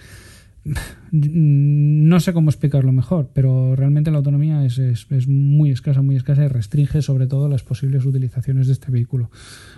no 1.12 2.20
sé 2.20 2.34
cómo 2.34 2.50
explicarlo 2.50 2.92
mejor, 2.92 3.30
pero 3.34 3.76
realmente 3.76 4.12
la 4.12 4.18
autonomía 4.18 4.64
es, 4.66 4.78
es, 4.78 5.28
muy 5.28 5.72
escasa, 5.72 6.02
muy 6.02 6.16
escasa 6.16 6.44
y 6.44 6.48
restringe 6.48 7.02
sobre 7.02 7.28
todo 7.28 7.48
las 7.48 7.64
posibles 7.64 8.06
utilizaciones 8.06 8.68
de 8.68 8.74
este 8.74 8.92
vehículo. 8.92 9.32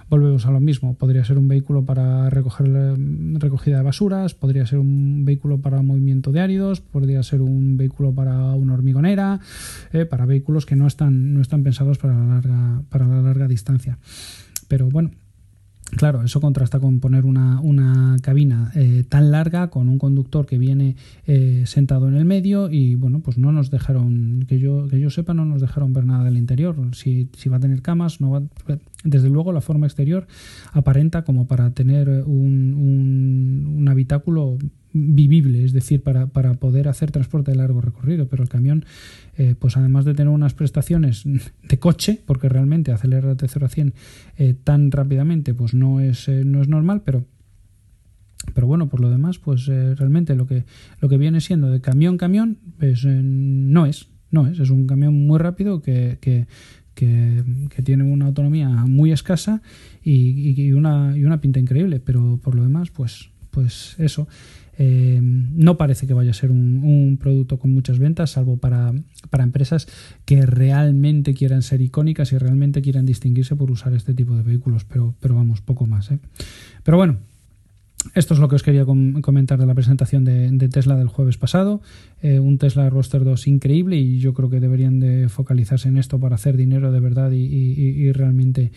Volvemos 0.09 0.45
a 0.45 0.51
lo 0.51 0.59
mismo, 0.59 0.95
podría 0.95 1.23
ser 1.23 1.37
un 1.37 1.47
vehículo 1.47 1.85
para 1.85 2.29
recoger 2.29 2.97
recogida 3.35 3.77
de 3.77 3.83
basuras, 3.83 4.33
podría 4.33 4.65
ser 4.65 4.79
un 4.79 5.23
vehículo 5.23 5.59
para 5.61 5.81
movimiento 5.81 6.31
de 6.31 6.41
áridos, 6.41 6.81
podría 6.81 7.23
ser 7.23 7.41
un 7.41 7.77
vehículo 7.77 8.13
para 8.13 8.53
una 8.53 8.73
hormigonera, 8.73 9.39
eh, 9.93 10.05
para 10.05 10.25
vehículos 10.25 10.65
que 10.65 10.75
no 10.75 10.87
están, 10.87 11.33
no 11.33 11.41
están 11.41 11.63
pensados 11.63 11.97
para 11.97 12.17
la 12.17 12.25
larga, 12.25 12.83
para 12.89 13.07
la 13.07 13.21
larga 13.21 13.47
distancia. 13.47 13.99
Pero 14.67 14.89
bueno, 14.89 15.11
Claro, 15.91 16.23
eso 16.23 16.39
contrasta 16.39 16.79
con 16.79 16.99
poner 17.01 17.25
una, 17.25 17.59
una 17.59 18.15
cabina 18.21 18.71
eh, 18.75 19.03
tan 19.07 19.29
larga 19.29 19.69
con 19.69 19.89
un 19.89 19.97
conductor 19.97 20.45
que 20.45 20.57
viene 20.57 20.95
eh, 21.27 21.63
sentado 21.65 22.07
en 22.07 22.15
el 22.15 22.23
medio 22.23 22.69
y 22.71 22.95
bueno, 22.95 23.19
pues 23.19 23.37
no 23.37 23.51
nos 23.51 23.71
dejaron, 23.71 24.45
que 24.47 24.57
yo, 24.57 24.87
que 24.87 24.99
yo 24.99 25.09
sepa, 25.09 25.33
no 25.33 25.43
nos 25.43 25.59
dejaron 25.59 25.91
ver 25.91 26.05
nada 26.05 26.23
del 26.23 26.37
interior. 26.37 26.77
Si, 26.93 27.27
si 27.35 27.49
va 27.49 27.57
a 27.57 27.59
tener 27.59 27.81
camas, 27.81 28.21
no 28.21 28.31
va, 28.31 28.41
desde 29.03 29.29
luego 29.29 29.51
la 29.51 29.61
forma 29.61 29.85
exterior 29.85 30.27
aparenta 30.71 31.23
como 31.23 31.45
para 31.47 31.71
tener 31.71 32.07
un, 32.25 32.73
un, 32.73 33.75
un 33.77 33.89
habitáculo 33.89 34.57
vivible, 34.93 35.63
es 35.63 35.73
decir, 35.73 36.03
para, 36.03 36.27
para, 36.27 36.53
poder 36.55 36.87
hacer 36.87 37.11
transporte 37.11 37.51
de 37.51 37.57
largo 37.57 37.81
recorrido. 37.81 38.27
Pero 38.27 38.43
el 38.43 38.49
camión, 38.49 38.85
eh, 39.37 39.55
pues 39.57 39.77
además 39.77 40.05
de 40.05 40.13
tener 40.13 40.33
unas 40.33 40.53
prestaciones 40.53 41.23
de 41.67 41.79
coche, 41.79 42.21
porque 42.25 42.49
realmente 42.49 42.91
acelerar 42.91 43.35
de 43.35 43.47
0 43.47 43.65
a 43.65 43.69
100 43.69 43.93
eh, 44.37 44.53
tan 44.63 44.91
rápidamente, 44.91 45.53
pues 45.53 45.73
no 45.73 45.99
es, 45.99 46.27
eh, 46.27 46.43
no 46.45 46.61
es 46.61 46.67
normal, 46.67 47.01
pero 47.05 47.25
pero 48.55 48.65
bueno, 48.65 48.89
por 48.89 49.01
lo 49.01 49.11
demás, 49.11 49.37
pues 49.37 49.67
realmente 49.67 50.35
lo 50.35 50.47
que, 50.47 50.65
lo 50.99 51.07
que 51.07 51.19
viene 51.19 51.41
siendo 51.41 51.69
de 51.69 51.79
camión 51.79 52.17
camión, 52.17 52.57
pues 52.79 53.05
no 53.05 53.85
es, 53.85 54.07
no 54.31 54.47
es, 54.47 54.59
es 54.59 54.71
un 54.71 54.87
camión 54.87 55.27
muy 55.27 55.37
rápido 55.37 55.83
que, 55.83 56.17
que, 56.19 56.47
que, 56.95 57.43
tiene 57.83 58.03
una 58.03 58.25
autonomía 58.25 58.67
muy 58.67 59.11
escasa 59.11 59.61
y, 60.03 60.59
y, 60.59 60.73
una, 60.73 61.15
y 61.15 61.23
una 61.23 61.39
pinta 61.39 61.59
increíble, 61.59 61.99
pero 61.99 62.39
por 62.41 62.55
lo 62.55 62.63
demás, 62.63 62.89
pues, 62.89 63.29
pues 63.51 63.95
eso. 63.99 64.27
Eh, 64.83 65.19
no 65.21 65.77
parece 65.77 66.07
que 66.07 66.15
vaya 66.15 66.31
a 66.31 66.33
ser 66.33 66.49
un, 66.49 67.19
producto 67.21 67.59
con 67.59 67.71
muchas 67.71 67.99
ventas, 67.99 68.31
salvo 68.31 68.57
para, 68.57 68.91
para, 69.29 69.43
empresas 69.43 69.87
que 70.25 70.43
realmente 70.43 71.35
quieran 71.35 71.61
ser 71.61 71.81
icónicas 71.81 72.33
y 72.33 72.39
realmente 72.39 72.81
quieran 72.81 73.05
distinguirse 73.05 73.55
por 73.55 73.69
usar 73.69 73.93
este 73.93 74.15
tipo 74.15 74.35
de 74.35 74.41
vehículos, 74.41 74.83
pero, 74.85 75.13
pero 75.19 75.35
vamos, 75.35 75.61
poco 75.61 75.85
más. 75.85 76.09
¿eh? 76.09 76.17
Pero 76.81 76.97
bueno, 76.97 77.17
esto 78.15 78.33
es 78.33 78.39
lo 78.39 78.47
que 78.47 78.55
os 78.55 78.63
quería 78.63 78.83
comentar 78.83 79.59
de 79.59 79.67
la 79.67 79.75
presentación 79.75 80.25
de, 80.25 80.69
Tesla 80.69 80.95
del 80.95 81.09
jueves 81.09 81.37
pasado. 81.37 81.83
Eh, 82.23 82.39
un 82.39 82.57
Tesla 82.57 82.89
Roadster 82.89 83.23
2 83.23 83.45
increíble 83.45 83.97
y 83.97 84.17
yo 84.17 84.33
creo 84.33 84.49
que 84.49 84.59
deberían 84.59 84.99
de 84.99 85.29
focalizarse 85.29 85.89
en 85.89 85.97
esto 85.97 86.19
para 86.19 86.33
hacer 86.33 86.57
dinero 86.57 86.91
de 86.91 86.99
verdad 86.99 87.29
y 87.31 88.11
realmente 88.13 88.71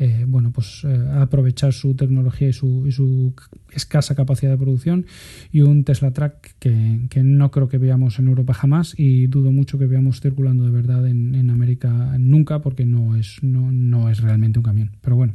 eh, 0.00 0.24
bueno, 0.28 0.52
pues 0.52 0.84
eh, 0.84 1.08
aprovechar 1.14 1.72
su 1.72 1.96
tecnología 1.96 2.48
y 2.48 2.52
su, 2.52 3.34
escasa 3.72 4.14
capacidad 4.14 4.52
de 4.52 4.56
producción 4.56 5.06
y 5.50 5.62
un 5.62 5.82
Tesla 5.82 6.12
Track 6.12 6.54
que, 6.60 7.22
no 7.24 7.50
creo 7.50 7.68
que 7.68 7.78
veamos 7.78 8.20
en 8.20 8.28
Europa 8.28 8.54
jamás 8.54 8.94
y 8.96 9.26
dudo 9.26 9.50
mucho 9.50 9.76
que 9.76 9.86
veamos 9.86 10.20
circulando 10.20 10.64
de 10.64 10.70
verdad 10.70 11.06
en, 11.08 11.50
América 11.50 12.16
nunca 12.18 12.60
porque 12.60 12.84
no 12.84 13.16
es, 13.16 13.42
no, 13.42 13.72
no 13.72 14.08
es 14.08 14.20
realmente 14.20 14.60
un 14.60 14.64
camión. 14.64 14.92
Pero 15.00 15.16
bueno. 15.16 15.34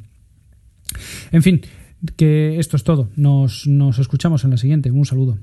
En 1.31 1.43
fin, 1.43 1.61
que 2.15 2.57
esto 2.57 2.77
es 2.77 2.85
todo. 2.85 3.09
Nos, 3.17 3.67
nos 3.67 3.99
escuchamos 3.99 4.45
en 4.45 4.51
la 4.51 4.57
siguiente. 4.57 4.91
Un 4.91 5.05
saludo. 5.05 5.39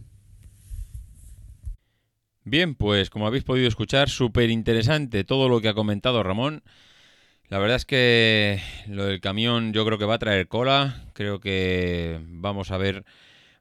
Bien, 2.45 2.75
pues 2.75 3.11
como 3.11 3.27
habéis 3.27 3.45
podido 3.45 3.68
escuchar, 3.68 4.09
súper 4.09 4.49
interesante 4.49 5.25
todo 5.25 5.49
lo 5.51 5.61
que 5.61 5.68
ha 5.68 5.75
comentado 5.75 6.23
Ramón. 6.23 6.62
La 7.51 7.59
verdad 7.59 7.78
es 7.78 7.84
que 7.84 8.62
lo 8.86 9.07
del 9.07 9.20
camión 9.20 9.72
yo 9.72 9.84
creo 9.84 9.98
que 9.98 10.05
va 10.05 10.14
a 10.14 10.18
traer 10.20 10.46
cola. 10.46 11.11
Creo 11.14 11.40
que 11.40 12.20
vamos 12.28 12.70
a 12.70 12.78
ver 12.78 13.05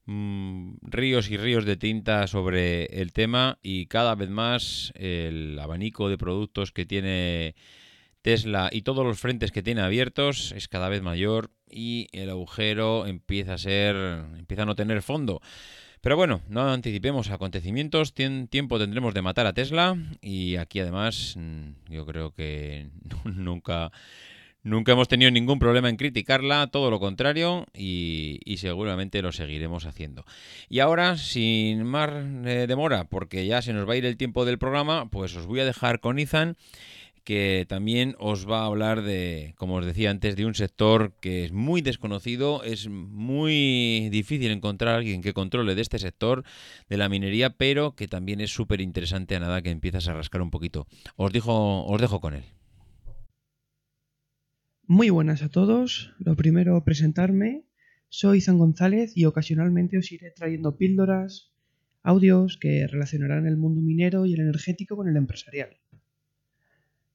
mm, 0.06 0.76
ríos 0.84 1.32
y 1.32 1.38
ríos 1.38 1.66
de 1.66 1.76
tinta 1.76 2.28
sobre 2.28 2.86
el 3.02 3.14
tema 3.14 3.58
y 3.64 3.88
cada 3.88 4.14
vez 4.14 4.30
más 4.30 4.94
el 4.96 5.58
abanico 5.58 6.08
de 6.08 6.20
productos 6.20 6.72
que 6.72 6.86
tiene 6.86 7.56
Tesla 8.22 8.70
y 8.72 8.84
todos 8.84 9.04
los 9.04 9.20
frentes 9.20 9.52
que 9.52 9.64
tiene 9.64 9.82
abiertos 9.82 10.52
es 10.56 10.68
cada 10.68 10.88
vez 10.88 11.02
mayor 11.02 11.50
y 11.68 12.10
el 12.12 12.30
agujero 12.30 13.08
empieza 13.08 13.56
a 13.56 13.58
ser 13.58 13.96
empieza 14.38 14.64
a 14.64 14.66
no 14.68 14.76
tener 14.76 15.02
fondo. 15.02 15.42
Pero 16.02 16.16
bueno, 16.16 16.42
no 16.48 16.72
anticipemos 16.72 17.30
acontecimientos, 17.30 18.14
tiempo 18.14 18.80
tendremos 18.80 19.14
de 19.14 19.22
matar 19.22 19.46
a 19.48 19.54
Tesla. 19.54 19.98
Y 20.22 20.56
aquí 20.56 20.80
además 20.80 21.36
mm, 21.38 21.92
yo 21.92 22.06
creo 22.06 22.34
que 22.34 22.88
nunca, 23.26 23.92
nunca 24.64 24.94
hemos 24.94 25.10
tenido 25.10 25.30
ningún 25.30 25.60
problema 25.60 25.90
en 25.90 25.98
criticarla, 25.98 26.68
todo 26.68 26.90
lo 26.90 27.02
contrario. 27.02 27.66
Y, 27.74 28.40
seguramente 28.60 29.22
lo 29.22 29.34
seguiremos 29.34 29.86
haciendo. 29.86 30.26
Y 30.70 30.80
ahora, 30.80 31.18
sin 31.18 31.84
más 31.84 32.10
eh, 32.46 32.66
demora, 32.68 33.06
porque 33.06 33.46
ya 33.46 33.62
se 33.62 33.74
nos 33.74 33.88
va 33.88 33.94
a 33.94 33.98
ir 33.98 34.06
el 34.06 34.16
tiempo 34.16 34.46
del 34.46 34.58
programa, 34.58 35.10
pues 35.10 35.36
os 35.36 35.48
voy 35.48 35.60
a 35.60 35.66
dejar 35.66 36.00
con 36.00 36.18
Ethan 36.18 36.56
que 37.30 37.68
también 37.70 38.16
os 38.18 38.50
va 38.50 38.62
a 38.62 38.66
hablar 38.66 39.04
de, 39.04 39.54
como 39.56 39.76
os 39.76 39.86
decía 39.86 40.10
antes, 40.10 40.36
de 40.36 40.48
un 40.48 40.56
sector 40.56 41.14
que 41.22 41.46
es 41.46 41.52
muy 41.52 41.82
desconocido, 41.82 42.64
es 42.64 42.90
muy 42.90 44.10
difícil 44.12 44.50
encontrar 44.50 44.96
a 44.96 44.98
alguien 44.98 45.22
que 45.22 45.32
controle 45.32 45.76
de 45.76 45.82
este 45.84 46.00
sector, 46.00 46.44
de 46.90 46.98
la 46.98 47.08
minería, 47.08 47.52
pero 47.52 47.96
que 47.96 48.08
también 48.08 48.42
es 48.42 48.50
súper 48.50 48.82
interesante 48.82 49.36
a 49.36 49.40
nada 49.40 49.62
que 49.62 49.70
empiezas 49.70 50.08
a 50.08 50.16
rascar 50.16 50.42
un 50.42 50.50
poquito. 50.50 50.88
Os, 51.18 51.32
dijo, 51.32 51.86
os 51.86 52.02
dejo 52.02 52.20
con 52.20 52.34
él. 52.34 52.46
Muy 54.88 55.12
buenas 55.12 55.44
a 55.44 55.50
todos. 55.50 56.16
Lo 56.18 56.36
primero, 56.36 56.84
presentarme. 56.84 57.64
Soy 58.08 58.42
Zan 58.42 58.58
González 58.58 59.16
y 59.16 59.26
ocasionalmente 59.26 60.00
os 60.00 60.12
iré 60.12 60.32
trayendo 60.32 60.78
píldoras 60.78 61.52
audios 62.02 62.58
que 62.58 62.88
relacionarán 62.88 63.46
el 63.46 63.56
mundo 63.56 63.82
minero 63.82 64.26
y 64.26 64.34
el 64.34 64.40
energético 64.40 64.96
con 64.96 65.08
el 65.08 65.16
empresarial. 65.16 65.78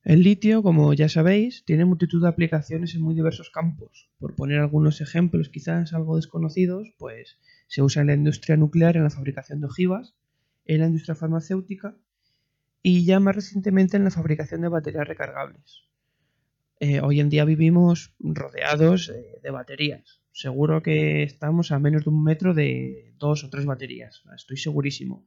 El 0.05 0.23
litio, 0.23 0.63
como 0.63 0.93
ya 0.93 1.09
sabéis, 1.09 1.65
tiene 1.65 1.87
multitud 1.87 2.21
de 2.21 2.29
aplicaciones 2.29 2.95
en 2.95 3.01
muy 3.01 3.15
diversos 3.15 3.49
campos. 3.49 4.11
Por 4.19 4.35
poner 4.35 4.61
algunos 4.61 5.01
ejemplos 5.01 5.49
quizás 5.49 5.95
algo 5.95 6.17
desconocidos, 6.17 6.93
pues 6.99 7.39
se 7.69 7.81
usa 7.81 8.03
en 8.03 8.09
la 8.09 8.15
industria 8.15 8.59
nuclear 8.59 8.99
en 8.99 9.05
la 9.05 9.11
fabricación 9.11 9.61
de 9.61 9.67
ojivas, 9.67 10.15
en 10.67 10.81
la 10.81 10.89
industria 10.89 11.15
farmacéutica 11.15 11.97
y 12.83 13.07
ya 13.07 13.19
más 13.19 13.35
recientemente 13.35 13.97
en 13.97 14.05
la 14.05 14.11
fabricación 14.11 14.61
de 14.61 14.69
baterías 14.69 15.09
recargables. 15.09 15.85
Eh, 16.81 17.01
hoy 17.01 17.21
en 17.21 17.31
día 17.31 17.47
vivimos 17.47 18.15
rodeados 18.19 19.11
de 19.43 19.51
baterías. 19.51 20.21
Seguro 20.33 20.83
que 20.83 21.23
estamos 21.23 21.73
a 21.73 21.79
menos 21.79 22.05
de 22.05 22.11
un 22.11 22.23
metro 22.23 22.53
de 22.53 23.15
dos 23.19 23.43
o 23.43 23.49
tres 23.49 23.65
baterías, 23.65 24.23
estoy 24.37 24.59
segurísimo, 24.59 25.27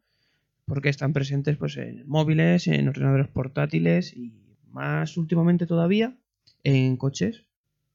porque 0.65 0.89
están 0.89 1.13
presentes 1.13 1.57
pues, 1.57 1.77
en 1.77 2.07
móviles, 2.07 2.67
en 2.67 2.89
ordenadores 2.89 3.29
portátiles 3.29 4.15
y 4.15 4.46
más 4.77 5.17
últimamente 5.17 5.65
todavía 5.65 6.15
en 6.63 6.97
coches. 6.97 7.45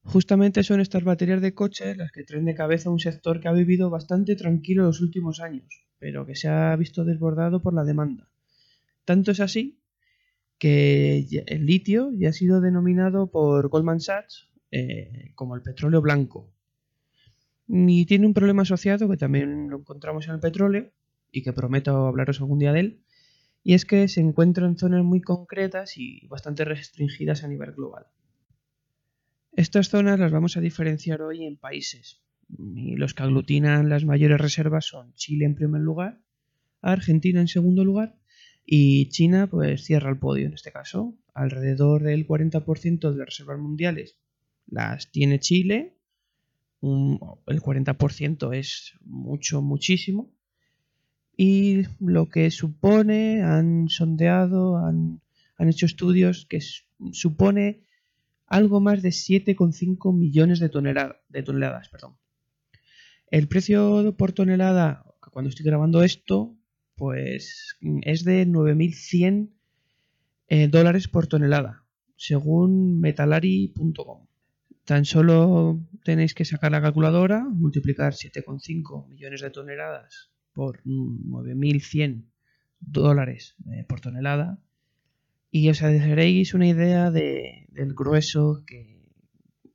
Justamente 0.03 0.63
son 0.63 0.81
estas 0.81 1.03
baterías 1.03 1.41
de 1.41 1.53
coches 1.53 1.95
las 1.95 2.11
que 2.11 2.23
traen 2.23 2.45
de 2.45 2.55
cabeza 2.55 2.89
un 2.89 2.99
sector 2.99 3.39
que 3.39 3.47
ha 3.47 3.53
vivido 3.53 3.89
bastante 3.89 4.35
tranquilo 4.35 4.83
los 4.83 4.99
últimos 4.99 5.39
años, 5.39 5.85
pero 5.97 6.25
que 6.25 6.35
se 6.35 6.49
ha 6.49 6.75
visto 6.75 7.05
desbordado 7.05 7.61
por 7.61 7.73
la 7.73 7.85
demanda. 7.85 8.27
Tanto 9.05 9.31
es 9.31 9.39
así 9.39 9.79
que 10.59 11.25
el 11.47 11.65
litio 11.65 12.11
ya 12.11 12.29
ha 12.29 12.33
sido 12.33 12.59
denominado 12.59 13.27
por 13.27 13.69
Goldman 13.69 14.01
Sachs 14.01 14.49
eh, 14.71 15.31
como 15.35 15.55
el 15.55 15.61
petróleo 15.61 16.01
blanco. 16.01 16.51
Y 17.67 18.05
tiene 18.05 18.27
un 18.27 18.33
problema 18.33 18.63
asociado 18.63 19.09
que 19.09 19.17
también 19.17 19.69
lo 19.69 19.77
encontramos 19.77 20.27
en 20.27 20.33
el 20.35 20.39
petróleo 20.41 20.91
y 21.31 21.43
que 21.43 21.53
prometo 21.53 22.07
hablaros 22.07 22.41
algún 22.41 22.59
día 22.59 22.73
de 22.73 22.79
él, 22.81 23.03
y 23.63 23.73
es 23.73 23.85
que 23.85 24.07
se 24.07 24.21
encuentra 24.21 24.67
en 24.67 24.77
zonas 24.77 25.03
muy 25.03 25.21
concretas 25.21 25.97
y 25.97 26.27
bastante 26.27 26.65
restringidas 26.65 27.43
a 27.43 27.47
nivel 27.47 27.71
global. 27.71 28.07
Estas 29.53 29.89
zonas 29.89 30.19
las 30.19 30.31
vamos 30.31 30.57
a 30.57 30.61
diferenciar 30.61 31.21
hoy 31.21 31.45
en 31.45 31.57
países, 31.57 32.21
y 32.49 32.95
los 32.95 33.13
que 33.13 33.23
aglutinan 33.23 33.89
las 33.89 34.03
mayores 34.03 34.39
reservas 34.39 34.85
son 34.85 35.13
Chile 35.13 35.45
en 35.45 35.55
primer 35.55 35.81
lugar, 35.81 36.21
Argentina 36.81 37.39
en 37.39 37.47
segundo 37.47 37.85
lugar 37.85 38.17
y 38.65 39.09
China 39.09 39.47
pues 39.47 39.83
cierra 39.83 40.09
el 40.09 40.19
podio 40.19 40.47
en 40.47 40.53
este 40.53 40.71
caso. 40.71 41.17
Alrededor 41.33 42.03
del 42.03 42.27
40% 42.27 43.11
de 43.11 43.17
las 43.17 43.25
reservas 43.27 43.59
mundiales 43.59 44.19
las 44.67 45.11
tiene 45.11 45.39
Chile, 45.39 45.97
el 46.81 47.61
40% 47.61 48.55
es 48.55 48.97
mucho, 49.01 49.61
muchísimo, 49.61 50.33
y 51.35 51.83
lo 51.99 52.29
que 52.29 52.51
supone, 52.51 53.41
han 53.41 53.89
sondeado, 53.89 54.77
han, 54.77 55.21
hecho 55.59 55.85
estudios 55.85 56.45
que 56.45 56.59
supone 57.11 57.83
algo 58.47 58.81
más 58.81 59.01
de 59.01 59.09
7,5 59.09 60.13
millones 60.13 60.59
de, 60.59 60.67
de 61.29 61.43
toneladas. 61.43 61.89
El 63.31 63.47
precio 63.47 64.15
por 64.17 64.33
tonelada, 64.33 65.05
cuando 65.31 65.49
estoy 65.49 65.65
grabando 65.65 66.03
esto, 66.03 66.55
pues 66.95 67.77
es 68.01 68.23
de 68.25 68.45
9.100 68.45 69.49
eh, 70.49 70.67
dólares 70.67 71.07
por 71.07 71.27
tonelada, 71.27 71.85
según 72.17 72.99
metalari.com. 72.99 74.27
Tan 74.83 75.05
solo 75.05 75.79
tenéis 76.03 76.33
que 76.33 76.43
sacar 76.43 76.71
la 76.71 76.81
calculadora, 76.81 77.39
multiplicar 77.39 78.13
7,5 78.13 79.07
millones 79.07 79.41
de 79.41 79.49
toneladas 79.49 80.32
por 80.53 80.83
9.100 80.83 82.23
dólares 82.79 83.55
eh, 83.71 83.85
por 83.87 84.01
tonelada 84.01 84.59
y 85.51 85.69
os 85.69 85.81
haréis 85.83 86.53
una 86.53 86.67
idea 86.67 87.11
de, 87.11 87.67
del 87.69 87.93
grueso 87.93 88.63
que 88.65 88.93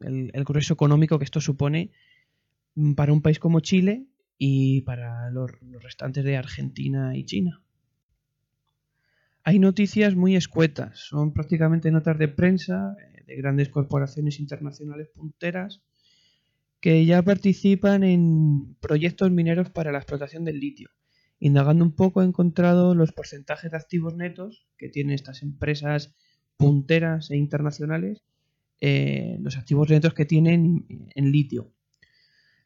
el, 0.01 0.45
grueso 0.45 0.74
económico 0.74 1.18
que 1.18 1.24
esto 1.24 1.41
supone 1.41 1.91
mm, 2.74 2.95
para 2.95 3.12
un 3.12 3.22
país 3.22 3.39
como 3.39 3.61
Chile 3.61 4.07
y 4.39 4.83
para 4.83 5.31
los, 5.31 5.51
restantes 5.83 6.24
de 6.24 6.37
Argentina 6.37 7.16
y 7.16 7.24
China. 7.24 7.61
Hay 9.45 9.59
noticias 9.59 10.14
muy 10.14 10.37
escuetas, 10.37 10.99
son 10.99 11.33
prácticamente 11.33 11.91
notas 11.91 12.18
de 12.18 12.29
prensa 12.29 12.97
eh, 13.01 13.24
de 13.26 13.37
grandes 13.37 13.68
corporaciones 13.68 14.41
internacionales 14.41 15.09
punteras 15.14 15.81
que 16.81 17.05
ya 17.05 17.22
participan 17.22 18.05
en 18.05 18.76
proyectos 18.81 19.31
mineros 19.31 19.70
para 19.70 19.93
la 19.93 19.99
explotación 19.99 20.45
del 20.45 20.61
litio. 20.61 20.91
Indagando 21.41 21.85
un 21.85 21.95
poco 21.95 22.22
he 22.22 22.24
encontrado 22.24 22.95
los 22.95 23.12
porcentajes 23.12 23.70
de 23.70 23.76
activos 23.76 24.14
netos 24.14 24.66
que 24.76 24.89
tienen 24.89 25.14
estas 25.14 25.43
empresas 25.43 26.14
punteras 26.57 27.31
e 27.31 27.37
internacionales, 27.37 28.24
eh, 28.81 29.39
los 29.41 29.57
activos 29.57 29.89
netos 29.89 30.14
que 30.14 30.24
tienen 30.24 30.87
en 31.14 31.33
litio. 31.33 31.72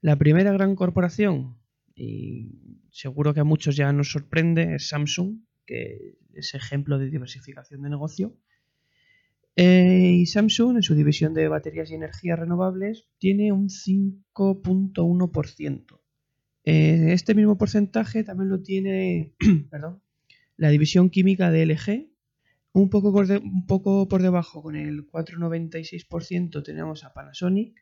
La 0.00 0.16
primera 0.16 0.52
gran 0.52 0.74
corporación, 0.74 1.58
y 1.94 2.50
seguro 2.90 3.34
que 3.34 3.40
a 3.40 3.44
muchos 3.44 3.76
ya 3.76 3.92
nos 3.92 4.10
sorprende, 4.10 4.74
es 4.74 4.88
Samsung, 4.88 5.40
que 5.66 6.18
es 6.34 6.54
ejemplo 6.54 6.98
de 6.98 7.10
diversificación 7.10 7.82
de 7.82 7.90
negocio, 7.90 8.36
eh, 9.57 10.18
y 10.20 10.26
Samsung, 10.26 10.76
en 10.76 10.82
su 10.82 10.94
división 10.94 11.32
de 11.34 11.48
baterías 11.48 11.90
y 11.90 11.94
energías 11.94 12.38
renovables, 12.38 13.07
tiene 13.18 13.53
un 13.53 13.68
5.1%. 13.68 16.00
Eh, 16.64 17.12
este 17.12 17.34
mismo 17.34 17.59
porcentaje 17.59 18.24
también 18.24 18.48
lo 18.48 18.62
tiene 18.62 19.34
perdón, 19.70 20.00
la 20.57 20.70
división 20.70 21.11
química 21.11 21.50
de 21.50 21.66
LG. 21.66 22.09
Un 22.74 22.88
poco, 22.88 23.12
por 23.12 24.22
debajo, 24.22 24.62
con 24.62 24.76
el 24.76 25.07
4,96%, 25.07 26.62
tenemos 26.62 27.05
a 27.05 27.12
Panasonic. 27.12 27.76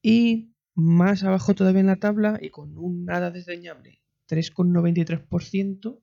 Y 0.00 0.54
más 0.74 1.24
abajo 1.24 1.54
todavía 1.54 1.80
en 1.80 1.88
la 1.88 1.96
tabla, 1.96 2.38
y 2.40 2.48
con 2.48 2.78
un 2.78 3.04
nada 3.04 3.30
desdeñable 3.30 4.00
3,93%, 4.28 6.00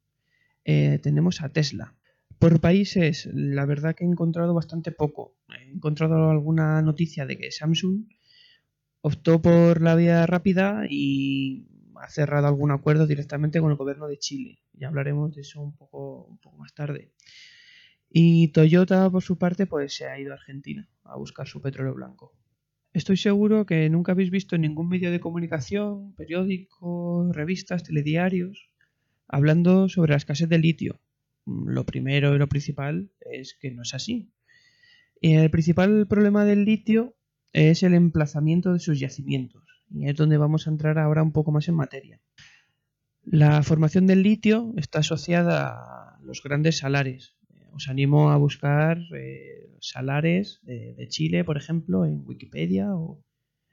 eh, 0.65 0.99
tenemos 1.01 1.41
a 1.41 1.49
Tesla. 1.49 1.95
Por 2.39 2.61
países, 2.61 3.27
la 3.33 3.65
verdad 3.65 3.95
que 3.95 4.03
he 4.03 4.07
encontrado 4.07 4.53
bastante 4.53 4.91
poco. 4.91 5.35
He 5.49 5.71
encontrado 5.71 6.29
alguna 6.29 6.83
noticia 6.83 7.25
de 7.25 7.35
que 7.35 7.51
Samsung 7.51 8.05
optó 9.01 9.41
por 9.41 9.81
la 9.81 9.95
vía 9.95 10.23
rápida 10.27 10.83
y 10.87 11.65
ha 11.95 12.07
cerrado 12.09 12.45
algún 12.45 12.69
acuerdo 12.69 13.07
directamente 13.07 13.59
con 13.59 13.71
el 13.71 13.77
gobierno 13.77 14.07
de 14.07 14.19
Chile. 14.19 14.59
Ya 14.73 14.89
hablaremos 14.89 15.33
de 15.33 15.41
eso 15.41 15.61
un 15.61 15.75
poco, 15.75 16.25
un 16.25 16.37
poco 16.37 16.57
más 16.57 16.75
tarde. 16.75 17.11
Y 18.07 18.49
Toyota, 18.49 19.09
por 19.09 19.23
su 19.23 19.39
parte, 19.39 19.65
pues 19.65 19.95
se 19.95 20.05
ha 20.05 20.19
ido 20.19 20.31
a 20.31 20.35
Argentina 20.35 20.87
a 21.05 21.17
buscar 21.17 21.47
su 21.47 21.59
petróleo 21.59 21.95
blanco. 21.95 22.35
Estoy 22.93 23.17
seguro 23.17 23.65
que 23.65 23.89
nunca 23.89 24.11
habéis 24.11 24.29
visto 24.29 24.55
en 24.55 24.61
ningún 24.61 24.89
medio 24.89 25.09
de 25.09 25.19
comunicación, 25.19 26.13
periódicos, 26.13 27.35
revistas, 27.35 27.83
telediarios, 27.83 28.69
hablando 29.27 29.89
sobre 29.89 30.11
la 30.11 30.17
escasez 30.17 30.49
de 30.49 30.59
litio 30.59 30.99
lo 31.47 31.85
primero 31.85 32.35
y 32.35 32.37
lo 32.37 32.47
principal 32.47 33.09
es 33.31 33.57
que 33.59 33.71
no 33.71 33.83
es 33.83 33.93
así. 33.93 34.31
El 35.21 35.49
principal 35.49 36.07
problema 36.07 36.45
del 36.45 36.65
litio 36.65 37.15
es 37.53 37.83
el 37.83 37.93
emplazamiento 37.93 38.73
de 38.73 38.79
sus 38.79 38.99
yacimientos, 38.99 39.63
y 39.89 40.07
es 40.07 40.15
donde 40.15 40.37
vamos 40.37 40.67
a 40.67 40.69
entrar 40.69 40.99
ahora 40.99 41.23
un 41.23 41.31
poco 41.31 41.51
más 41.51 41.67
en 41.67 41.75
materia. 41.75 42.21
La 43.23 43.63
formación 43.63 44.07
del 44.07 44.23
litio 44.23 44.73
está 44.77 44.99
asociada 44.99 45.69
a 45.69 46.19
los 46.21 46.43
grandes 46.43 46.77
salares. 46.77 47.35
Os 47.73 47.89
animo 47.89 48.31
a 48.31 48.37
buscar 48.37 48.99
eh, 49.15 49.75
salares 49.79 50.59
de, 50.63 51.07
Chile, 51.09 51.43
por 51.43 51.57
ejemplo, 51.57 52.05
en 52.05 52.23
Wikipedia 52.25 52.93
o, 52.95 53.23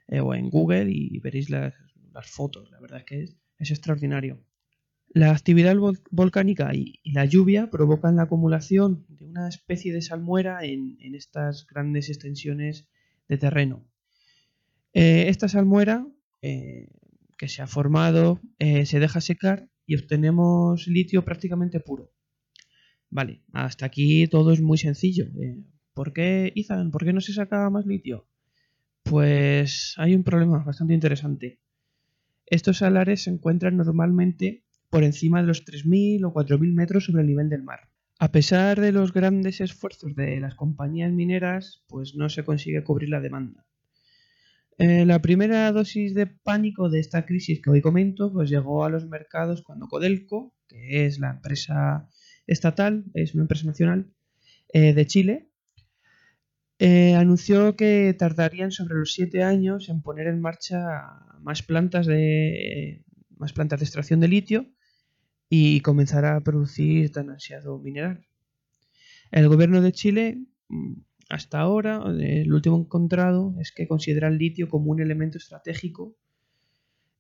eh, 0.09 0.19
en 0.19 0.51
Google 0.51 0.91
y 0.91 1.19
veréis 1.21 1.51
las, 1.51 1.75
fotos. 2.23 2.71
La 2.71 2.81
verdad 2.81 3.01
es 3.01 3.05
que 3.05 3.25
es 3.59 3.71
extraordinario. 3.71 4.45
La 5.09 5.31
actividad 5.31 5.77
volcánica 6.11 6.75
y, 6.75 7.01
la 7.05 7.25
lluvia 7.25 7.71
provocan 7.71 8.17
la 8.17 8.23
acumulación 8.23 9.07
de 9.09 9.25
una 9.27 9.49
especie 9.49 9.93
de 9.93 10.03
salmuera 10.03 10.65
en, 10.65 10.97
estas 11.15 11.67
grandes 11.67 12.09
extensiones 12.09 12.89
de 13.29 13.39
terreno. 13.39 13.87
Eh, 14.93 15.29
esta 15.29 15.49
salmuera 15.49 16.07
eh, 16.43 16.89
que 17.39 17.49
se 17.49 17.63
ha 17.63 17.67
formado 17.67 18.41
eh, 18.59 18.87
se 18.87 19.01
deja 19.01 19.21
secar 19.21 19.69
y 19.87 19.97
obtenemos 19.97 20.87
litio 20.87 21.25
prácticamente 21.25 21.81
puro. 21.81 22.11
Vale, 23.11 23.43
hasta 23.53 23.87
aquí 23.87 24.27
todo 24.27 24.53
es 24.53 24.61
muy 24.61 24.79
sencillo. 24.79 25.27
¿Por 25.93 26.13
qué, 26.13 26.53
Ethan? 26.57 26.91
¿Por 26.91 27.05
qué 27.05 27.13
no 27.13 27.21
se 27.21 27.33
saca 27.33 27.71
más 27.71 27.87
litio? 27.87 28.27
Pues 29.05 29.95
hay 29.97 30.17
un 30.17 30.25
problema 30.25 30.65
bastante 30.65 30.95
interesante. 30.95 31.61
Estos 32.47 32.79
salares 32.79 33.23
se 33.23 33.31
encuentran 33.31 33.77
normalmente 33.77 34.64
por 34.95 35.03
encima 35.03 35.41
de 35.41 35.49
los 35.49 35.65
3.000 35.65 36.25
o 36.25 36.33
4.000 36.33 36.73
metros 36.73 37.07
sobre 37.07 37.23
el 37.23 37.27
nivel 37.27 37.49
del 37.49 37.65
mar. 37.65 37.91
A 38.21 38.31
pesar 38.31 38.81
de 38.81 38.93
los 38.93 39.13
grandes 39.13 39.61
esfuerzos 39.61 40.15
de 40.15 40.39
las 40.39 40.55
compañías 40.55 41.11
mineras, 41.11 41.83
pues 41.89 42.15
no 42.15 42.29
se 42.29 42.45
consigue 42.45 42.85
cubrir 42.85 43.09
la 43.09 43.21
demanda. 43.21 43.67
Eh, 44.79 45.05
la 45.05 45.21
primera 45.21 45.73
dosis 45.73 46.15
de 46.15 46.29
pánico 46.29 46.91
de 46.91 47.01
esta 47.01 47.27
crisis 47.27 47.61
que 47.61 47.71
hoy 47.71 47.81
comento 47.81 48.33
pues 48.33 48.49
llegó 48.49 48.85
a 48.85 48.89
los 48.89 49.09
mercados 49.09 49.63
cuando 49.63 49.89
Codelco 49.89 50.55
que 50.69 51.07
es 51.07 51.19
la 51.19 51.33
empresa 51.33 52.09
estatal, 52.47 53.05
es 53.15 53.35
una 53.35 53.43
empresa 53.43 53.67
nacional 53.67 54.13
eh, 54.73 54.95
de 54.95 55.07
Chile, 55.09 55.51
eh, 56.79 57.17
anunció 57.17 57.75
que 57.75 58.15
tardarían 58.17 58.71
sobre 58.71 58.95
los 58.95 59.13
siete 59.13 59.43
años 59.43 59.89
en 59.89 60.03
poner 60.03 60.29
en 60.29 60.41
marcha 60.41 60.79
más 61.41 61.65
plantas 61.65 62.07
de 62.07 63.05
más 63.37 63.53
plantas 63.53 63.81
de 63.81 63.87
extracción 63.87 64.21
de 64.21 64.29
litio 64.29 64.74
y 65.57 65.81
comenzar 65.83 66.25
a 66.25 66.41
producir 66.41 67.13
tan 67.13 67.31
ansiado 67.31 67.79
mineral. 67.79 68.27
El 69.31 69.49
gobierno 69.49 69.81
de 69.83 69.93
Chile, 69.93 70.39
mm, 70.69 70.95
hasta 71.29 71.61
ahora, 71.61 72.03
el 72.19 72.53
último 72.53 72.77
encontrado 72.77 73.55
es 73.61 73.71
que 73.71 73.87
considera 73.87 74.27
el 74.27 74.39
litio 74.39 74.69
como 74.69 74.91
un 74.91 75.01
elemento 75.01 75.39
estratégico 75.39 76.17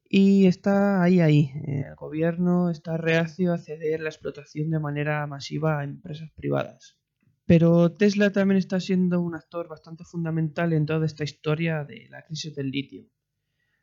y 0.08 0.46
está 0.46 1.00
ahí, 1.00 1.20
ahí. 1.20 1.52
El 1.64 1.94
gobierno 1.94 2.70
está 2.70 2.96
reacio 2.96 3.52
a 3.52 3.58
ceder 3.58 4.00
la 4.00 4.08
explotación 4.08 4.68
de 4.70 4.80
manera 4.80 5.24
masiva 5.28 5.78
a 5.78 5.84
empresas 5.84 6.30
privadas. 6.34 6.98
Pero 7.46 7.92
Tesla 7.92 8.32
también 8.32 8.58
está 8.58 8.80
siendo 8.80 9.20
un 9.20 9.36
actor 9.36 9.68
bastante 9.68 10.02
fundamental 10.02 10.72
en 10.72 10.86
toda 10.86 11.06
esta 11.06 11.22
historia 11.22 11.84
de 11.84 12.08
la 12.10 12.22
crisis 12.22 12.52
del 12.56 12.70
litio. 12.70 13.04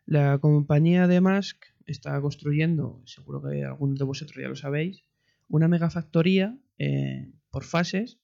La 0.05 0.39
compañía 0.39 1.07
de 1.07 1.21
Musk 1.21 1.70
está 1.85 2.19
construyendo, 2.21 3.01
seguro 3.05 3.41
que 3.41 3.63
algunos 3.63 3.97
de 3.97 4.05
vosotros 4.05 4.37
ya 4.41 4.49
lo 4.49 4.55
sabéis, 4.55 5.03
una 5.47 5.67
megafactoría 5.67 6.57
eh, 6.77 7.31
por 7.49 7.63
fases 7.63 8.19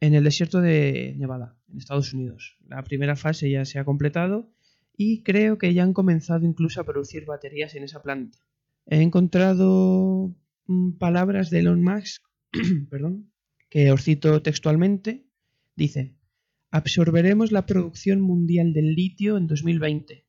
en 0.00 0.14
el 0.14 0.24
desierto 0.24 0.60
de 0.60 1.14
Nevada, 1.16 1.56
en 1.68 1.78
Estados 1.78 2.12
Unidos. 2.12 2.56
La 2.66 2.82
primera 2.84 3.16
fase 3.16 3.50
ya 3.50 3.64
se 3.64 3.78
ha 3.78 3.84
completado 3.84 4.52
y 4.96 5.22
creo 5.22 5.58
que 5.58 5.74
ya 5.74 5.82
han 5.82 5.92
comenzado 5.92 6.44
incluso 6.44 6.80
a 6.80 6.84
producir 6.84 7.24
baterías 7.24 7.74
en 7.74 7.84
esa 7.84 8.02
planta. 8.02 8.38
He 8.86 9.00
encontrado 9.00 10.34
mm, 10.66 10.92
palabras 10.98 11.50
de 11.50 11.60
Elon 11.60 11.82
Musk, 11.82 12.22
perdón, 12.90 13.32
que 13.68 13.92
os 13.92 14.02
cito 14.02 14.42
textualmente. 14.42 15.26
Dice, 15.76 16.16
absorberemos 16.70 17.52
la 17.52 17.66
producción 17.66 18.20
mundial 18.20 18.72
del 18.72 18.94
litio 18.94 19.36
en 19.36 19.46
2020. 19.46 20.27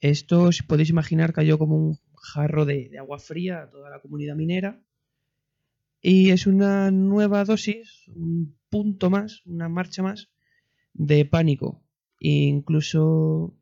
Esto, 0.00 0.52
si 0.52 0.62
podéis 0.62 0.90
imaginar, 0.90 1.32
cayó 1.32 1.58
como 1.58 1.76
un 1.76 1.98
jarro 2.14 2.64
de, 2.64 2.96
agua 2.98 3.18
fría 3.18 3.62
a 3.62 3.70
toda 3.70 3.90
la 3.90 4.00
comunidad 4.00 4.36
minera 4.36 4.80
y 6.00 6.30
es 6.30 6.46
una 6.46 6.90
nueva 6.90 7.44
dosis, 7.44 8.04
un 8.08 8.56
punto 8.68 9.10
más, 9.10 9.42
una 9.46 9.68
marcha 9.68 10.02
más 10.02 10.30
de 10.92 11.24
pánico. 11.24 11.82
Incluso 12.20 13.56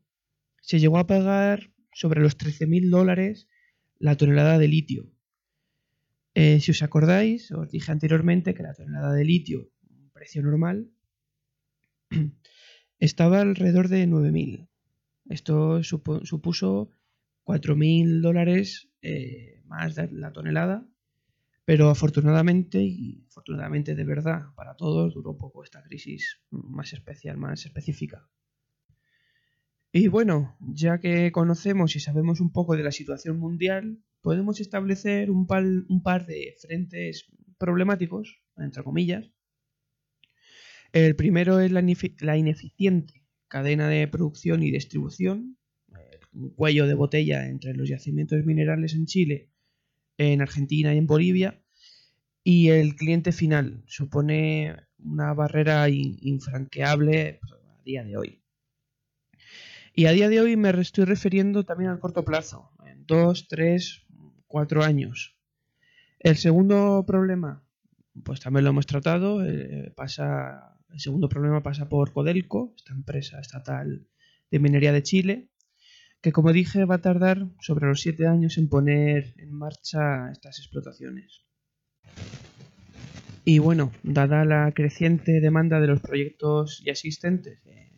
se 0.61 0.79
llegó 0.79 0.99
a 0.99 1.07
pagar 1.07 1.71
sobre 1.93 2.21
los 2.21 2.37
13.000 2.37 2.89
dólares 2.89 3.47
la 3.97 4.15
tonelada 4.15 4.59
de 4.59 4.67
litio. 4.67 5.11
Eh, 6.35 6.59
si 6.59 6.69
os 6.69 6.83
acordáis, 6.83 7.51
os 7.51 7.71
dije 7.71 7.91
anteriormente 7.91 8.53
que 8.53 8.61
la 8.61 8.75
tonelada 8.75 9.13
de 9.13 9.25
litio, 9.25 9.71
un 9.89 10.11
precio 10.11 10.43
normal, 10.43 10.91
estaba 12.99 13.41
alrededor 13.41 13.87
de 13.87 14.07
9.000. 14.07 14.67
Esto 15.29 15.83
supuso 15.83 16.91
4.000 17.43 18.21
dólares 18.21 18.89
eh, 19.01 19.61
más 19.65 19.95
de 19.95 20.11
la 20.11 20.31
tonelada 20.31 20.87
pero 21.67 21.89
afortunadamente, 21.89 22.81
y 22.81 23.25
afortunadamente 23.27 23.93
de 23.93 24.05
verdad 24.05 24.53
para 24.55 24.77
todos, 24.77 25.13
duró 25.13 25.37
poco 25.37 25.65
esta 25.65 25.83
crisis 25.83 26.39
más 26.49 26.93
especial, 26.93 27.35
más 27.35 27.65
específica. 27.65 28.25
Y 29.91 30.07
bueno, 30.07 30.55
ya 30.61 31.01
que 31.01 31.29
conocemos 31.33 31.97
y 31.97 31.99
sabemos 31.99 32.39
un 32.39 32.53
poco 32.53 32.77
de 32.77 32.83
la 32.83 32.93
situación 32.93 33.37
mundial, 33.37 34.01
podemos 34.21 34.61
establecer 34.61 35.29
un 35.29 35.45
par, 35.45 35.65
un 35.65 36.01
par 36.01 36.25
de 36.25 36.55
frentes 36.57 37.29
problemáticos, 37.57 38.41
entre 38.55 38.81
comillas. 38.81 39.29
El 40.93 41.17
primero 41.17 41.59
es 41.59 41.69
la, 41.73 42.37
ineficiente 42.37 43.26
cadena 43.47 43.87
de 43.89 44.07
producción 44.07 44.63
y 44.63 44.71
distribución, 44.71 45.57
un 46.33 46.49
cuello 46.51 46.85
de 46.85 46.93
botella 46.93 47.47
entre 47.47 47.73
los 47.73 47.89
yacimientos 47.89 48.45
minerales 48.45 48.93
en 48.93 49.05
Chile 49.05 49.49
en 50.17 50.41
Argentina 50.41 50.93
y 50.93 50.97
en 50.97 51.07
Bolivia. 51.07 51.61
Y 52.43 52.69
el 52.69 52.95
cliente 52.95 53.31
final 53.31 53.83
supone 53.87 54.75
una 54.99 55.33
barrera 55.33 55.89
infranqueable 55.89 57.39
pues, 57.41 57.53
a 57.53 57.83
día 57.83 58.03
de 58.03 58.17
hoy. 58.17 58.41
Y 59.93 60.05
a 60.05 60.11
día 60.11 60.29
de 60.29 60.39
hoy 60.39 60.55
me 60.55 60.69
estoy 60.79 61.05
refiriendo 61.05 61.65
también 61.65 61.89
al 61.89 61.99
corto 61.99 62.23
plazo, 62.23 62.71
en 62.85 63.05
dos, 63.05 63.47
tres, 63.47 64.05
cuatro 64.47 64.83
años. 64.83 65.35
El 66.19 66.37
segundo 66.37 67.03
problema, 67.05 67.63
pues 68.23 68.39
también 68.39 68.63
lo 68.63 68.69
hemos 68.69 68.85
tratado, 68.85 69.43
eh, 69.45 69.91
pasa, 69.95 70.76
el 70.89 70.99
segundo 70.99 71.29
problema 71.29 71.63
pasa 71.63 71.89
por 71.89 72.13
Codelco, 72.13 72.73
esta 72.75 72.93
empresa 72.93 73.39
estatal 73.39 74.07
de 74.49 74.59
minería 74.59 74.91
de 74.91 75.03
Chile, 75.03 75.49
que 76.21 76.31
como 76.31 76.53
dije 76.53 76.85
va 76.85 76.95
a 76.95 77.01
tardar 77.01 77.47
sobre 77.61 77.87
los 77.87 78.01
siete 78.01 78.27
años 78.27 78.57
en 78.57 78.69
poner 78.69 79.33
en 79.37 79.51
marcha 79.51 80.31
estas 80.31 80.59
explotaciones. 80.59 81.43
Y 83.45 83.59
bueno, 83.59 83.93
dada 84.03 84.43
la 84.43 84.71
creciente 84.73 85.39
demanda 85.39 85.79
de 85.79 85.87
los 85.87 86.01
proyectos 86.01 86.81
ya 86.85 86.91
existentes, 86.91 87.59
eh, 87.65 87.91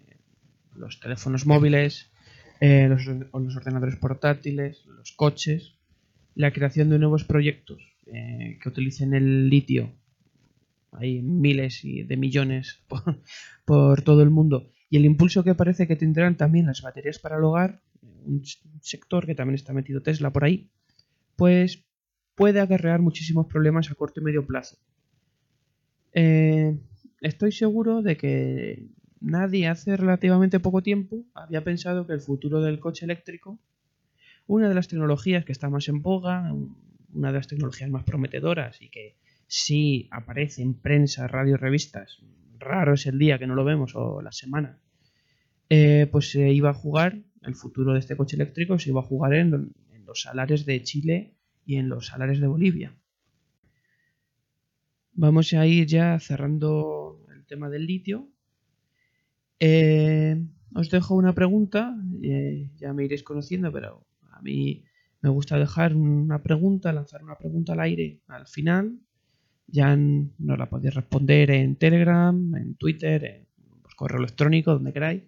los 0.75 0.99
teléfonos 0.99 1.47
móviles, 1.47 2.11
eh, 2.61 2.87
los, 2.87 3.07
ordenadores 3.07 3.95
portátiles, 3.95 4.85
los 4.85 5.11
coches, 5.13 5.75
la 6.35 6.51
creación 6.51 6.89
de 6.89 6.99
nuevos 6.99 7.23
proyectos 7.23 7.81
eh, 8.05 8.59
que 8.61 8.69
utilicen 8.69 9.13
el 9.13 9.49
litio, 9.49 9.91
hay 10.91 11.21
miles 11.21 11.83
y 11.83 12.03
de 12.03 12.17
millones 12.17 12.83
por, 13.65 14.01
todo 14.01 14.21
el 14.21 14.29
mundo, 14.29 14.71
y 14.89 14.97
el 14.97 15.05
impulso 15.05 15.43
que 15.43 15.55
parece 15.55 15.87
que 15.87 15.95
tendrán 15.95 16.37
también 16.37 16.65
las 16.65 16.81
baterías 16.81 17.19
para 17.19 17.37
el 17.37 17.43
hogar, 17.43 17.81
un 18.01 18.41
sector 18.81 19.25
que 19.25 19.35
también 19.35 19.55
está 19.55 19.73
metido 19.73 20.01
Tesla 20.01 20.31
por 20.31 20.43
ahí, 20.43 20.69
pues 21.35 21.85
puede 22.35 22.59
acarrear 22.59 23.01
muchísimos 23.01 23.47
problemas 23.47 23.91
a 23.91 23.95
corto 23.95 24.21
y 24.21 24.23
medio 24.23 24.45
plazo. 24.45 24.77
Eh, 26.13 26.77
estoy 27.21 27.51
seguro 27.51 28.01
de 28.01 28.17
que 28.17 28.87
nadie 29.19 29.67
hace 29.67 29.95
relativamente 29.95 30.59
poco 30.59 30.81
tiempo 30.81 31.25
había 31.33 31.63
pensado 31.63 32.07
que 32.07 32.13
el 32.13 32.21
futuro 32.21 32.61
del 32.61 32.79
coche 32.79 33.05
eléctrico, 33.05 33.59
una 34.47 34.69
de 34.69 34.75
las 34.75 34.87
tecnologías 34.87 35.45
que 35.45 35.51
está 35.51 35.69
más 35.69 35.87
en 35.87 36.01
boga, 36.01 36.53
una 37.13 37.31
de 37.31 37.37
las 37.37 37.47
tecnologías 37.47 37.89
más 37.89 38.03
prometedoras 38.03 38.81
y 38.81 38.89
que 38.89 39.15
sí 39.49 40.07
aparece 40.11 40.61
en 40.61 40.75
prensa, 40.75 41.27
radio, 41.27 41.57
revistas, 41.57 42.23
raro 42.59 42.93
es 42.93 43.05
el 43.07 43.19
día 43.19 43.37
que 43.37 43.47
no 43.47 43.55
lo 43.55 43.65
vemos 43.65 43.95
o 43.95 44.21
la 44.21 44.31
semana, 44.31 44.79
eh, 45.69 46.07
pues 46.11 46.31
se 46.31 46.51
iba 46.53 46.69
a 46.69 46.73
jugar 46.73 47.23
el 47.41 47.55
futuro 47.55 47.93
de 47.93 47.99
este 47.99 48.17
coche 48.17 48.35
eléctrico 48.35 48.77
se 48.79 48.89
iba 48.89 49.01
a 49.01 49.03
jugar 49.03 49.33
en, 49.33 49.73
los 50.05 50.21
salares 50.21 50.65
de 50.65 50.81
Chile 50.81 51.35
y 51.65 51.75
en 51.75 51.87
los 51.87 52.07
salares 52.07 52.39
de 52.39 52.47
Bolivia. 52.47 52.97
Vamos 55.13 55.53
a 55.53 55.67
ir 55.67 55.85
ya 55.85 56.19
cerrando 56.19 57.23
el 57.31 57.45
tema 57.45 57.69
del 57.69 57.85
litio. 57.85 58.27
Eh, 59.59 60.43
os 60.73 60.89
dejo 60.89 61.13
una 61.13 61.35
pregunta, 61.35 61.95
eh, 62.23 62.71
ya 62.77 62.91
me 62.93 63.05
iréis 63.05 63.21
conociendo, 63.21 63.71
pero 63.71 64.07
a 64.31 64.41
mí 64.41 64.83
me 65.21 65.29
gusta 65.29 65.59
dejar 65.59 65.95
una 65.95 66.41
pregunta, 66.41 66.91
lanzar 66.91 67.23
una 67.23 67.37
pregunta 67.37 67.73
al 67.73 67.81
aire 67.81 68.21
al 68.27 68.47
final. 68.47 68.99
Ya 69.71 69.95
no 69.95 70.57
la 70.57 70.69
podéis 70.69 70.95
responder 70.95 71.51
en 71.51 71.75
Telegram, 71.75 72.55
en 72.55 72.75
Twitter, 72.75 73.23
en 73.23 73.47
correo 73.95 74.19
electrónico, 74.19 74.71
donde 74.71 74.93
queráis. 74.93 75.23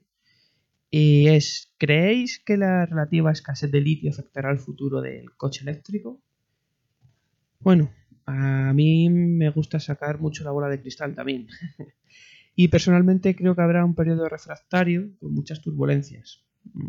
Y 0.89 1.27
es, 1.27 1.73
¿creéis 1.77 2.39
que 2.43 2.57
la 2.57 2.85
relativa 2.85 3.31
escasez 3.31 3.71
de 3.71 3.81
litio 3.81 4.11
afectará 4.11 4.49
al 4.49 4.59
futuro 4.59 5.01
del 5.01 5.35
coche 5.37 5.61
eléctrico? 5.63 6.21
Bueno, 7.59 7.91
a 8.25 8.73
mí 8.73 9.09
me 9.09 9.49
gusta 9.49 9.79
sacar 9.79 10.19
mucho 10.19 10.43
la 10.43 10.51
bola 10.51 10.67
de 10.67 10.81
cristal 10.81 11.15
también. 11.15 11.47
y 12.55 12.67
personalmente 12.67 13.35
creo 13.35 13.55
que 13.55 13.61
habrá 13.61 13.85
un 13.85 13.95
periodo 13.95 14.27
refractario 14.27 15.11
con 15.19 15.33
muchas 15.33 15.61
turbulencias, 15.61 16.43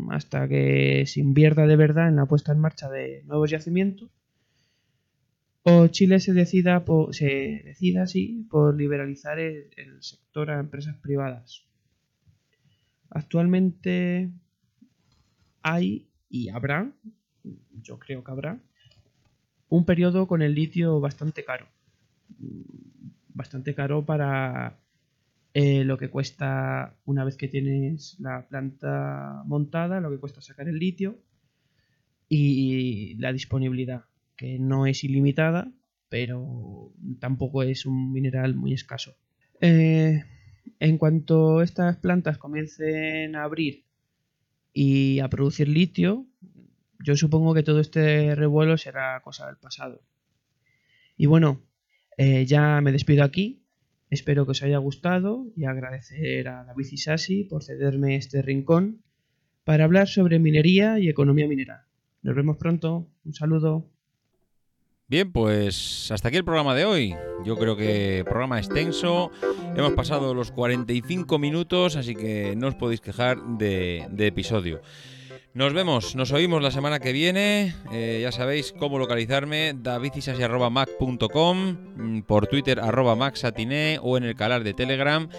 hasta 0.09 0.47
que 0.47 1.05
se 1.05 1.19
invierta 1.19 1.65
de 1.67 1.75
verdad 1.75 2.09
en 2.09 2.17
la 2.17 2.25
puesta 2.25 2.51
en 2.51 2.59
marcha 2.59 2.89
de 2.89 3.23
nuevos 3.25 3.51
yacimientos 3.51 4.11
o 5.63 5.87
Chile 5.87 6.19
se 6.19 6.33
decida, 6.33 6.85
por, 6.85 7.15
se 7.15 7.61
decida 7.65 8.05
por 8.49 8.75
liberalizar 8.75 9.39
el 9.39 10.01
sector 10.01 10.51
a 10.51 10.59
empresas 10.59 10.97
privadas. 10.97 11.65
Actualmente 13.09 14.31
hay 15.61 16.09
y 16.29 16.49
habrá, 16.49 16.91
yo 17.83 17.99
creo 17.99 18.23
que 18.23 18.31
habrá, 18.31 18.59
un 19.69 19.85
periodo 19.85 20.27
con 20.27 20.41
el 20.41 20.55
litio 20.55 20.99
bastante 20.99 21.45
caro. 21.45 21.67
Bastante 23.29 23.75
caro 23.75 24.03
para 24.03 24.79
eh, 25.53 25.83
lo 25.83 25.97
que 25.97 26.09
cuesta 26.09 26.95
una 27.05 27.23
vez 27.23 27.37
que 27.37 27.47
tienes 27.47 28.19
la 28.19 28.47
planta 28.47 29.43
montada, 29.45 29.99
lo 29.99 30.09
que 30.09 30.17
cuesta 30.17 30.41
sacar 30.41 30.67
el 30.67 30.79
litio 30.79 31.19
y 32.27 33.15
la 33.19 33.31
disponibilidad, 33.31 34.05
no 34.59 34.85
es 34.85 35.03
ilimitada, 35.03 35.71
pero 36.09 36.91
tampoco 37.19 37.63
es 37.63 37.85
un 37.85 38.11
mineral 38.11 38.55
muy 38.55 38.73
escaso. 38.73 39.15
Eh, 39.61 40.23
en 40.79 40.97
cuanto 40.97 41.61
estas 41.61 41.97
plantas 41.97 42.37
comiencen 42.37 43.35
a 43.35 43.43
abrir 43.43 43.85
y 44.73 45.19
a 45.19 45.29
producir 45.29 45.67
litio, 45.67 46.27
yo 46.99 47.15
supongo 47.15 47.53
que 47.53 47.63
todo 47.63 47.79
este 47.79 48.35
revuelo 48.35 48.77
será 48.77 49.21
cosa 49.21 49.47
del 49.47 49.57
pasado. 49.57 50.01
Y 51.17 51.25
bueno, 51.25 51.61
eh, 52.17 52.45
ya 52.45 52.81
me 52.81 52.91
despido 52.91 53.23
aquí. 53.23 53.63
Espero 54.09 54.45
que 54.45 54.51
os 54.51 54.63
haya 54.63 54.77
gustado 54.77 55.47
y 55.55 55.65
agradecer 55.65 56.47
a 56.47 56.63
David 56.63 56.87
Isasi 56.91 57.43
por 57.43 57.63
cederme 57.63 58.15
este 58.15 58.41
rincón 58.41 59.01
para 59.63 59.85
hablar 59.85 60.07
sobre 60.07 60.39
minería 60.39 60.99
y 60.99 61.09
economía 61.09 61.47
minera. 61.47 61.87
Nos 62.21 62.35
vemos 62.35 62.57
pronto. 62.57 63.09
Un 63.25 63.33
saludo. 63.33 63.92
Bien, 65.07 65.31
pues 65.31 66.09
hasta 66.11 66.29
aquí 66.29 66.37
el 66.37 66.45
programa 66.45 66.73
de 66.75 66.85
hoy. 66.85 67.15
Yo 67.43 67.57
creo 67.57 67.75
que 67.75 68.23
programa 68.25 68.57
extenso. 68.57 69.31
Hemos 69.75 69.93
pasado 69.93 70.33
los 70.33 70.51
45 70.51 71.37
minutos, 71.39 71.97
así 71.97 72.15
que 72.15 72.55
no 72.55 72.67
os 72.67 72.75
podéis 72.75 73.01
quejar 73.01 73.37
de, 73.57 74.07
de 74.09 74.27
episodio. 74.27 74.81
Nos 75.55 75.71
vemos, 75.71 76.15
nos 76.15 76.31
oímos 76.31 76.63
la 76.63 76.71
semana 76.71 76.99
que 76.99 77.11
viene. 77.11 77.75
Eh, 77.91 78.21
ya 78.23 78.31
sabéis 78.31 78.73
cómo 78.75 78.97
localizarme, 78.97 79.75
davidisasi.mac.com, 79.75 81.77
mm, 81.95 82.21
por 82.23 82.47
Twitter 82.47 82.79
arroba 82.79 83.15
maxatiné 83.15 83.99
o 84.01 84.17
en 84.17 84.23
el 84.23 84.33
canal 84.33 84.63
de 84.63 84.73
Telegram. 84.73 85.29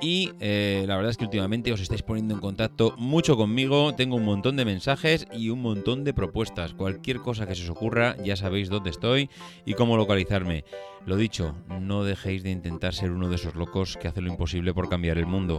Y 0.00 0.30
eh, 0.38 0.84
la 0.86 0.94
verdad 0.94 1.10
es 1.10 1.16
que 1.16 1.24
últimamente 1.24 1.72
os 1.72 1.80
estáis 1.80 2.04
poniendo 2.04 2.34
en 2.34 2.40
contacto 2.40 2.94
mucho 2.98 3.36
conmigo. 3.36 3.96
Tengo 3.96 4.14
un 4.14 4.24
montón 4.24 4.54
de 4.54 4.64
mensajes 4.64 5.26
y 5.32 5.48
un 5.48 5.60
montón 5.60 6.04
de 6.04 6.14
propuestas. 6.14 6.72
Cualquier 6.72 7.18
cosa 7.18 7.48
que 7.48 7.56
se 7.56 7.64
os 7.64 7.70
ocurra, 7.70 8.14
ya 8.22 8.36
sabéis 8.36 8.68
dónde 8.68 8.90
estoy 8.90 9.28
y 9.66 9.74
cómo 9.74 9.96
localizarme. 9.96 10.64
Lo 11.04 11.16
dicho, 11.16 11.56
no 11.80 12.04
dejéis 12.04 12.44
de 12.44 12.52
intentar 12.52 12.94
ser 12.94 13.10
uno 13.10 13.28
de 13.28 13.34
esos 13.34 13.56
locos 13.56 13.96
que 13.96 14.06
hace 14.06 14.20
lo 14.20 14.30
imposible 14.30 14.72
por 14.72 14.88
cambiar 14.88 15.18
el 15.18 15.26
mundo. 15.26 15.58